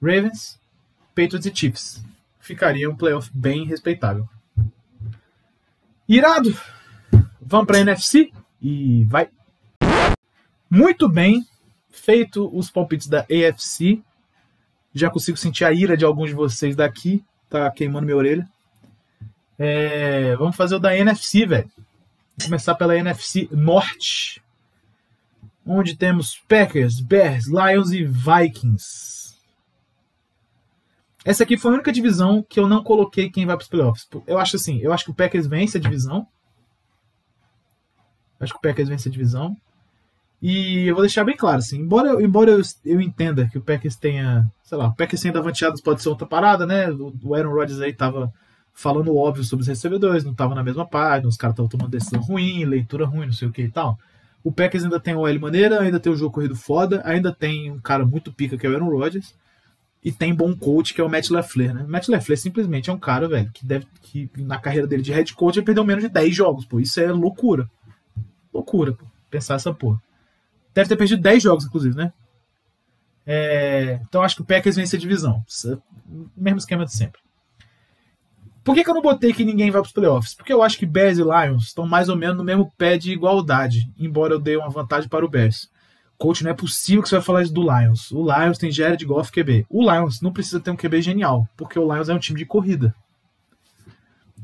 Ravens, 0.00 0.60
Patriots 1.14 1.46
e 1.46 1.54
Chiefs. 1.54 2.04
Ficaria 2.38 2.88
um 2.88 2.96
playoff 2.96 3.30
bem 3.34 3.64
respeitável. 3.64 4.28
Irado! 6.08 6.56
Vamos 7.40 7.66
para 7.66 7.80
NFC 7.80 8.30
e 8.60 9.04
vai. 9.04 9.28
Muito 10.68 11.08
bem, 11.08 11.46
feito 11.90 12.50
os 12.56 12.70
palpites 12.70 13.06
da 13.06 13.20
AFC. 13.20 14.02
Já 14.92 15.10
consigo 15.10 15.36
sentir 15.36 15.64
a 15.64 15.72
ira 15.72 15.96
de 15.96 16.04
alguns 16.04 16.28
de 16.28 16.34
vocês 16.34 16.76
daqui. 16.76 17.24
Tá 17.48 17.70
queimando 17.70 18.06
minha 18.06 18.16
orelha. 18.16 18.48
É, 19.58 20.36
vamos 20.36 20.56
fazer 20.56 20.74
o 20.74 20.78
da 20.78 20.96
NFC, 20.96 21.46
velho 21.46 21.70
começar 22.44 22.74
pela 22.74 22.96
NFC 22.96 23.48
Norte, 23.50 24.42
onde 25.66 25.96
temos 25.96 26.38
Packers, 26.48 27.00
Bears, 27.00 27.46
Lions 27.46 27.90
e 27.90 28.04
Vikings. 28.04 29.36
Essa 31.24 31.42
aqui 31.42 31.56
foi 31.56 31.72
a 31.72 31.74
única 31.74 31.90
divisão 31.90 32.40
que 32.48 32.60
eu 32.60 32.68
não 32.68 32.84
coloquei 32.84 33.28
quem 33.28 33.44
vai 33.44 33.56
para 33.56 33.64
os 33.64 33.68
playoffs. 33.68 34.08
Eu 34.26 34.38
acho 34.38 34.56
assim, 34.56 34.78
eu 34.78 34.92
acho 34.92 35.04
que 35.04 35.10
o 35.10 35.14
Packers 35.14 35.46
vence 35.46 35.76
a 35.76 35.80
divisão. 35.80 36.26
Acho 38.38 38.52
que 38.52 38.58
o 38.58 38.62
Packers 38.62 38.88
vence 38.88 39.08
a 39.08 39.12
divisão. 39.12 39.56
E 40.40 40.86
eu 40.86 40.94
vou 40.94 41.02
deixar 41.02 41.24
bem 41.24 41.36
claro, 41.36 41.58
assim, 41.58 41.78
embora, 41.80 42.22
embora 42.22 42.50
eu, 42.52 42.60
eu 42.84 43.00
entenda 43.00 43.48
que 43.48 43.58
o 43.58 43.62
Packers 43.62 43.96
tenha, 43.96 44.46
sei 44.62 44.76
lá, 44.76 44.88
o 44.88 44.94
Packers 44.94 45.20
sendo 45.20 45.38
avanteados 45.38 45.80
pode 45.80 46.02
ser 46.02 46.10
outra 46.10 46.26
parada, 46.26 46.66
né? 46.66 46.90
O, 46.90 47.12
o 47.24 47.34
Aaron 47.34 47.52
Rodgers 47.52 47.80
aí 47.80 47.92
tava 47.92 48.32
falando 48.76 49.16
óbvio 49.16 49.42
sobre 49.42 49.62
os 49.62 49.68
recebedores, 49.68 50.22
não 50.22 50.32
estava 50.32 50.54
na 50.54 50.62
mesma 50.62 50.86
página, 50.86 51.28
os 51.28 51.36
caras 51.36 51.54
estavam 51.54 51.68
tomando 51.68 51.90
decisão 51.90 52.20
ruim, 52.20 52.62
leitura 52.66 53.06
ruim, 53.06 53.24
não 53.24 53.32
sei 53.32 53.48
o 53.48 53.50
que 53.50 53.62
e 53.62 53.70
tal. 53.70 53.98
O 54.44 54.52
Packers 54.52 54.84
ainda 54.84 55.00
tem 55.00 55.14
o 55.14 55.26
L 55.26 55.38
maneira, 55.38 55.80
ainda 55.80 55.98
tem 55.98 56.12
o 56.12 56.16
jogo 56.16 56.34
corrido 56.34 56.54
foda, 56.54 57.00
ainda 57.06 57.32
tem 57.32 57.72
um 57.72 57.80
cara 57.80 58.04
muito 58.04 58.30
pica 58.30 58.58
que 58.58 58.66
é 58.66 58.70
o 58.70 58.74
Aaron 58.74 58.90
Rodgers, 58.90 59.34
e 60.04 60.12
tem 60.12 60.34
bom 60.34 60.54
coach 60.54 60.92
que 60.92 61.00
é 61.00 61.04
o 61.04 61.08
Matt 61.08 61.30
LaFleur, 61.30 61.74
né? 61.74 61.86
Matt 61.88 62.08
LaFleur 62.08 62.38
simplesmente 62.38 62.90
é 62.90 62.92
um 62.92 62.98
cara, 62.98 63.26
velho, 63.26 63.50
que 63.50 63.64
deve 63.64 63.86
que 64.02 64.30
na 64.36 64.58
carreira 64.58 64.86
dele 64.86 65.02
de 65.02 65.10
head 65.10 65.32
coach 65.34 65.56
ele 65.56 65.64
perdeu 65.64 65.82
menos 65.82 66.04
de 66.04 66.10
10 66.10 66.36
jogos, 66.36 66.66
pô. 66.66 66.78
Isso 66.78 67.00
é 67.00 67.10
loucura. 67.10 67.68
Loucura, 68.52 68.92
pô. 68.92 69.06
Pensar 69.30 69.54
essa 69.54 69.72
porra. 69.72 70.00
Deve 70.74 70.88
ter 70.88 70.96
perdido 70.96 71.22
10 71.22 71.42
jogos, 71.42 71.64
inclusive, 71.64 71.96
né? 71.96 72.12
É... 73.26 74.00
Então 74.06 74.22
acho 74.22 74.36
que 74.36 74.42
o 74.42 74.44
Packers 74.44 74.76
vence 74.76 74.94
a 74.94 74.98
divisão. 74.98 75.42
Mesmo 76.36 76.58
esquema 76.58 76.84
de 76.84 76.94
sempre. 76.94 77.25
Por 78.66 78.74
que, 78.74 78.82
que 78.82 78.90
eu 78.90 78.94
não 78.94 79.00
botei 79.00 79.32
que 79.32 79.44
ninguém 79.44 79.70
vai 79.70 79.80
para 79.80 79.86
os 79.86 79.92
playoffs? 79.92 80.34
Porque 80.34 80.52
eu 80.52 80.60
acho 80.60 80.76
que 80.76 80.84
Bears 80.84 81.18
e 81.18 81.22
Lions 81.22 81.66
estão 81.66 81.86
mais 81.86 82.08
ou 82.08 82.16
menos 82.16 82.36
no 82.36 82.42
mesmo 82.42 82.72
pé 82.76 82.98
de 82.98 83.12
igualdade, 83.12 83.88
embora 83.96 84.34
eu 84.34 84.40
dê 84.40 84.56
uma 84.56 84.68
vantagem 84.68 85.08
para 85.08 85.24
o 85.24 85.28
Bears. 85.28 85.70
Coach, 86.18 86.42
não 86.42 86.50
é 86.50 86.54
possível 86.54 87.00
que 87.00 87.08
você 87.08 87.14
vai 87.14 87.24
falar 87.24 87.42
isso 87.44 87.54
do 87.54 87.62
Lions. 87.62 88.10
O 88.10 88.24
Lions 88.24 88.58
tem 88.58 88.72
Jared 88.72 89.04
Goff 89.04 89.30
QB. 89.30 89.66
O 89.70 89.88
Lions 89.88 90.20
não 90.20 90.32
precisa 90.32 90.58
ter 90.58 90.72
um 90.72 90.76
QB 90.76 91.00
genial, 91.00 91.48
porque 91.56 91.78
o 91.78 91.94
Lions 91.94 92.08
é 92.08 92.14
um 92.14 92.18
time 92.18 92.40
de 92.40 92.44
corrida. 92.44 92.92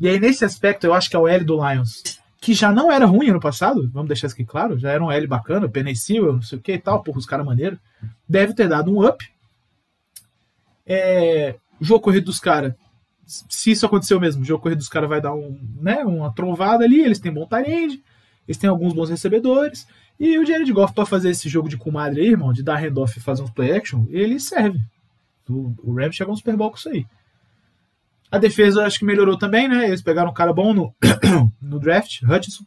E 0.01 0.09
aí, 0.09 0.21
nesse 0.21 0.45
aspecto, 0.45 0.85
eu 0.87 0.95
acho 0.95 1.11
que 1.11 1.17
é 1.17 1.19
o 1.19 1.27
L 1.27 1.45
do 1.45 1.57
Lions, 1.57 2.05
que 2.41 2.55
já 2.55 2.71
não 2.71 2.93
era 2.93 3.07
ruim 3.07 3.31
ano 3.31 3.41
passado, 3.41 3.91
vamos 3.93 4.07
deixar 4.07 4.29
isso 4.29 4.37
aqui 4.37 4.45
claro, 4.45 4.79
já 4.79 4.93
era 4.93 5.03
um 5.03 5.11
L 5.11 5.27
bacana, 5.27 5.69
Penicil, 5.69 6.35
não 6.35 6.43
sei 6.43 6.59
o 6.59 6.63
que 6.63 6.75
e 6.75 6.79
tal, 6.79 7.03
porra, 7.03 7.19
os 7.19 7.27
caras 7.27 7.45
maneiros, 7.45 7.81
deve 8.29 8.55
ter 8.55 8.69
dado 8.69 8.95
um 8.95 9.05
up. 9.05 9.29
É, 10.87 11.57
o 11.81 11.85
jogo 11.85 12.05
corrido 12.05 12.27
dos 12.27 12.39
caras 12.39 12.73
se 13.49 13.71
isso 13.71 13.87
aconteceu 13.87 14.21
mesmo, 14.21 14.43
o 14.43 14.45
jogo 14.45 14.63
corrido 14.63 14.79
dos 14.79 14.89
caras 14.89 15.09
vai 15.09 15.21
dar 15.21 15.35
um, 15.35 15.59
né, 15.81 16.05
uma 16.05 16.33
trovada 16.33 16.85
ali, 16.85 17.01
eles 17.01 17.19
têm 17.19 17.33
bom 17.33 17.47
talento, 17.47 17.99
eles 18.47 18.59
têm 18.59 18.69
alguns 18.69 18.93
bons 18.93 19.09
recebedores, 19.11 19.87
e 20.21 20.39
o 20.39 20.45
Jared 20.45 20.71
Goff 20.73 20.95
para 20.95 21.07
fazer 21.07 21.31
esse 21.31 21.49
jogo 21.49 21.69
de 21.69 21.77
comadre 21.77 22.21
aí, 22.21 22.29
irmão, 22.29 22.53
de 22.53 22.63
dar 22.63 22.77
handoff 22.77 23.17
e 23.17 23.23
fazer 23.23 23.43
uns 23.43 23.51
play 23.51 23.73
action, 23.73 24.07
ele 24.11 24.39
serve. 24.39 24.79
O, 25.49 25.75
o 25.83 25.95
Rams 25.95 26.15
chegou 26.15 26.33
no 26.33 26.39
Super 26.39 26.57
Bowl 26.57 26.71
com 26.71 26.77
isso 26.77 26.89
aí. 26.89 27.07
A 28.31 28.39
defesa 28.39 28.87
acho 28.87 28.99
que 28.99 29.05
melhorou 29.05 29.37
também, 29.37 29.69
né? 29.69 29.87
Eles 29.89 30.01
pegaram 30.01 30.31
um 30.31 30.35
cara 30.35 30.53
bom 30.53 30.73
no, 30.73 30.95
no 31.61 31.79
draft, 31.79 32.23
Hutchinson. 32.23 32.65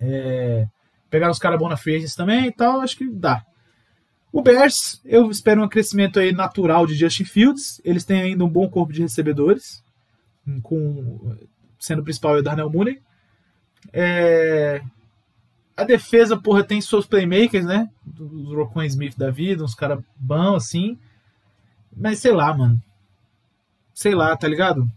É, 0.00 0.66
pegaram 1.08 1.30
os 1.30 1.38
caras 1.38 1.58
bons 1.58 1.68
na 1.68 1.76
free 1.76 2.04
também 2.16 2.46
e 2.46 2.52
tal, 2.52 2.80
acho 2.80 2.96
que 2.96 3.08
dá. 3.08 3.44
O 4.32 4.40
Bears, 4.40 4.98
eu 5.04 5.30
espero 5.30 5.62
um 5.62 5.68
crescimento 5.68 6.18
aí 6.18 6.32
natural 6.32 6.86
de 6.86 6.94
Justin 6.94 7.24
Fields. 7.24 7.82
Eles 7.84 8.02
têm 8.04 8.22
ainda 8.22 8.44
um 8.44 8.48
bom 8.48 8.66
corpo 8.68 8.90
de 8.90 9.02
recebedores, 9.02 9.84
com 10.62 11.36
sendo 11.78 12.00
o 12.00 12.04
principal 12.04 12.36
é 12.36 12.40
o 12.40 12.42
Darnell 12.42 12.70
Mooney. 12.70 13.02
É... 13.92 14.82
A 15.76 15.84
defesa, 15.84 16.36
porra, 16.36 16.64
tem 16.64 16.80
seus 16.80 17.06
playmakers, 17.06 17.66
né? 17.66 17.90
Os 18.18 18.54
Rockwell 18.54 18.86
Smith 18.86 19.16
da 19.16 19.30
vida, 19.30 19.64
uns 19.64 19.74
caras 19.74 20.02
bons 20.16 20.56
assim. 20.56 20.98
Mas 21.94 22.18
sei 22.18 22.32
lá, 22.32 22.56
mano. 22.56 22.80
Sei 23.92 24.14
lá, 24.14 24.34
tá 24.36 24.48
ligado? 24.48 24.90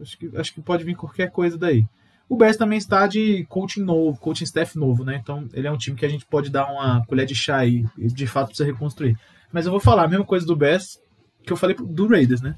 Acho 0.00 0.18
que, 0.18 0.36
acho 0.36 0.54
que 0.54 0.60
pode 0.60 0.84
vir 0.84 0.94
qualquer 0.94 1.30
coisa 1.30 1.58
daí. 1.58 1.86
O 2.28 2.36
Bears 2.36 2.56
também 2.56 2.78
está 2.78 3.06
de 3.06 3.44
coaching 3.48 3.82
novo, 3.82 4.18
coaching 4.18 4.44
staff 4.44 4.76
novo, 4.76 5.04
né? 5.04 5.20
Então 5.22 5.48
ele 5.52 5.66
é 5.66 5.70
um 5.70 5.76
time 5.76 5.96
que 5.96 6.04
a 6.04 6.08
gente 6.08 6.26
pode 6.26 6.50
dar 6.50 6.70
uma 6.70 7.04
colher 7.06 7.24
de 7.24 7.34
chá 7.34 7.58
aí 7.58 7.84
de 7.96 8.26
fato 8.26 8.48
precisa 8.48 8.68
reconstruir. 8.68 9.16
Mas 9.52 9.64
eu 9.64 9.70
vou 9.70 9.80
falar 9.80 10.04
a 10.04 10.08
mesma 10.08 10.24
coisa 10.24 10.44
do 10.44 10.56
Bears 10.56 11.00
que 11.44 11.52
eu 11.52 11.56
falei 11.56 11.76
do 11.76 12.08
Raiders, 12.08 12.40
né? 12.40 12.56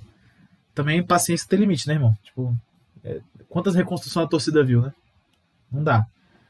Também 0.74 1.02
paciência 1.02 1.46
tem 1.46 1.58
limite, 1.58 1.86
né, 1.86 1.94
irmão? 1.94 2.16
Tipo, 2.22 2.56
é, 3.04 3.20
quantas 3.48 3.74
reconstruções 3.74 4.24
a 4.24 4.28
torcida 4.28 4.64
viu, 4.64 4.80
né? 4.80 4.92
Não 5.70 5.84
dá. 5.84 6.06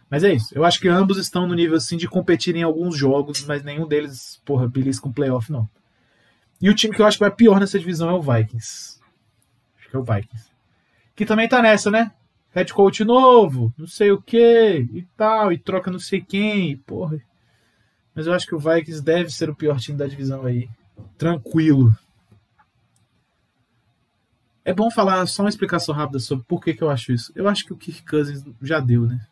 Mas 0.08 0.22
é 0.22 0.32
isso. 0.32 0.54
Eu 0.54 0.64
acho 0.64 0.80
que 0.80 0.88
ambos 0.88 1.18
estão 1.18 1.46
no 1.46 1.54
nível 1.54 1.76
assim 1.76 1.96
de 1.96 2.08
competir 2.08 2.54
em 2.54 2.62
alguns 2.62 2.96
jogos, 2.96 3.44
mas 3.44 3.64
nenhum 3.64 3.86
deles, 3.86 4.40
porra, 4.44 4.68
belisca 4.68 5.02
com 5.02 5.12
playoff, 5.12 5.50
não. 5.50 5.68
E 6.60 6.70
o 6.70 6.74
time 6.74 6.94
que 6.94 7.02
eu 7.02 7.06
acho 7.06 7.18
que 7.18 7.24
vai 7.24 7.30
pior 7.30 7.60
nessa 7.60 7.78
divisão 7.78 8.08
é 8.08 8.12
o 8.12 8.22
Vikings. 8.22 8.98
Acho 9.78 9.90
que 9.90 9.96
é 9.96 9.98
o 9.98 10.04
Vikings. 10.04 10.50
Que 11.14 11.26
também 11.26 11.48
tá 11.48 11.60
nessa, 11.60 11.90
né? 11.90 12.12
Head 12.58 12.74
coach 12.74 13.04
novo, 13.04 13.72
não 13.78 13.86
sei 13.86 14.10
o 14.10 14.20
que 14.20 14.88
e 14.92 15.06
tal, 15.16 15.52
e 15.52 15.58
troca 15.58 15.90
não 15.90 15.98
sei 15.98 16.20
quem, 16.20 16.76
porra. 16.76 17.20
Mas 18.14 18.26
eu 18.26 18.32
acho 18.34 18.46
que 18.46 18.54
o 18.54 18.58
Vikings 18.58 19.00
deve 19.00 19.30
ser 19.30 19.48
o 19.48 19.54
pior 19.54 19.78
time 19.78 19.96
da 19.96 20.06
divisão 20.06 20.44
aí. 20.44 20.68
Tranquilo. 21.16 21.96
É 24.64 24.74
bom 24.74 24.90
falar 24.90 25.24
só 25.26 25.44
uma 25.44 25.48
explicação 25.48 25.94
rápida 25.94 26.18
sobre 26.18 26.44
por 26.44 26.60
que, 26.60 26.74
que 26.74 26.82
eu 26.82 26.90
acho 26.90 27.12
isso. 27.12 27.32
Eu 27.34 27.46
acho 27.46 27.64
que 27.64 27.72
o 27.72 27.76
Kirk 27.76 28.04
Cousins 28.04 28.44
já 28.60 28.80
deu, 28.80 29.06
né? 29.06 29.24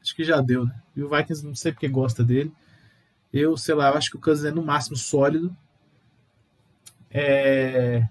Acho 0.00 0.16
que 0.16 0.24
já 0.24 0.40
deu, 0.40 0.64
né? 0.64 0.74
E 0.96 1.02
o 1.02 1.08
Vikings 1.08 1.46
não 1.46 1.54
sei 1.54 1.72
porque 1.72 1.88
gosta 1.88 2.24
dele. 2.24 2.50
Eu, 3.32 3.54
sei 3.56 3.74
lá, 3.74 3.90
eu 3.90 3.98
acho 3.98 4.10
que 4.10 4.16
o 4.16 4.20
Cousins 4.20 4.46
é 4.46 4.50
no 4.50 4.64
máximo 4.64 4.96
sólido. 4.96 5.54
É... 7.10 8.08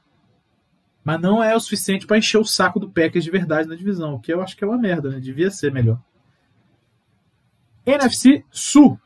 Mas 1.04 1.20
não 1.20 1.44
é 1.44 1.56
o 1.56 1.60
suficiente 1.60 2.08
para 2.08 2.18
encher 2.18 2.38
o 2.38 2.46
saco 2.46 2.80
do 2.80 2.90
Packers 2.90 3.26
de 3.26 3.32
verdade 3.32 3.68
na 3.68 3.76
divisão, 3.76 4.14
o 4.14 4.20
que 4.20 4.34
eu 4.34 4.42
acho 4.42 4.56
que 4.56 4.64
é 4.64 4.68
uma 4.68 4.78
merda, 4.78 5.10
né? 5.10 5.20
Devia 5.20 5.52
ser 5.52 5.72
melhor. 5.72 6.00
NFC 7.86 8.46
Sul. 8.50 9.00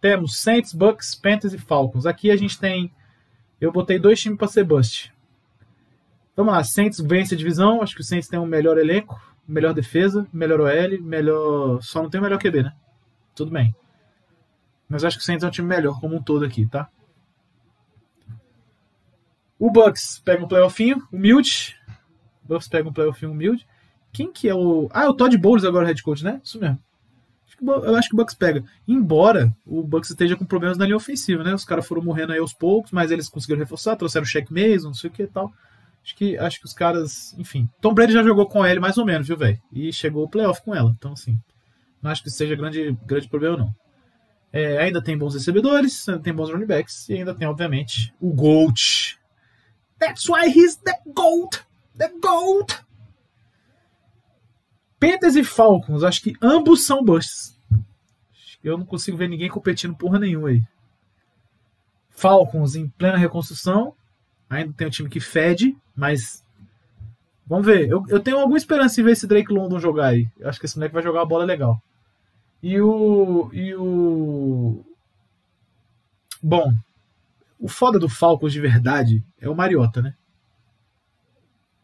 Temos 0.00 0.38
Saints, 0.38 0.72
Bucks, 0.72 1.14
Panthers 1.14 1.52
e 1.52 1.58
Falcons. 1.58 2.06
Aqui 2.06 2.30
a 2.30 2.36
gente 2.36 2.58
tem. 2.58 2.92
Eu 3.60 3.72
botei 3.72 3.98
dois 3.98 4.20
times 4.20 4.38
para 4.38 4.48
ser 4.48 4.64
bust. 4.64 5.12
Vamos 6.36 6.54
lá, 6.54 6.64
Saints 6.64 7.00
vence 7.00 7.34
a 7.34 7.38
divisão. 7.38 7.82
Acho 7.82 7.94
que 7.94 8.00
o 8.00 8.04
Saints 8.04 8.28
tem 8.28 8.38
um 8.38 8.46
melhor 8.46 8.78
elenco, 8.78 9.20
melhor 9.46 9.74
defesa, 9.74 10.26
melhor 10.32 10.60
OL, 10.60 11.02
melhor. 11.02 11.82
Só 11.82 12.02
não 12.02 12.08
tem 12.08 12.20
o 12.20 12.22
melhor 12.22 12.38
QB, 12.38 12.62
né? 12.62 12.72
Tudo 13.34 13.50
bem. 13.50 13.74
Mas 14.88 15.04
acho 15.04 15.18
que 15.18 15.22
o 15.22 15.26
Saints 15.26 15.44
é 15.44 15.46
um 15.46 15.50
time 15.50 15.68
melhor 15.68 16.00
como 16.00 16.16
um 16.16 16.22
todo 16.22 16.44
aqui, 16.44 16.66
tá? 16.66 16.88
O 19.60 19.70
Bucks 19.70 20.18
pega 20.24 20.42
um 20.42 20.48
playoffinho, 20.48 21.06
humilde. 21.12 21.76
O 22.42 22.48
Bucks 22.48 22.66
pega 22.66 22.88
um 22.88 22.92
playoffinho 22.92 23.30
humilde. 23.30 23.66
Quem 24.10 24.32
que 24.32 24.48
é 24.48 24.54
o. 24.54 24.88
Ah, 24.90 25.04
é 25.04 25.08
o 25.08 25.12
Todd 25.12 25.36
Bowles 25.36 25.64
agora, 25.64 25.86
head 25.86 26.02
coach, 26.02 26.24
né? 26.24 26.40
Isso 26.42 26.58
mesmo. 26.58 26.78
Eu 27.62 27.94
acho 27.94 28.08
que 28.08 28.14
o 28.14 28.16
Bucks 28.16 28.34
pega. 28.34 28.64
Embora 28.88 29.54
o 29.66 29.82
Bucks 29.82 30.08
esteja 30.08 30.34
com 30.34 30.46
problemas 30.46 30.78
na 30.78 30.86
linha 30.86 30.96
ofensiva, 30.96 31.44
né? 31.44 31.52
Os 31.52 31.66
caras 31.66 31.86
foram 31.86 32.02
morrendo 32.02 32.32
aí 32.32 32.38
aos 32.38 32.54
poucos, 32.54 32.90
mas 32.90 33.10
eles 33.10 33.28
conseguiram 33.28 33.60
reforçar, 33.60 33.96
trouxeram 33.96 34.24
o 34.24 34.26
Shaq 34.26 34.48
não 34.82 34.94
sei 34.94 35.10
o 35.10 35.12
que 35.12 35.24
e 35.24 35.26
tal. 35.26 35.52
Acho 36.02 36.16
que, 36.16 36.38
acho 36.38 36.58
que 36.58 36.64
os 36.64 36.72
caras, 36.72 37.36
enfim. 37.38 37.68
Tom 37.82 37.92
Brady 37.92 38.14
já 38.14 38.22
jogou 38.22 38.46
com 38.46 38.64
ele 38.64 38.80
mais 38.80 38.96
ou 38.96 39.04
menos, 39.04 39.28
viu, 39.28 39.36
velho? 39.36 39.60
E 39.70 39.92
chegou 39.92 40.24
o 40.24 40.28
playoff 40.28 40.62
com 40.64 40.74
ela. 40.74 40.94
Então, 40.96 41.12
assim, 41.12 41.38
não 42.00 42.10
acho 42.10 42.22
que 42.22 42.30
seja 42.30 42.56
grande, 42.56 42.96
grande 43.04 43.28
problema, 43.28 43.58
não. 43.58 43.74
É, 44.50 44.78
ainda 44.78 45.02
tem 45.02 45.18
bons 45.18 45.34
recebedores, 45.34 46.06
tem 46.22 46.32
bons 46.32 46.50
running 46.50 46.66
backs 46.66 47.06
e 47.10 47.14
ainda 47.14 47.34
tem, 47.34 47.46
obviamente, 47.46 48.14
o 48.18 48.32
GOAT. 48.32 49.19
That's 50.00 50.28
why 50.28 50.48
he's 50.48 50.76
the 50.76 50.96
GOAT! 51.14 51.62
The 51.96 52.08
GOAT! 52.20 52.84
Panthers 54.98 55.36
e 55.36 55.44
Falcons, 55.44 56.02
acho 56.02 56.22
que 56.22 56.34
ambos 56.42 56.84
são 56.84 57.04
busts. 57.04 57.58
Eu 58.62 58.76
não 58.76 58.84
consigo 58.84 59.16
ver 59.16 59.28
ninguém 59.28 59.48
competindo 59.48 59.96
porra 59.96 60.18
nenhuma 60.18 60.48
aí. 60.48 60.62
Falcons 62.10 62.74
em 62.74 62.88
plena 62.88 63.16
reconstrução, 63.16 63.94
Ainda 64.50 64.72
tem 64.72 64.88
um 64.88 64.90
time 64.90 65.08
que 65.08 65.20
fede, 65.20 65.76
mas. 65.94 66.44
Vamos 67.46 67.64
ver. 67.64 67.88
Eu, 67.88 68.04
eu 68.08 68.18
tenho 68.18 68.38
alguma 68.38 68.58
esperança 68.58 69.00
em 69.00 69.04
ver 69.04 69.12
esse 69.12 69.26
Drake 69.26 69.52
London 69.52 69.78
jogar 69.78 70.06
aí. 70.06 70.28
Eu 70.40 70.48
acho 70.48 70.58
que 70.58 70.66
esse 70.66 70.76
moleque 70.76 70.92
vai 70.92 71.02
jogar 71.04 71.22
a 71.22 71.24
bola 71.24 71.44
legal. 71.44 71.80
E 72.60 72.80
o. 72.80 73.48
E 73.52 73.72
o. 73.76 74.84
Bom. 76.42 76.74
O 77.60 77.68
foda 77.68 77.98
do 77.98 78.08
Falcons 78.08 78.54
de 78.54 78.60
verdade 78.60 79.22
é 79.38 79.48
o 79.48 79.54
Mariota, 79.54 80.00
né? 80.00 80.14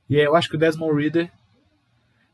E 0.08 0.16
eu 0.16 0.34
acho 0.34 0.48
que 0.48 0.56
o 0.56 0.58
Desmond 0.58 0.98
Reader. 0.98 1.30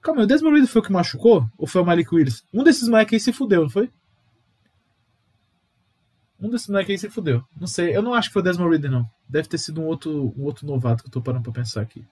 Calma 0.00 0.22
o 0.22 0.26
Desmond 0.26 0.54
Reader 0.54 0.70
foi 0.70 0.80
o 0.80 0.84
que 0.84 0.92
machucou? 0.92 1.50
Ou 1.58 1.66
foi 1.66 1.82
o 1.82 1.84
Malik 1.84 2.14
Willis? 2.14 2.44
Um 2.54 2.62
desses 2.62 2.88
moleques 2.88 3.14
aí 3.14 3.20
se 3.20 3.32
fudeu, 3.32 3.62
não 3.62 3.70
foi? 3.70 3.90
Um 6.40 6.48
desses 6.48 6.68
moleques 6.68 6.90
aí 6.90 6.98
se 6.98 7.10
fudeu. 7.10 7.42
Não 7.58 7.66
sei, 7.66 7.96
eu 7.96 8.02
não 8.02 8.14
acho 8.14 8.28
que 8.28 8.32
foi 8.32 8.42
o 8.42 8.44
Desmond 8.44 8.70
Reader, 8.70 8.90
não. 8.90 9.10
Deve 9.28 9.48
ter 9.48 9.58
sido 9.58 9.80
um 9.80 9.86
outro, 9.86 10.32
um 10.36 10.44
outro 10.44 10.64
novato 10.64 11.02
que 11.02 11.08
eu 11.08 11.12
tô 11.12 11.20
parando 11.20 11.42
pra 11.42 11.52
pensar 11.52 11.80
aqui. 11.80 12.06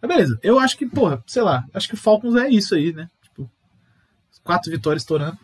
Mas 0.00 0.08
beleza, 0.08 0.38
eu 0.40 0.58
acho 0.58 0.76
que, 0.76 0.86
porra, 0.86 1.22
sei 1.26 1.42
lá, 1.42 1.64
acho 1.74 1.88
que 1.88 1.94
o 1.94 1.98
Falcons 1.98 2.36
é 2.36 2.48
isso 2.48 2.76
aí, 2.76 2.92
né? 2.92 3.08
Tipo, 3.22 3.50
quatro 4.44 4.70
vitórias 4.70 5.02
estourando. 5.02 5.38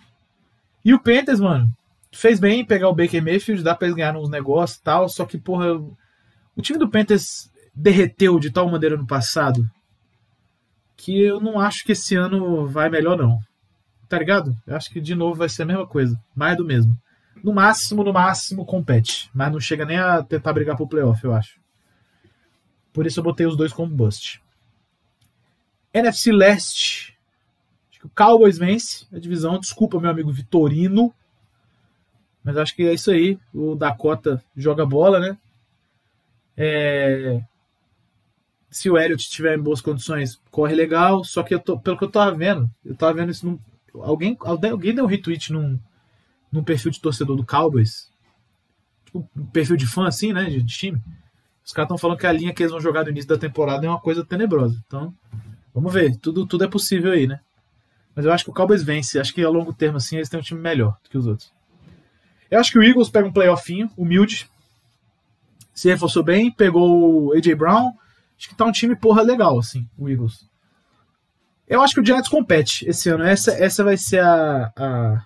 E 0.85 0.95
o 0.95 1.01
Panthers, 1.01 1.41
mano, 1.41 1.73
fez 2.13 2.41
bem 2.41 2.65
pegar 2.65 2.89
o 2.89 2.95
Baker 2.95 3.23
Mayfield, 3.23 3.63
dá 3.63 3.75
pra 3.75 3.87
eles 3.87 3.97
ganharem 3.97 4.21
uns 4.21 4.31
negócios 4.31 4.79
e 4.79 4.83
tal, 4.83 5.09
só 5.09 5.25
que, 5.25 5.39
porra, 5.39 5.75
o 5.75 6.63
time 6.63 6.79
do 6.79 6.89
Panthers 6.89 7.51
derreteu 7.75 8.39
de 8.39 8.51
tal 8.51 8.69
maneira 8.69 8.97
no 8.97 9.07
passado 9.07 9.69
que 10.97 11.23
eu 11.23 11.41
não 11.41 11.61
acho 11.61 11.85
que 11.85 11.93
esse 11.93 12.17
ano 12.17 12.67
vai 12.67 12.89
melhor, 12.89 13.17
não. 13.17 13.39
Tá 14.09 14.19
ligado? 14.19 14.57
Eu 14.67 14.75
acho 14.75 14.91
que 14.91 15.01
de 15.01 15.15
novo 15.15 15.37
vai 15.37 15.49
ser 15.49 15.63
a 15.63 15.67
mesma 15.67 15.87
coisa, 15.87 16.19
mais 16.35 16.57
do 16.57 16.65
mesmo 16.65 16.99
no 17.43 17.53
máximo, 17.53 18.05
no 18.05 18.13
máximo, 18.13 18.65
compete. 18.65 19.31
Mas 19.35 19.53
não 19.53 19.61
chega 19.61 19.85
nem 19.85 19.99
a 19.99 20.23
tentar 20.23 20.53
brigar 20.53 20.77
pro 20.77 20.89
playoff, 20.89 21.23
eu 21.25 21.35
acho. 21.35 21.61
Por 22.93 23.07
isso 23.07 23.21
eu 23.21 23.25
botei 23.25 23.47
os 23.47 23.57
dois 23.57 23.73
como 23.73 23.95
bust. 23.95 24.43
NFC 25.93 26.33
Leste. 26.33 27.17
Acho 27.91 28.01
que 28.01 28.07
o 28.07 28.11
Cowboys 28.11 28.59
vence 28.59 29.07
a 29.13 29.19
divisão. 29.19 29.59
Desculpa, 29.59 30.01
meu 30.01 30.11
amigo 30.11 30.33
Vitorino. 30.33 31.15
Mas 32.43 32.57
acho 32.57 32.75
que 32.75 32.83
é 32.83 32.95
isso 32.95 33.11
aí. 33.11 33.39
O 33.53 33.75
Dakota 33.75 34.43
joga 34.57 34.87
bola, 34.87 35.21
né? 35.21 35.39
É... 36.57 37.43
Se 38.71 38.91
o 38.91 38.99
Elliott 38.99 39.23
estiver 39.23 39.57
em 39.57 39.63
boas 39.63 39.81
condições, 39.81 40.41
corre 40.51 40.75
legal. 40.75 41.25
Só 41.25 41.43
que 41.43 41.55
eu 41.55 41.61
tô, 41.61 41.79
pelo 41.79 41.97
que 41.97 42.05
eu 42.05 42.11
tava 42.11 42.37
vendo, 42.37 42.71
eu 42.85 42.95
tava 42.95 43.15
vendo 43.15 43.31
isso 43.31 43.47
num. 43.47 43.59
Alguém, 44.03 44.37
alguém 44.41 44.95
deu 44.95 45.05
um 45.05 45.09
retweet 45.09 45.53
num, 45.53 45.79
num 46.53 46.63
perfil 46.63 46.91
de 46.91 47.01
torcedor 47.01 47.37
do 47.37 47.45
Cowboys, 47.45 48.11
tipo, 49.05 49.27
um 49.37 49.47
perfil 49.47 49.77
de 49.77 49.87
fã 49.87 50.07
assim, 50.07 50.33
né, 50.33 50.45
de, 50.45 50.63
de 50.63 50.75
time, 50.77 51.03
os 51.65 51.73
caras 51.73 51.87
estão 51.87 51.99
falando 51.99 52.19
que 52.19 52.27
a 52.27 52.33
linha 52.33 52.53
que 52.53 52.63
eles 52.63 52.73
vão 52.73 52.81
jogar 52.81 53.05
no 53.05 53.11
início 53.11 53.29
da 53.29 53.37
temporada 53.37 53.85
é 53.85 53.91
uma 53.91 54.01
coisa 54.01 54.25
tenebrosa. 54.25 54.83
Então, 54.87 55.15
vamos 55.75 55.93
ver, 55.93 56.17
tudo, 56.17 56.47
tudo 56.47 56.65
é 56.65 56.69
possível 56.69 57.13
aí, 57.13 57.27
né? 57.27 57.41
Mas 58.15 58.25
eu 58.25 58.33
acho 58.33 58.45
que 58.45 58.51
o 58.51 58.55
Cowboys 58.55 58.83
vence, 58.83 59.21
acho 59.21 59.35
que 59.35 59.45
a 59.45 59.51
longo 59.51 59.73
termo 59.73 59.99
assim 59.99 60.17
eles 60.17 60.31
têm 60.31 60.41
um 60.41 60.43
time 60.43 60.61
melhor 60.61 60.97
do 61.05 61.11
que 61.11 61.19
os 61.19 61.27
outros. 61.27 61.53
Eu 62.51 62.61
acho 62.61 62.73
que 62.73 62.79
o 62.79 62.83
Eagles 62.83 63.11
pega 63.11 63.29
um 63.29 63.33
playoffinho, 63.33 63.91
humilde, 63.97 64.49
se 65.75 65.89
reforçou 65.89 66.23
bem, 66.23 66.51
pegou 66.51 67.27
o 67.27 67.33
AJ 67.35 67.55
Brown, 67.55 67.93
acho 68.37 68.49
que 68.49 68.55
tá 68.55 68.65
um 68.65 68.73
time 68.73 68.97
porra 68.97 69.23
legal 69.23 69.59
assim, 69.59 69.89
o 69.97 70.09
Eagles. 70.09 70.49
Eu 71.69 71.83
acho 71.83 71.95
que 71.95 72.01
o 72.01 72.05
Giants 72.05 72.29
compete 72.29 72.89
esse 72.89 73.11
ano. 73.11 73.25
Essa, 73.25 73.53
essa 73.53 73.85
vai 73.85 73.97
ser 73.97 74.21
a, 74.21 74.73
a, 74.75 75.25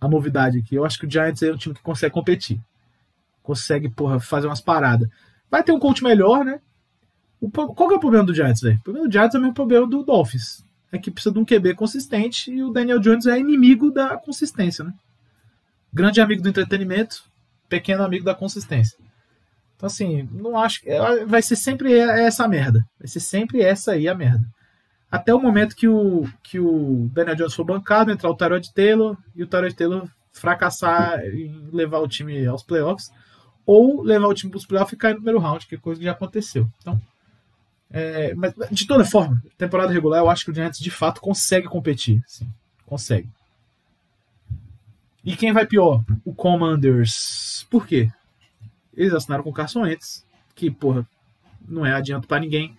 a 0.00 0.08
novidade 0.08 0.58
aqui. 0.58 0.74
Eu 0.74 0.84
acho 0.84 0.98
que 0.98 1.06
o 1.06 1.10
Giants 1.10 1.42
é 1.42 1.52
um 1.52 1.56
time 1.56 1.74
que 1.74 1.82
consegue 1.82 2.14
competir. 2.14 2.58
Consegue, 3.42 3.88
porra, 3.88 4.18
fazer 4.18 4.46
umas 4.46 4.62
paradas. 4.62 5.08
Vai 5.50 5.62
ter 5.62 5.72
um 5.72 5.78
coach 5.78 6.02
melhor, 6.02 6.44
né? 6.44 6.60
O, 7.40 7.50
qual 7.50 7.88
que 7.88 7.94
é 7.94 7.96
o 7.98 8.00
problema 8.00 8.24
do 8.24 8.34
Giants, 8.34 8.62
velho? 8.62 8.78
O 8.78 8.82
problema 8.82 9.08
do 9.08 9.12
Giants 9.12 9.34
é 9.34 9.38
o 9.38 9.40
mesmo 9.42 9.54
problema 9.54 9.86
do 9.86 10.02
Dolphins. 10.02 10.64
É 10.90 10.98
que 10.98 11.10
precisa 11.10 11.34
de 11.34 11.38
um 11.38 11.44
QB 11.44 11.74
consistente 11.74 12.50
e 12.50 12.62
o 12.62 12.70
Daniel 12.70 12.98
Jones 12.98 13.26
é 13.26 13.38
inimigo 13.38 13.90
da 13.90 14.16
consistência, 14.16 14.84
né? 14.84 14.94
Grande 15.98 16.20
amigo 16.20 16.42
do 16.42 16.48
entretenimento, 16.48 17.24
pequeno 17.68 18.04
amigo 18.04 18.24
da 18.24 18.34
consistência. 18.34 18.96
Então, 19.76 19.86
assim, 19.86 20.28
não 20.32 20.58
acho 20.58 20.80
que. 20.80 20.88
Vai 21.26 21.42
ser 21.42 21.56
sempre 21.56 21.92
essa 21.92 22.46
merda. 22.48 22.84
Vai 22.98 23.08
ser 23.08 23.20
sempre 23.20 23.60
essa 23.60 23.92
aí 23.92 24.08
a 24.08 24.14
merda 24.14 24.46
até 25.10 25.34
o 25.34 25.40
momento 25.40 25.74
que 25.74 25.88
o, 25.88 26.28
que 26.42 26.60
o 26.60 27.08
Daniel 27.12 27.36
Jones 27.36 27.54
for 27.54 27.64
bancado, 27.64 28.10
entrar 28.10 28.30
o 28.30 28.36
Tyrod 28.36 28.72
Taylor 28.74 29.16
e 29.34 29.42
o 29.42 29.46
Tyrod 29.46 29.74
Taylor 29.74 30.08
fracassar 30.32 31.20
em 31.24 31.68
levar 31.72 31.98
o 31.98 32.08
time 32.08 32.46
aos 32.46 32.62
playoffs 32.62 33.10
ou 33.66 34.02
levar 34.02 34.28
o 34.28 34.34
time 34.34 34.50
para 34.50 34.58
os 34.58 34.66
playoffs 34.66 34.92
e 34.92 34.96
cair 34.96 35.12
no 35.12 35.18
primeiro 35.18 35.40
round, 35.40 35.66
que 35.66 35.74
é 35.74 35.78
coisa 35.78 35.98
que 35.98 36.04
já 36.04 36.12
aconteceu. 36.12 36.68
Então, 36.80 37.00
é, 37.90 38.34
mas 38.34 38.54
de 38.70 38.86
toda 38.86 39.04
forma, 39.04 39.42
temporada 39.56 39.92
regular, 39.92 40.20
eu 40.20 40.30
acho 40.30 40.44
que 40.44 40.50
o 40.50 40.54
Giants 40.54 40.78
de 40.78 40.90
fato 40.90 41.20
consegue 41.20 41.66
competir. 41.66 42.22
Sim, 42.26 42.48
consegue. 42.84 43.28
E 45.24 45.36
quem 45.36 45.52
vai 45.52 45.66
pior? 45.66 46.04
O 46.24 46.34
Commanders. 46.34 47.66
Por 47.70 47.86
quê? 47.86 48.10
Eles 48.94 49.12
assinaram 49.12 49.44
com 49.44 49.50
o 49.50 49.54
Carson 49.54 49.82
Wentz, 49.82 50.24
que, 50.54 50.70
porra, 50.70 51.06
não 51.66 51.84
é 51.84 51.92
adianto 51.92 52.26
para 52.26 52.40
ninguém 52.40 52.76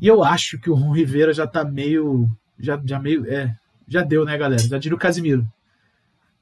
e 0.00 0.06
eu 0.06 0.22
acho 0.24 0.58
que 0.58 0.70
o 0.70 0.74
Ron 0.74 0.92
Rivera 0.92 1.32
já 1.32 1.46
tá 1.46 1.64
meio. 1.64 2.28
Já, 2.58 2.80
já 2.84 2.98
meio. 2.98 3.30
É. 3.30 3.54
Já 3.86 4.02
deu, 4.02 4.24
né, 4.24 4.36
galera? 4.36 4.62
Já 4.62 4.78
diria 4.78 4.96
o 4.96 4.98
Casimiro. 4.98 5.46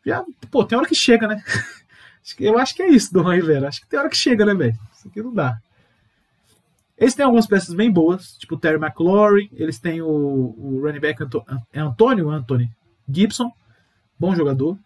Já, 0.06 0.24
pô, 0.50 0.64
tem 0.64 0.78
hora 0.78 0.86
que 0.86 0.94
chega, 0.94 1.26
né? 1.26 1.42
Eu 2.38 2.56
acho 2.56 2.74
que 2.74 2.82
é 2.82 2.88
isso 2.88 3.12
do 3.12 3.20
Ron 3.20 3.34
Rivera. 3.34 3.66
Acho 3.66 3.80
que 3.80 3.88
tem 3.88 3.98
hora 3.98 4.08
que 4.08 4.16
chega, 4.16 4.46
né, 4.46 4.54
velho? 4.54 4.78
Isso 4.94 5.08
aqui 5.08 5.20
não 5.20 5.34
dá. 5.34 5.58
Eles 6.96 7.14
têm 7.14 7.24
algumas 7.24 7.48
peças 7.48 7.74
bem 7.74 7.90
boas, 7.90 8.36
tipo 8.36 8.54
o 8.54 8.58
Terry 8.58 8.76
McLaurin. 8.76 9.48
Eles 9.52 9.80
têm 9.80 10.00
o, 10.00 10.06
o 10.08 10.80
running 10.80 11.00
back 11.00 11.20
Anto, 11.20 11.44
é 11.72 11.80
Antônio 11.80 12.30
Anthony 12.30 12.70
Gibson, 13.08 13.50
bom 14.16 14.36
jogador. 14.36 14.78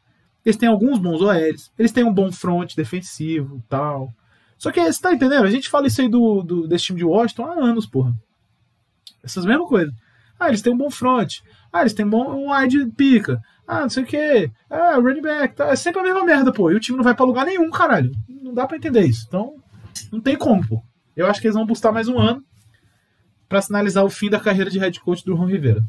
Eles 0.47 0.57
têm 0.57 0.69
alguns 0.69 1.01
bons 1.01 1.21
OLs. 1.21 1.73
Eles 1.77 1.91
têm 1.91 2.05
um 2.05 2.15
bom 2.15 2.31
front 2.31 2.77
defensivo 2.77 3.61
tal. 3.69 4.13
Só 4.57 4.71
que 4.71 4.81
você 4.81 5.03
tá 5.03 5.13
entendendo? 5.13 5.45
A 5.45 5.51
gente 5.51 5.69
fala 5.69 5.89
isso 5.89 6.01
aí 6.01 6.09
do, 6.09 6.41
do, 6.41 6.69
desse 6.69 6.85
time 6.85 7.01
de 7.01 7.05
Washington 7.05 7.47
há 7.47 7.65
anos, 7.65 7.85
porra. 7.85 8.15
Essas 9.25 9.45
mesmas 9.45 9.69
coisas. 9.69 9.93
Ah, 10.39 10.47
eles 10.47 10.63
têm 10.63 10.73
um 10.73 10.79
bom 10.79 10.89
front. 10.89 11.41
Ah, 11.73 11.81
eles 11.81 11.93
têm 11.95 12.07
um 12.07 12.11
bom 12.11 12.49
wide 12.49 12.87
pica. 12.97 13.43
Ah, 13.67 13.81
não 13.81 13.91
sei 13.91 14.05
o 14.05 14.07
que. 14.07 14.49
Ah, 14.71 14.95
running 14.95 15.21
back. 15.21 15.57
Tá. 15.57 15.71
É 15.71 15.77
sempre 15.77 15.99
a 15.99 16.05
mesma 16.05 16.25
merda, 16.25 16.53
pô. 16.53 16.71
E 16.71 16.77
o 16.77 16.81
time 16.81 16.97
não 16.97 17.05
vai 17.05 17.15
pra 17.15 17.27
lugar 17.27 17.45
nenhum, 17.45 17.69
caralho. 17.69 18.13
Não 18.29 18.55
dá 18.55 18.69
pra 18.69 18.77
entender 18.77 19.05
isso. 19.05 19.25
Então, 19.27 19.57
não 20.13 20.21
tem 20.21 20.37
como, 20.37 20.65
pô. 20.65 20.81
Eu 21.17 21.27
acho 21.27 21.41
que 21.41 21.49
eles 21.49 21.57
vão 21.57 21.67
buscar 21.67 21.91
mais 21.91 22.07
um 22.07 22.19
ano 22.21 22.41
para 23.49 23.61
sinalizar 23.61 24.05
o 24.05 24.11
fim 24.11 24.31
da 24.31 24.39
carreira 24.39 24.71
de 24.71 24.79
head 24.79 25.01
coach 25.01 25.25
do 25.25 25.35
Ron 25.35 25.47
Rivera. 25.47 25.83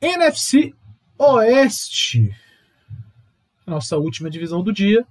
NFC 0.00 0.72
Oeste. 1.18 2.43
Nossa 3.66 3.96
última 3.96 4.30
divisão 4.30 4.62
do 4.62 4.72
dia. 4.72 5.06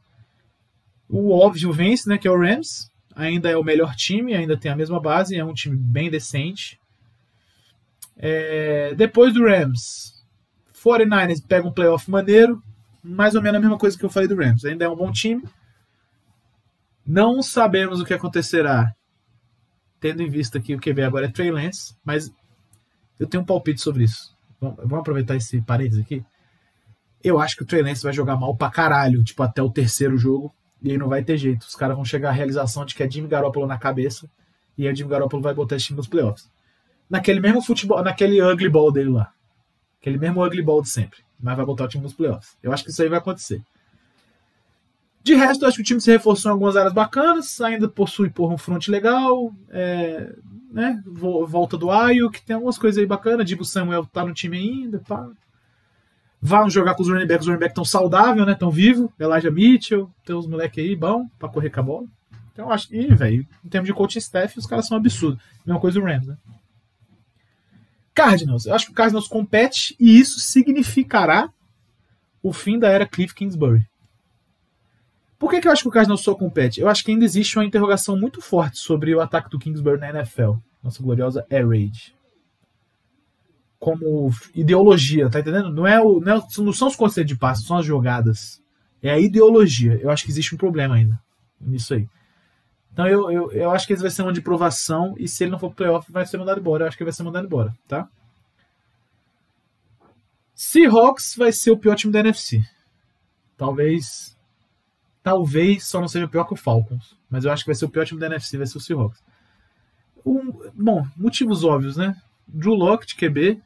O 1.09 1.31
óbvio 1.31 1.71
vence, 1.71 2.07
né, 2.07 2.17
que 2.17 2.27
é 2.27 2.31
o 2.31 2.39
Rams. 2.39 2.89
Ainda 3.15 3.49
é 3.49 3.57
o 3.57 3.63
melhor 3.63 3.95
time, 3.95 4.33
ainda 4.33 4.57
tem 4.57 4.71
a 4.71 4.75
mesma 4.75 4.99
base, 4.99 5.35
é 5.35 5.45
um 5.45 5.53
time 5.53 5.75
bem 5.75 6.09
decente. 6.09 6.79
É, 8.17 8.93
depois 8.95 9.33
do 9.33 9.43
Rams, 9.43 10.23
49ers 10.73 11.45
pega 11.47 11.67
um 11.67 11.71
playoff 11.71 12.09
maneiro, 12.09 12.61
mais 13.03 13.35
ou 13.35 13.41
menos 13.41 13.57
a 13.57 13.61
mesma 13.61 13.77
coisa 13.77 13.97
que 13.97 14.03
eu 14.03 14.09
falei 14.09 14.27
do 14.27 14.35
Rams. 14.35 14.65
Ainda 14.65 14.85
é 14.85 14.89
um 14.89 14.95
bom 14.95 15.11
time. 15.11 15.43
Não 17.05 17.41
sabemos 17.43 17.99
o 17.99 18.05
que 18.05 18.13
acontecerá, 18.13 18.91
tendo 19.99 20.23
em 20.23 20.29
vista 20.29 20.59
que 20.59 20.73
o 20.73 20.79
QB 20.79 21.03
agora 21.03 21.25
é 21.25 21.31
Trey 21.31 21.51
Lance, 21.51 21.95
mas 22.03 22.33
eu 23.19 23.27
tenho 23.27 23.43
um 23.43 23.45
palpite 23.45 23.81
sobre 23.81 24.05
isso. 24.05 24.35
Vamos 24.59 24.99
aproveitar 24.99 25.35
esse 25.35 25.61
parênteses 25.61 26.01
aqui. 26.01 26.23
Eu 27.23 27.39
acho 27.39 27.55
que 27.55 27.63
o 27.63 27.65
Trey 27.65 27.81
vai 27.81 28.13
jogar 28.13 28.35
mal 28.35 28.55
pra 28.55 28.69
caralho, 28.69 29.23
tipo, 29.23 29.41
até 29.41 29.61
o 29.61 29.69
terceiro 29.69 30.17
jogo, 30.17 30.53
e 30.81 30.91
aí 30.91 30.97
não 30.97 31.07
vai 31.07 31.23
ter 31.23 31.37
jeito. 31.37 31.63
Os 31.63 31.75
caras 31.75 31.95
vão 31.95 32.03
chegar 32.03 32.29
à 32.29 32.31
realização 32.33 32.85
de 32.85 32.93
que 32.93 33.01
é 33.01 33.09
Jimmy 33.09 33.27
Garoppolo 33.27 33.65
na 33.65 33.77
cabeça, 33.77 34.29
e 34.77 34.85
aí 34.85 34.93
o 34.93 34.95
Jimmy 34.95 35.09
Garoppolo 35.09 35.41
vai 35.41 35.53
botar 35.53 35.77
esse 35.77 35.85
time 35.85 35.97
nos 35.97 36.07
playoffs. 36.07 36.51
Naquele 37.09 37.39
mesmo 37.39 37.61
futebol, 37.61 38.03
naquele 38.03 38.41
ugly 38.41 38.69
ball 38.69 38.91
dele 38.91 39.09
lá. 39.09 39.31
Aquele 40.01 40.17
mesmo 40.17 40.43
ugly 40.43 40.61
ball 40.61 40.81
de 40.81 40.89
sempre. 40.89 41.19
Mas 41.39 41.55
vai 41.55 41.65
botar 41.65 41.85
o 41.85 41.87
time 41.87 42.03
nos 42.03 42.13
playoffs. 42.13 42.57
Eu 42.61 42.73
acho 42.73 42.83
que 42.83 42.89
isso 42.89 43.01
aí 43.01 43.09
vai 43.09 43.19
acontecer. 43.19 43.61
De 45.23 45.35
resto, 45.35 45.63
eu 45.63 45.69
acho 45.69 45.77
que 45.77 45.81
o 45.81 45.85
time 45.85 46.01
se 46.01 46.11
reforçou 46.11 46.49
em 46.49 46.53
algumas 46.53 46.75
áreas 46.75 46.91
bacanas, 46.91 47.61
ainda 47.61 47.87
possui 47.87 48.29
porra, 48.29 48.55
um 48.55 48.57
front 48.57 48.89
legal, 48.89 49.53
é, 49.69 50.33
né, 50.69 51.01
volta 51.05 51.77
do 51.77 51.89
Ayo, 51.89 52.29
que 52.29 52.41
tem 52.41 52.55
algumas 52.55 52.77
coisas 52.77 52.99
aí 52.99 53.05
bacanas, 53.05 53.45
Dibu 53.45 53.63
Samuel 53.63 54.05
tá 54.05 54.25
no 54.25 54.33
time 54.33 54.57
ainda, 54.57 54.99
pá. 54.99 55.29
Vão 56.45 56.69
jogar 56.69 56.93
com 56.93 57.03
os 57.03 57.07
running 57.07 57.25
backs, 57.25 57.45
os 57.45 57.47
running 57.47 57.59
backs 57.61 57.73
tão 57.73 57.85
saudável, 57.85 58.45
né, 58.45 58.53
tão 58.53 58.69
vivo, 58.69 59.09
Elijah 59.17 59.49
Mitchell, 59.49 60.11
tem 60.25 60.35
os 60.35 60.45
moleques 60.45 60.83
aí 60.83 60.93
bom 60.93 61.25
pra 61.39 61.47
correr 61.47 61.69
com 61.69 61.79
a 61.79 61.83
bola. 61.83 62.07
Então 62.51 62.69
acho 62.69 62.89
que, 62.89 63.15
velho, 63.15 63.47
em 63.63 63.69
termos 63.69 63.87
de 63.87 63.93
coaching 63.93 64.19
staff, 64.19 64.59
os 64.59 64.65
caras 64.65 64.85
são 64.85 64.97
absurdos. 64.97 65.41
Mesma 65.65 65.79
coisa 65.79 65.97
do 65.97 66.05
Rams, 66.05 66.27
né. 66.27 66.37
Cardinals, 68.13 68.65
eu 68.65 68.75
acho 68.75 68.87
que 68.87 68.91
o 68.91 68.95
Cardinals 68.95 69.29
compete 69.29 69.95
e 69.97 70.19
isso 70.19 70.41
significará 70.41 71.49
o 72.43 72.51
fim 72.51 72.77
da 72.77 72.89
era 72.89 73.07
Cliff 73.07 73.33
Kingsbury. 73.33 73.87
Por 75.39 75.49
que, 75.49 75.61
que 75.61 75.67
eu 75.69 75.71
acho 75.71 75.83
que 75.83 75.87
o 75.87 75.91
Cardinals 75.91 76.21
só 76.21 76.35
compete? 76.35 76.81
Eu 76.81 76.89
acho 76.89 77.05
que 77.05 77.11
ainda 77.11 77.23
existe 77.23 77.57
uma 77.57 77.65
interrogação 77.65 78.19
muito 78.19 78.41
forte 78.41 78.79
sobre 78.79 79.15
o 79.15 79.21
ataque 79.21 79.49
do 79.49 79.57
Kingsbury 79.57 79.97
na 79.97 80.09
NFL. 80.09 80.55
Nossa 80.83 81.01
gloriosa 81.01 81.45
Air 81.49 81.69
Raid. 81.69 82.13
Como 83.83 84.31
ideologia, 84.55 85.29
tá 85.29 85.39
entendendo? 85.39 85.71
Não, 85.71 85.85
é 85.85 86.01
o, 86.01 86.19
não, 86.19 86.37
é, 86.37 86.41
não 86.59 86.73
são 86.73 86.87
os 86.87 86.95
conceitos 86.95 87.33
de 87.33 87.37
passe, 87.37 87.65
são 87.65 87.77
as 87.77 87.85
jogadas. 87.85 88.61
É 89.01 89.11
a 89.11 89.19
ideologia. 89.19 89.99
Eu 90.01 90.09
acho 90.09 90.23
que 90.23 90.31
existe 90.31 90.55
um 90.55 90.57
problema 90.57 90.95
ainda 90.95 91.19
nisso 91.59 91.93
aí. 91.93 92.07
Então 92.91 93.07
eu, 93.07 93.31
eu, 93.31 93.51
eu 93.51 93.71
acho 93.71 93.87
que 93.87 93.93
esse 93.93 94.01
vai 94.01 94.11
ser 94.11 94.21
uma 94.21 94.31
de 94.31 94.41
provação 94.41 95.15
e 95.17 95.27
se 95.27 95.43
ele 95.43 95.51
não 95.51 95.59
for 95.59 95.73
playoff, 95.73 96.11
vai 96.11 96.25
ser 96.25 96.37
mandado 96.37 96.59
embora. 96.59 96.83
Eu 96.83 96.87
acho 96.87 96.95
que 96.95 97.03
ele 97.03 97.09
vai 97.09 97.15
ser 97.15 97.23
mandado 97.23 97.45
embora, 97.45 97.73
tá? 97.87 98.07
Seahawks 100.53 101.35
vai 101.35 101.51
ser 101.51 101.71
o 101.71 101.77
pior 101.77 101.95
time 101.95 102.13
da 102.13 102.19
NFC. 102.19 102.63
Talvez 103.57 104.33
Talvez 105.23 105.85
só 105.85 106.01
não 106.01 106.07
seja 106.07 106.27
pior 106.27 106.43
que 106.43 106.53
o 106.53 106.57
Falcons. 106.57 107.15
Mas 107.29 107.45
eu 107.45 107.51
acho 107.51 107.63
que 107.63 107.69
vai 107.69 107.75
ser 107.75 107.85
o 107.85 107.89
pior 107.89 108.05
time 108.05 108.19
da 108.19 108.27
NFC, 108.27 108.57
vai 108.57 108.67
ser 108.67 108.77
o 108.77 108.81
Seahawks. 108.81 109.23
Um, 110.25 110.51
bom, 110.73 111.07
motivos 111.15 111.63
óbvios, 111.63 111.95
né? 111.95 112.15
Drew 112.45 112.73
Locke 112.73 113.07
de 113.07 113.15
QB. 113.15 113.61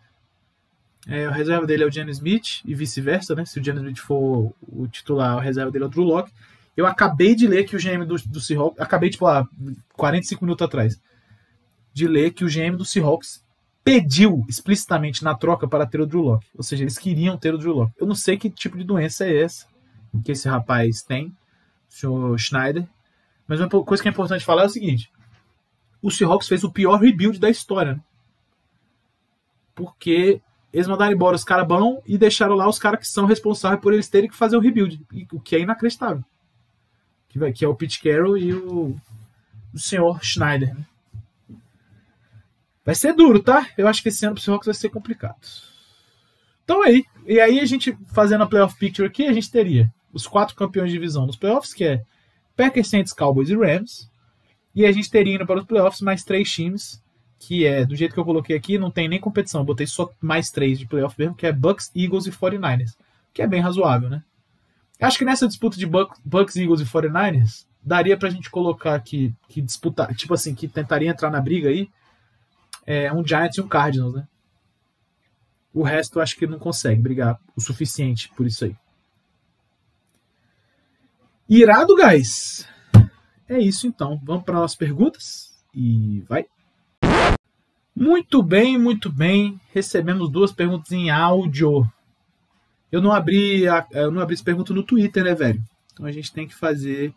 É, 1.07 1.25
a 1.25 1.31
reserva 1.31 1.65
dele 1.65 1.83
é 1.83 1.87
o 1.87 1.91
James 1.91 2.17
Smith 2.17 2.61
e 2.65 2.75
vice-versa, 2.75 3.33
né? 3.33 3.45
Se 3.45 3.59
o 3.59 3.63
James 3.63 3.81
Smith 3.81 3.99
for 3.99 4.53
o 4.61 4.87
titular, 4.87 5.37
a 5.37 5.41
reserva 5.41 5.71
dele 5.71 5.85
é 5.85 5.87
o 5.87 5.89
Drew 5.89 6.03
Locke. 6.03 6.31
Eu 6.75 6.85
acabei 6.85 7.33
de 7.33 7.47
ler 7.47 7.63
que 7.63 7.75
o 7.75 7.79
GM 7.79 8.05
do, 8.05 8.15
do 8.15 8.41
Seahawks. 8.41 8.79
Acabei, 8.79 9.09
tipo, 9.09 9.25
lá, 9.25 9.47
45 9.93 10.43
minutos 10.43 10.65
atrás. 10.65 11.01
De 11.93 12.07
ler 12.07 12.31
que 12.31 12.43
o 12.43 12.47
GM 12.47 12.75
do 12.75 12.85
Seahawks 12.85 13.43
pediu 13.83 14.45
explicitamente 14.49 15.23
na 15.23 15.33
troca 15.33 15.67
para 15.67 15.85
ter 15.85 16.01
o 16.01 16.05
Drew 16.05 16.21
Locke. 16.21 16.45
Ou 16.55 16.61
seja, 16.61 16.83
eles 16.83 16.97
queriam 16.97 17.37
ter 17.37 17.53
o 17.53 17.57
Drew 17.57 17.73
Locke. 17.73 17.93
Eu 17.97 18.05
não 18.05 18.15
sei 18.15 18.37
que 18.37 18.49
tipo 18.49 18.77
de 18.77 18.83
doença 18.83 19.25
é 19.25 19.43
essa 19.43 19.65
que 20.23 20.31
esse 20.31 20.47
rapaz 20.47 21.01
tem 21.01 21.35
senhor 21.87 22.37
Schneider. 22.37 22.87
Mas 23.47 23.59
uma 23.59 23.69
coisa 23.69 24.01
que 24.01 24.09
é 24.09 24.11
importante 24.11 24.45
falar 24.45 24.63
é 24.63 24.65
o 24.65 24.69
seguinte: 24.69 25.11
o 26.01 26.11
Seahawks 26.11 26.47
fez 26.47 26.63
o 26.63 26.71
pior 26.71 26.99
rebuild 26.99 27.39
da 27.39 27.49
história. 27.49 27.95
Né? 27.95 28.01
Porque 29.73 30.41
eles 30.77 30.87
mandaram 30.87 31.11
embora 31.11 31.35
os 31.35 31.43
caras 31.43 31.67
bons 31.67 32.03
e 32.05 32.19
deixaram 32.19 32.53
lá 32.53 32.69
os 32.69 32.77
caras 32.77 32.99
que 32.99 33.07
são 33.07 33.25
responsáveis 33.25 33.81
por 33.81 33.93
eles 33.93 34.07
terem 34.07 34.29
que 34.29 34.35
fazer 34.35 34.55
o 34.55 34.59
rebuild. 34.59 35.03
O 35.33 35.39
que 35.39 35.55
é 35.55 35.59
inacreditável. 35.59 36.23
Que, 37.27 37.51
que 37.51 37.65
é 37.65 37.67
o 37.67 37.73
Pete 37.73 37.99
Carroll 37.99 38.37
e 38.37 38.53
o, 38.53 38.95
o 39.73 39.79
senhor 39.79 40.23
Schneider. 40.23 40.75
Né? 40.75 40.85
Vai 42.85 42.93
ser 42.93 43.11
duro, 43.13 43.41
tá? 43.41 43.67
Eu 43.75 43.87
acho 43.87 44.03
que 44.03 44.09
esse 44.09 44.23
ano 44.23 44.35
pro 44.35 44.43
Seahawks 44.43 44.67
vai 44.67 44.75
ser 44.75 44.89
complicado. 44.89 45.39
Então 46.63 46.83
aí. 46.83 47.03
E 47.25 47.39
aí 47.39 47.59
a 47.59 47.65
gente, 47.65 47.97
fazendo 48.13 48.43
a 48.43 48.47
playoff 48.47 48.77
picture 48.77 49.07
aqui, 49.07 49.25
a 49.25 49.33
gente 49.33 49.49
teria 49.49 49.91
os 50.13 50.27
quatro 50.27 50.55
campeões 50.55 50.91
de 50.91 50.93
divisão 50.93 51.25
nos 51.25 51.35
playoffs, 51.35 51.73
que 51.73 51.85
é 51.85 52.03
Packers, 52.55 52.87
Saints, 52.87 53.13
Cowboys 53.13 53.49
e 53.49 53.55
Rams. 53.55 54.07
E 54.75 54.85
a 54.85 54.91
gente 54.91 55.09
teria 55.09 55.33
indo 55.33 55.45
para 55.47 55.59
os 55.59 55.65
playoffs 55.65 56.01
mais 56.01 56.23
três 56.23 56.51
times, 56.51 57.01
que 57.39 57.65
é, 57.65 57.85
do 57.85 57.95
jeito 57.95 58.13
que 58.13 58.19
eu 58.19 58.25
coloquei 58.25 58.55
aqui, 58.55 58.77
não 58.77 58.91
tem 58.91 59.07
nem 59.07 59.19
competição. 59.19 59.61
Eu 59.61 59.65
botei 59.65 59.85
só 59.85 60.11
mais 60.21 60.49
três 60.49 60.79
de 60.79 60.87
playoff 60.87 61.15
mesmo, 61.17 61.35
que 61.35 61.45
é 61.45 61.51
Bucks, 61.51 61.91
Eagles 61.95 62.25
e 62.25 62.31
49ers. 62.31 62.95
Que 63.33 63.41
é 63.41 63.47
bem 63.47 63.61
razoável, 63.61 64.09
né? 64.09 64.23
Acho 64.99 65.17
que 65.17 65.25
nessa 65.25 65.47
disputa 65.47 65.77
de 65.77 65.85
Bucks, 65.85 66.55
Eagles 66.55 66.81
e 66.81 66.85
49ers, 66.85 67.65
daria 67.81 68.17
pra 68.17 68.29
gente 68.29 68.49
colocar 68.49 68.95
aqui, 68.95 69.33
que 69.47 69.61
disputar, 69.61 70.13
tipo 70.15 70.33
assim, 70.33 70.55
que 70.55 70.67
tentaria 70.67 71.09
entrar 71.09 71.29
na 71.29 71.39
briga 71.39 71.69
aí, 71.69 71.87
é, 72.85 73.11
um 73.13 73.25
Giants 73.25 73.57
e 73.57 73.61
um 73.61 73.67
Cardinals, 73.67 74.15
né? 74.15 74.27
O 75.73 75.83
resto 75.83 76.17
eu 76.17 76.23
acho 76.23 76.35
que 76.35 76.47
não 76.47 76.57
consegue 76.57 76.99
brigar 77.01 77.39
o 77.55 77.61
suficiente 77.61 78.31
por 78.35 78.47
isso 78.47 78.65
aí. 78.65 78.75
Irado, 81.47 81.95
guys! 81.95 82.67
É 83.47 83.59
isso 83.59 83.87
então. 83.87 84.19
Vamos 84.23 84.43
para 84.43 84.63
as 84.63 84.75
perguntas 84.75 85.55
e 85.73 86.21
vai. 86.27 86.45
Muito 87.99 88.43
bem, 88.43 88.77
muito 88.77 89.11
bem. 89.11 89.59
Recebemos 89.73 90.29
duas 90.29 90.51
perguntas 90.51 90.91
em 90.91 91.09
áudio. 91.09 91.83
Eu 92.91 93.01
não 93.01 93.11
abri 93.11 93.67
a, 93.67 93.87
eu 93.91 94.11
não 94.11 94.21
abri 94.21 94.35
essa 94.35 94.43
pergunta 94.43 94.71
no 94.71 94.83
Twitter, 94.83 95.23
né, 95.23 95.33
velho? 95.33 95.59
Então 95.91 96.05
a 96.05 96.11
gente 96.11 96.31
tem 96.31 96.47
que 96.47 96.53
fazer. 96.53 97.11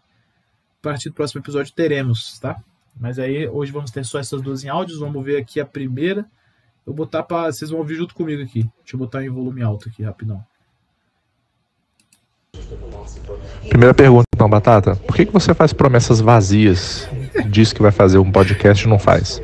A 0.79 0.83
partir 0.83 1.11
do 1.11 1.15
próximo 1.15 1.43
episódio 1.43 1.75
teremos, 1.75 2.39
tá? 2.39 2.57
Mas 2.99 3.19
aí 3.19 3.47
hoje 3.47 3.71
vamos 3.71 3.91
ter 3.91 4.03
só 4.07 4.19
essas 4.19 4.41
duas 4.41 4.65
em 4.65 4.71
áudios. 4.71 5.01
Vamos 5.01 5.23
ver 5.23 5.37
aqui 5.37 5.61
a 5.61 5.67
primeira. 5.67 6.23
Eu 6.87 6.95
vou 6.95 6.95
botar 6.95 7.25
para 7.25 7.53
vocês 7.53 7.71
vão 7.71 7.81
ouvir 7.81 7.97
junto 7.97 8.15
comigo 8.15 8.43
aqui. 8.43 8.63
Deixa 8.79 8.95
eu 8.95 8.99
botar 8.99 9.23
em 9.23 9.29
volume 9.29 9.63
alto 9.63 9.87
aqui 9.91 10.03
rapidão. 10.03 10.43
Primeira 13.69 13.93
pergunta, 13.93 14.25
então, 14.35 14.49
Batata. 14.49 14.97
Por 14.97 15.15
que, 15.15 15.27
que 15.27 15.33
você 15.33 15.53
faz 15.53 15.75
promessas 15.75 16.23
vazias? 16.23 17.07
Diz 17.51 17.71
que 17.71 17.83
vai 17.83 17.93
fazer 17.93 18.17
um 18.17 18.33
podcast 18.33 18.87
e 18.87 18.89
não 18.89 18.99
faz. 18.99 19.43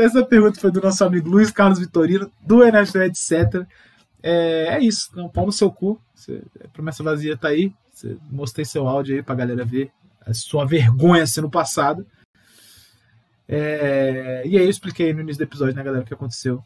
Essa 0.00 0.24
pergunta 0.24 0.60
foi 0.60 0.70
do 0.70 0.80
nosso 0.80 1.04
amigo 1.04 1.28
Luiz 1.28 1.50
Carlos 1.50 1.78
Vitorino, 1.78 2.30
do 2.40 2.64
NFL, 2.64 3.02
etc. 3.02 3.66
É, 4.22 4.74
é 4.74 4.80
isso. 4.80 5.08
Então, 5.12 5.28
pau 5.28 5.46
no 5.46 5.52
seu 5.52 5.70
cu. 5.70 6.00
Você, 6.14 6.42
a 6.64 6.68
promessa 6.68 7.02
vazia 7.02 7.36
tá 7.36 7.48
aí. 7.48 7.72
Você, 7.92 8.16
mostrei 8.30 8.64
seu 8.64 8.88
áudio 8.88 9.16
aí 9.16 9.22
pra 9.22 9.34
galera 9.34 9.64
ver 9.64 9.90
a 10.26 10.34
sua 10.34 10.64
vergonha 10.64 11.26
sendo 11.26 11.50
passada. 11.50 12.04
É, 13.48 14.42
e 14.46 14.56
aí 14.56 14.64
eu 14.64 14.70
expliquei 14.70 15.12
no 15.12 15.20
início 15.20 15.38
do 15.38 15.48
episódio, 15.48 15.74
né, 15.74 15.82
galera, 15.82 16.02
o 16.02 16.06
que 16.06 16.14
aconteceu. 16.14 16.62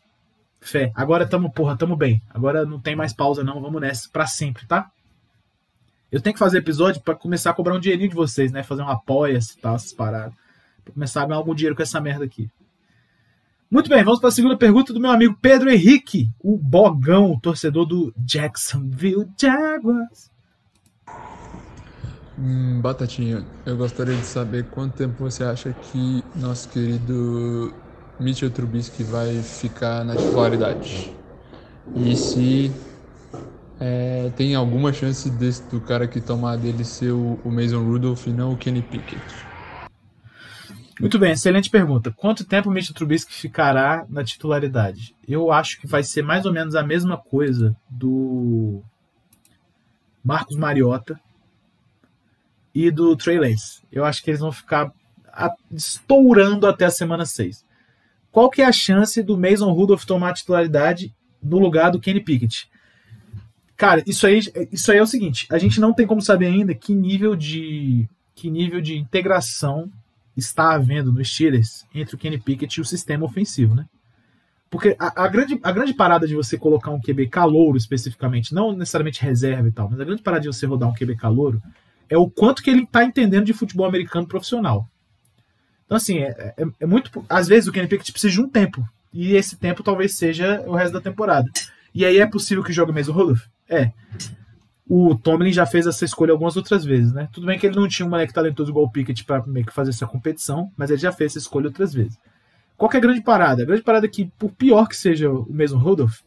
Fé. 0.60 0.92
Agora 0.94 1.26
tamo, 1.26 1.50
porra, 1.50 1.76
tamo 1.76 1.96
bem. 1.96 2.22
Agora 2.30 2.64
não 2.64 2.80
tem 2.80 2.96
mais 2.96 3.12
pausa, 3.12 3.44
não. 3.44 3.60
Vamos 3.60 3.80
nessa 3.80 4.08
pra 4.10 4.26
sempre, 4.26 4.66
tá? 4.66 4.90
Eu 6.10 6.20
tenho 6.20 6.32
que 6.32 6.38
fazer 6.38 6.58
episódio 6.58 7.02
para 7.02 7.14
começar 7.14 7.50
a 7.50 7.54
cobrar 7.54 7.74
um 7.74 7.80
dinheirinho 7.80 8.08
de 8.08 8.14
vocês, 8.14 8.52
né? 8.52 8.62
Fazer 8.62 8.82
um 8.82 8.88
apoia-se 8.88 9.58
e 9.58 9.60
tal, 9.60 9.74
essas 9.74 9.92
paradas. 9.92 10.34
Pra 10.84 10.92
começar 10.92 11.22
a 11.22 11.26
ganhar 11.26 11.38
algum 11.38 11.54
dinheiro 11.54 11.74
com 11.74 11.82
essa 11.82 12.00
merda 12.00 12.24
aqui. 12.24 12.48
Muito 13.74 13.90
bem, 13.90 14.04
vamos 14.04 14.20
para 14.20 14.28
a 14.28 14.32
segunda 14.32 14.56
pergunta 14.56 14.92
do 14.92 15.00
meu 15.00 15.10
amigo 15.10 15.36
Pedro 15.42 15.68
Henrique, 15.68 16.30
o 16.38 16.56
Bogão, 16.56 17.36
torcedor 17.40 17.84
do 17.84 18.14
Jacksonville 18.16 19.26
Jaguars. 19.36 20.30
Hum, 22.38 22.80
Batatinha, 22.80 23.44
eu 23.66 23.76
gostaria 23.76 24.14
de 24.14 24.24
saber 24.26 24.66
quanto 24.66 24.94
tempo 24.94 25.14
você 25.18 25.42
acha 25.42 25.72
que 25.72 26.22
nosso 26.36 26.68
querido 26.68 27.74
Mitchell 28.20 28.48
Trubisky 28.48 29.02
vai 29.02 29.42
ficar 29.42 30.04
na 30.04 30.14
titularidade? 30.14 31.12
E 31.96 32.14
se 32.14 32.70
é, 33.80 34.30
tem 34.36 34.54
alguma 34.54 34.92
chance 34.92 35.28
desse, 35.28 35.64
do 35.64 35.80
cara 35.80 36.06
que 36.06 36.20
tomar 36.20 36.58
dele 36.58 36.84
ser 36.84 37.10
o, 37.10 37.40
o 37.44 37.50
Mason 37.50 37.82
Rudolph 37.82 38.24
e 38.28 38.30
não 38.30 38.52
o 38.52 38.56
Kenny 38.56 38.82
Pickett? 38.82 39.20
Muito 41.00 41.18
bem, 41.18 41.32
excelente 41.32 41.70
pergunta. 41.70 42.12
Quanto 42.12 42.44
tempo 42.44 42.68
o 42.68 42.72
Mitchell 42.72 42.94
Trubisky 42.94 43.32
ficará 43.32 44.06
na 44.08 44.22
titularidade? 44.22 45.14
Eu 45.26 45.50
acho 45.50 45.80
que 45.80 45.86
vai 45.86 46.02
ser 46.02 46.22
mais 46.22 46.46
ou 46.46 46.52
menos 46.52 46.74
a 46.74 46.82
mesma 46.82 47.16
coisa 47.16 47.76
do 47.88 48.80
Marcos 50.22 50.56
Mariota 50.56 51.20
e 52.74 52.90
do 52.90 53.16
Trey 53.16 53.38
Lance. 53.38 53.82
Eu 53.90 54.04
acho 54.04 54.22
que 54.22 54.30
eles 54.30 54.40
vão 54.40 54.52
ficar 54.52 54.92
estourando 55.72 56.66
até 56.66 56.84
a 56.84 56.90
semana 56.90 57.26
6. 57.26 57.64
Qual 58.30 58.48
que 58.48 58.62
é 58.62 58.64
a 58.64 58.72
chance 58.72 59.22
do 59.22 59.38
Mason 59.38 59.70
Rudolph 59.72 60.04
tomar 60.04 60.30
a 60.30 60.34
titularidade 60.34 61.14
no 61.42 61.58
lugar 61.58 61.90
do 61.90 62.00
Kenny 62.00 62.20
Pickett? 62.20 62.68
Cara, 63.76 64.02
isso 64.06 64.26
aí, 64.26 64.40
isso 64.70 64.92
aí 64.92 64.98
é 64.98 65.02
o 65.02 65.06
seguinte, 65.06 65.46
a 65.50 65.58
gente 65.58 65.80
não 65.80 65.92
tem 65.92 66.06
como 66.06 66.22
saber 66.22 66.46
ainda 66.46 66.74
que 66.74 66.94
nível 66.94 67.34
de 67.34 68.08
que 68.34 68.48
nível 68.48 68.80
de 68.80 68.96
integração 68.96 69.90
está 70.36 70.74
havendo 70.74 71.12
no 71.12 71.24
Steelers 71.24 71.86
entre 71.94 72.14
o 72.14 72.18
Kenny 72.18 72.38
Pickett 72.38 72.78
e 72.78 72.80
o 72.80 72.84
sistema 72.84 73.24
ofensivo, 73.24 73.74
né? 73.74 73.86
Porque 74.70 74.96
a, 74.98 75.24
a, 75.24 75.28
grande, 75.28 75.58
a 75.62 75.70
grande 75.70 75.94
parada 75.94 76.26
de 76.26 76.34
você 76.34 76.58
colocar 76.58 76.90
um 76.90 77.00
QB 77.00 77.28
calouro 77.28 77.76
especificamente, 77.76 78.52
não 78.52 78.72
necessariamente 78.72 79.22
reserva 79.22 79.68
e 79.68 79.72
tal, 79.72 79.88
mas 79.88 80.00
a 80.00 80.04
grande 80.04 80.22
parada 80.22 80.42
de 80.42 80.48
você 80.48 80.66
rodar 80.66 80.88
um 80.88 80.94
QB 80.94 81.16
calouro 81.16 81.62
é 82.08 82.18
o 82.18 82.28
quanto 82.28 82.62
que 82.62 82.70
ele 82.70 82.82
está 82.82 83.04
entendendo 83.04 83.44
de 83.44 83.52
futebol 83.52 83.86
americano 83.86 84.26
profissional. 84.26 84.88
Então, 85.86 85.96
assim, 85.96 86.18
é, 86.18 86.54
é, 86.56 86.64
é, 86.80 86.86
muito. 86.86 87.24
Às 87.28 87.46
vezes 87.46 87.68
o 87.68 87.72
Kenny 87.72 87.86
Pickett 87.86 88.10
precisa 88.10 88.32
de 88.32 88.40
um 88.40 88.48
tempo. 88.48 88.84
E 89.12 89.36
esse 89.36 89.56
tempo 89.56 89.82
talvez 89.82 90.16
seja 90.16 90.62
o 90.66 90.74
resto 90.74 90.94
da 90.94 91.00
temporada. 91.00 91.48
E 91.94 92.04
aí 92.04 92.18
é 92.18 92.26
possível 92.26 92.64
que 92.64 92.72
jogue 92.72 92.92
mesmo 92.92 93.14
o 93.14 93.16
Rudolph? 93.16 93.42
É 93.68 93.92
o 94.88 95.14
Tomlin 95.14 95.52
já 95.52 95.64
fez 95.64 95.86
essa 95.86 96.04
escolha 96.04 96.32
algumas 96.32 96.56
outras 96.56 96.84
vezes, 96.84 97.12
né? 97.12 97.28
Tudo 97.32 97.46
bem 97.46 97.58
que 97.58 97.66
ele 97.66 97.76
não 97.76 97.88
tinha 97.88 98.06
um 98.06 98.10
moleque 98.10 98.32
talentoso 98.32 98.70
igual 98.70 98.84
o 98.84 98.90
Pickett 98.90 99.24
para 99.24 99.44
meio 99.46 99.64
que 99.64 99.72
fazer 99.72 99.90
essa 99.90 100.06
competição, 100.06 100.70
mas 100.76 100.90
ele 100.90 101.00
já 101.00 101.10
fez 101.10 101.32
essa 101.32 101.38
escolha 101.38 101.66
outras 101.66 101.94
vezes. 101.94 102.18
Qual 102.76 102.90
é 102.92 102.96
a 102.96 103.00
grande 103.00 103.22
parada? 103.22 103.62
A 103.62 103.66
grande 103.66 103.82
parada 103.82 104.06
é 104.06 104.08
que, 104.08 104.26
por 104.38 104.50
pior 104.52 104.88
que 104.88 104.96
seja 104.96 105.30
o 105.30 105.46
mesmo 105.48 105.78
Rudolph, 105.78 106.20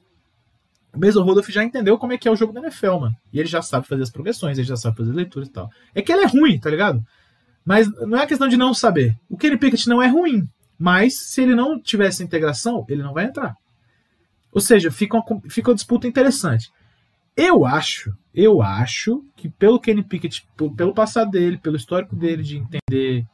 o 0.94 1.00
mesmo 1.00 1.22
Rudolph 1.22 1.50
já 1.50 1.64
entendeu 1.64 1.98
como 1.98 2.14
é 2.14 2.18
que 2.18 2.28
é 2.28 2.32
o 2.32 2.36
jogo 2.36 2.54
da 2.54 2.62
NFL, 2.62 2.98
mano. 3.00 3.16
E 3.32 3.40
ele 3.40 3.48
já 3.48 3.62
sabe 3.62 3.86
fazer 3.86 4.02
as 4.02 4.10
progressões, 4.10 4.58
ele 4.58 4.68
já 4.68 4.76
sabe 4.76 4.98
fazer 4.98 5.12
leituras 5.12 5.48
e 5.48 5.52
tal. 5.52 5.70
É 5.94 6.02
que 6.02 6.12
ele 6.12 6.24
é 6.24 6.28
ruim, 6.28 6.60
tá 6.60 6.70
ligado? 6.70 7.06
Mas 7.64 7.88
não 8.08 8.18
é 8.18 8.26
questão 8.26 8.48
de 8.48 8.58
não 8.58 8.74
saber. 8.74 9.16
O 9.30 9.38
Kenny 9.38 9.58
Pickett 9.58 9.88
não 9.88 10.02
é 10.02 10.08
ruim, 10.08 10.48
mas 10.80 11.20
se 11.20 11.42
ele 11.42 11.54
não 11.54 11.80
tiver 11.80 12.08
essa 12.08 12.24
integração, 12.24 12.86
ele 12.90 13.04
não 13.04 13.14
vai 13.14 13.26
entrar. 13.26 13.56
Ou 14.52 14.62
seja, 14.62 14.90
fica 14.90 15.18
uma, 15.18 15.42
fica 15.50 15.70
uma 15.70 15.76
disputa 15.76 16.08
interessante. 16.08 16.72
Eu 17.38 17.68
acho, 17.68 18.18
eu 18.34 18.64
acho 18.64 19.24
que 19.36 19.48
pelo 19.48 19.80
Kenny 19.80 20.02
Pickett, 20.02 20.48
pelo 20.76 20.92
passado 20.92 21.30
dele, 21.30 21.60
pelo 21.60 21.76
histórico 21.76 22.16
dele 22.16 22.42
de 22.42 22.58
entender 22.58 23.28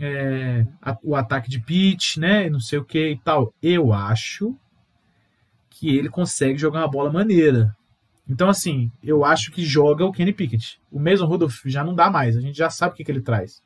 é, 0.00 0.66
a, 0.80 0.96
o 1.02 1.14
ataque 1.14 1.50
de 1.50 1.60
pitch, 1.60 2.16
né, 2.16 2.48
não 2.48 2.58
sei 2.58 2.78
o 2.78 2.84
que 2.84 3.10
e 3.10 3.18
tal, 3.18 3.52
eu 3.62 3.92
acho 3.92 4.56
que 5.68 5.94
ele 5.94 6.08
consegue 6.08 6.58
jogar 6.58 6.80
uma 6.80 6.90
bola 6.90 7.12
maneira. 7.12 7.76
Então, 8.26 8.48
assim, 8.48 8.90
eu 9.02 9.22
acho 9.26 9.52
que 9.52 9.62
joga 9.62 10.06
o 10.06 10.12
Kenny 10.12 10.32
Pickett. 10.32 10.80
O 10.90 10.98
mesmo 10.98 11.26
Rudolph 11.26 11.60
já 11.66 11.84
não 11.84 11.94
dá 11.94 12.10
mais, 12.10 12.34
a 12.34 12.40
gente 12.40 12.56
já 12.56 12.70
sabe 12.70 12.94
o 12.94 12.96
que, 12.96 13.04
que 13.04 13.12
ele 13.12 13.20
traz. 13.20 13.62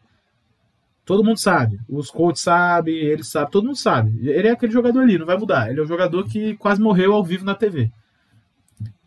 Todo 1.05 1.25
mundo 1.25 1.39
sabe. 1.39 1.79
Os 1.89 2.11
coaches 2.11 2.43
sabem, 2.43 2.95
ele 2.95 3.23
sabe, 3.23 3.51
todo 3.53 3.67
mundo 3.67 3.79
sabe. 3.79 4.29
Ele 4.29 4.49
é 4.49 4.51
aquele 4.51 4.73
jogador 4.73 5.01
ali, 5.01 5.19
não 5.19 5.27
vai 5.27 5.37
mudar. 5.37 5.71
Ele 5.71 5.79
é 5.79 5.83
o 5.83 5.87
jogador 5.87 6.25
que 6.29 6.57
quase 6.57 6.81
morreu 6.81 7.13
ao 7.15 7.25
vivo 7.25 7.45
na 7.45 7.55
TV. 7.55 7.93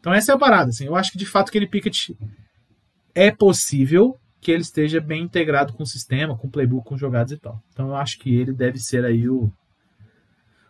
Então 0.06 0.14
essa 0.14 0.34
é 0.34 0.36
a 0.36 0.38
parada, 0.38 0.70
assim. 0.70 0.86
Eu 0.86 0.96
acho 0.96 1.12
que 1.12 1.18
de 1.18 1.26
fato 1.26 1.50
aquele 1.50 1.66
Pickett 1.66 2.16
é 3.16 3.32
possível 3.32 4.20
que 4.40 4.52
ele 4.52 4.62
esteja 4.62 5.02
bem 5.02 5.24
integrado 5.24 5.74
com 5.74 5.82
o 5.82 5.88
sistema, 5.88 6.38
com 6.38 6.46
o 6.46 6.52
playbook, 6.52 6.88
com 6.88 6.96
jogadas 6.96 7.32
e 7.32 7.38
tal. 7.38 7.60
Então 7.74 7.88
eu 7.88 7.96
acho 7.96 8.20
que 8.20 8.36
ele 8.36 8.54
deve 8.54 8.78
ser 8.78 9.04
aí 9.04 9.28
o 9.28 9.52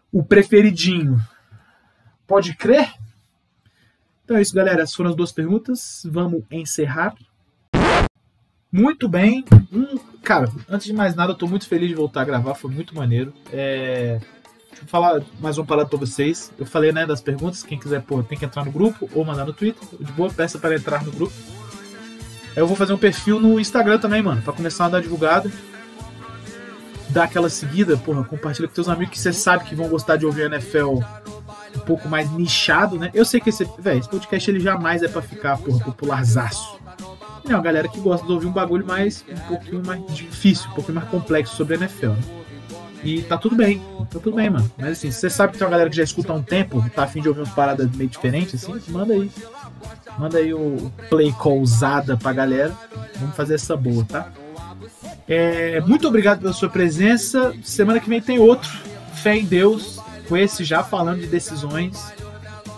o 0.09 0.23
preferidinho. 0.23 1.19
Pode 2.25 2.55
crer? 2.55 2.93
Então 4.23 4.37
é 4.37 4.41
isso, 4.41 4.55
galera. 4.55 4.83
Essas 4.83 4.95
foram 4.95 5.09
as 5.09 5.17
duas 5.17 5.33
perguntas. 5.33 6.03
Vamos 6.09 6.45
encerrar. 6.49 7.13
Muito 8.71 9.09
bem. 9.09 9.43
Hum, 9.69 9.99
cara, 10.23 10.49
antes 10.69 10.87
de 10.87 10.93
mais 10.93 11.13
nada, 11.13 11.33
eu 11.33 11.37
tô 11.37 11.45
muito 11.45 11.67
feliz 11.67 11.89
de 11.89 11.95
voltar 11.95 12.21
a 12.21 12.25
gravar. 12.25 12.55
Foi 12.55 12.71
muito 12.71 12.95
maneiro. 12.95 13.33
É... 13.51 14.17
Eu 14.81 14.87
falar 14.87 15.21
mais 15.39 15.57
uma 15.57 15.65
parada 15.65 15.87
pra 15.87 15.97
vocês. 15.97 16.51
Eu 16.57 16.65
falei, 16.65 16.91
né, 16.91 17.05
das 17.05 17.21
perguntas. 17.21 17.63
Quem 17.63 17.79
quiser, 17.79 18.01
pô, 18.01 18.21
tem 18.21 18.37
que 18.37 18.45
entrar 18.45 18.65
no 18.65 18.71
grupo 18.71 19.09
ou 19.13 19.23
mandar 19.23 19.45
no 19.45 19.53
Twitter. 19.53 19.81
De 19.99 20.11
boa, 20.11 20.29
peça 20.29 20.59
para 20.59 20.75
entrar 20.75 21.03
no 21.03 21.11
grupo. 21.11 21.33
Eu 22.55 22.65
vou 22.65 22.75
fazer 22.75 22.93
um 22.93 22.97
perfil 22.97 23.39
no 23.39 23.59
Instagram 23.59 23.99
também, 23.99 24.21
mano, 24.21 24.41
para 24.41 24.53
começar 24.53 24.85
a 24.85 24.89
dar 24.89 25.01
divulgada. 25.01 25.51
Dar 27.09 27.25
aquela 27.25 27.49
seguida, 27.49 27.97
porra, 27.97 28.23
compartilha 28.23 28.67
com 28.67 28.73
teus 28.73 28.89
amigos 28.89 29.13
que 29.13 29.19
você 29.19 29.33
sabe 29.33 29.65
que 29.65 29.75
vão 29.75 29.87
gostar 29.87 30.15
de 30.15 30.25
ouvir 30.25 30.51
NFL 30.51 30.99
um 31.75 31.79
pouco 31.85 32.07
mais 32.07 32.31
nichado, 32.31 32.97
né? 32.97 33.11
Eu 33.13 33.25
sei 33.25 33.39
que 33.39 33.49
esse, 33.49 33.67
véio, 33.77 33.99
esse 33.99 34.09
podcast 34.09 34.49
ele 34.49 34.59
jamais 34.59 35.03
é 35.03 35.07
para 35.07 35.21
ficar, 35.21 35.57
porra, 35.57 35.83
popularzaço. 35.83 36.79
É 37.47 37.53
uma 37.53 37.61
galera 37.61 37.87
que 37.87 37.99
gosta 37.99 38.25
de 38.25 38.31
ouvir 38.31 38.47
um 38.47 38.51
bagulho 38.51 38.85
mais, 38.85 39.23
um 39.29 39.47
pouquinho 39.47 39.85
mais 39.85 40.03
difícil, 40.15 40.69
um 40.71 40.73
pouquinho 40.73 40.95
mais 40.95 41.09
complexo 41.09 41.55
sobre 41.55 41.75
NFL, 41.75 42.07
né? 42.07 42.44
E 43.05 43.21
tá 43.21 43.37
tudo 43.37 43.55
bem, 43.55 43.79
tá 44.11 44.19
tudo 44.19 44.35
bem, 44.35 44.49
mano. 44.49 44.69
Mas 44.77 44.93
assim, 44.93 45.11
você 45.11 45.29
sabe 45.29 45.53
que 45.53 45.59
tem 45.59 45.65
uma 45.65 45.71
galera 45.71 45.89
que 45.89 45.95
já 45.95 46.03
escuta 46.03 46.33
há 46.33 46.35
um 46.35 46.41
tempo, 46.41 46.83
tá 46.89 47.03
afim 47.03 47.21
de 47.21 47.29
ouvir 47.29 47.41
umas 47.41 47.53
paradas 47.53 47.89
meio 47.95 48.09
diferentes, 48.09 48.55
assim, 48.55 48.91
manda 48.91 49.13
aí. 49.13 49.31
Manda 50.17 50.37
aí 50.39 50.53
o 50.53 50.91
play 51.09 51.31
callzada 51.33 52.17
pra 52.17 52.33
galera. 52.33 52.73
Vamos 53.19 53.35
fazer 53.35 53.55
essa 53.55 53.77
boa, 53.77 54.03
tá? 54.05 54.31
É, 55.27 55.81
muito 55.81 56.07
obrigado 56.07 56.39
pela 56.39 56.53
sua 56.53 56.69
presença. 56.69 57.53
Semana 57.63 57.99
que 57.99 58.09
vem 58.09 58.21
tem 58.21 58.39
outro. 58.39 58.71
Fé 59.15 59.37
em 59.37 59.45
Deus. 59.45 59.99
Com 60.27 60.35
esse 60.35 60.63
já 60.63 60.83
falando 60.83 61.21
de 61.21 61.27
decisões 61.27 62.11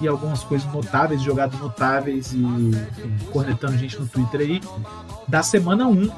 e 0.02 0.08
algumas 0.08 0.44
coisas 0.44 0.72
notáveis, 0.72 1.22
jogadas 1.22 1.60
notáveis 1.60 2.34
e 2.34 2.38
enfim, 2.38 3.18
cornetando 3.32 3.78
gente 3.78 3.98
no 4.00 4.08
Twitter 4.08 4.42
aí. 4.42 4.62
Da 5.28 5.42
semana 5.42 5.88
1. 5.88 6.10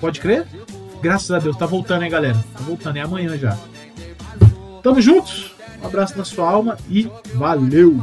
Pode 0.00 0.20
crer? 0.20 0.46
Graças 1.02 1.30
a 1.30 1.38
Deus, 1.38 1.56
tá 1.56 1.66
voltando, 1.66 2.04
hein, 2.04 2.10
galera? 2.10 2.36
Tá 2.52 2.60
voltando, 2.62 2.96
é 2.96 3.00
amanhã 3.00 3.36
já. 3.38 3.56
Tamo 4.82 5.00
juntos, 5.00 5.54
um 5.82 5.86
abraço 5.86 6.16
na 6.16 6.24
sua 6.24 6.48
alma 6.48 6.76
e 6.88 7.10
valeu! 7.34 8.00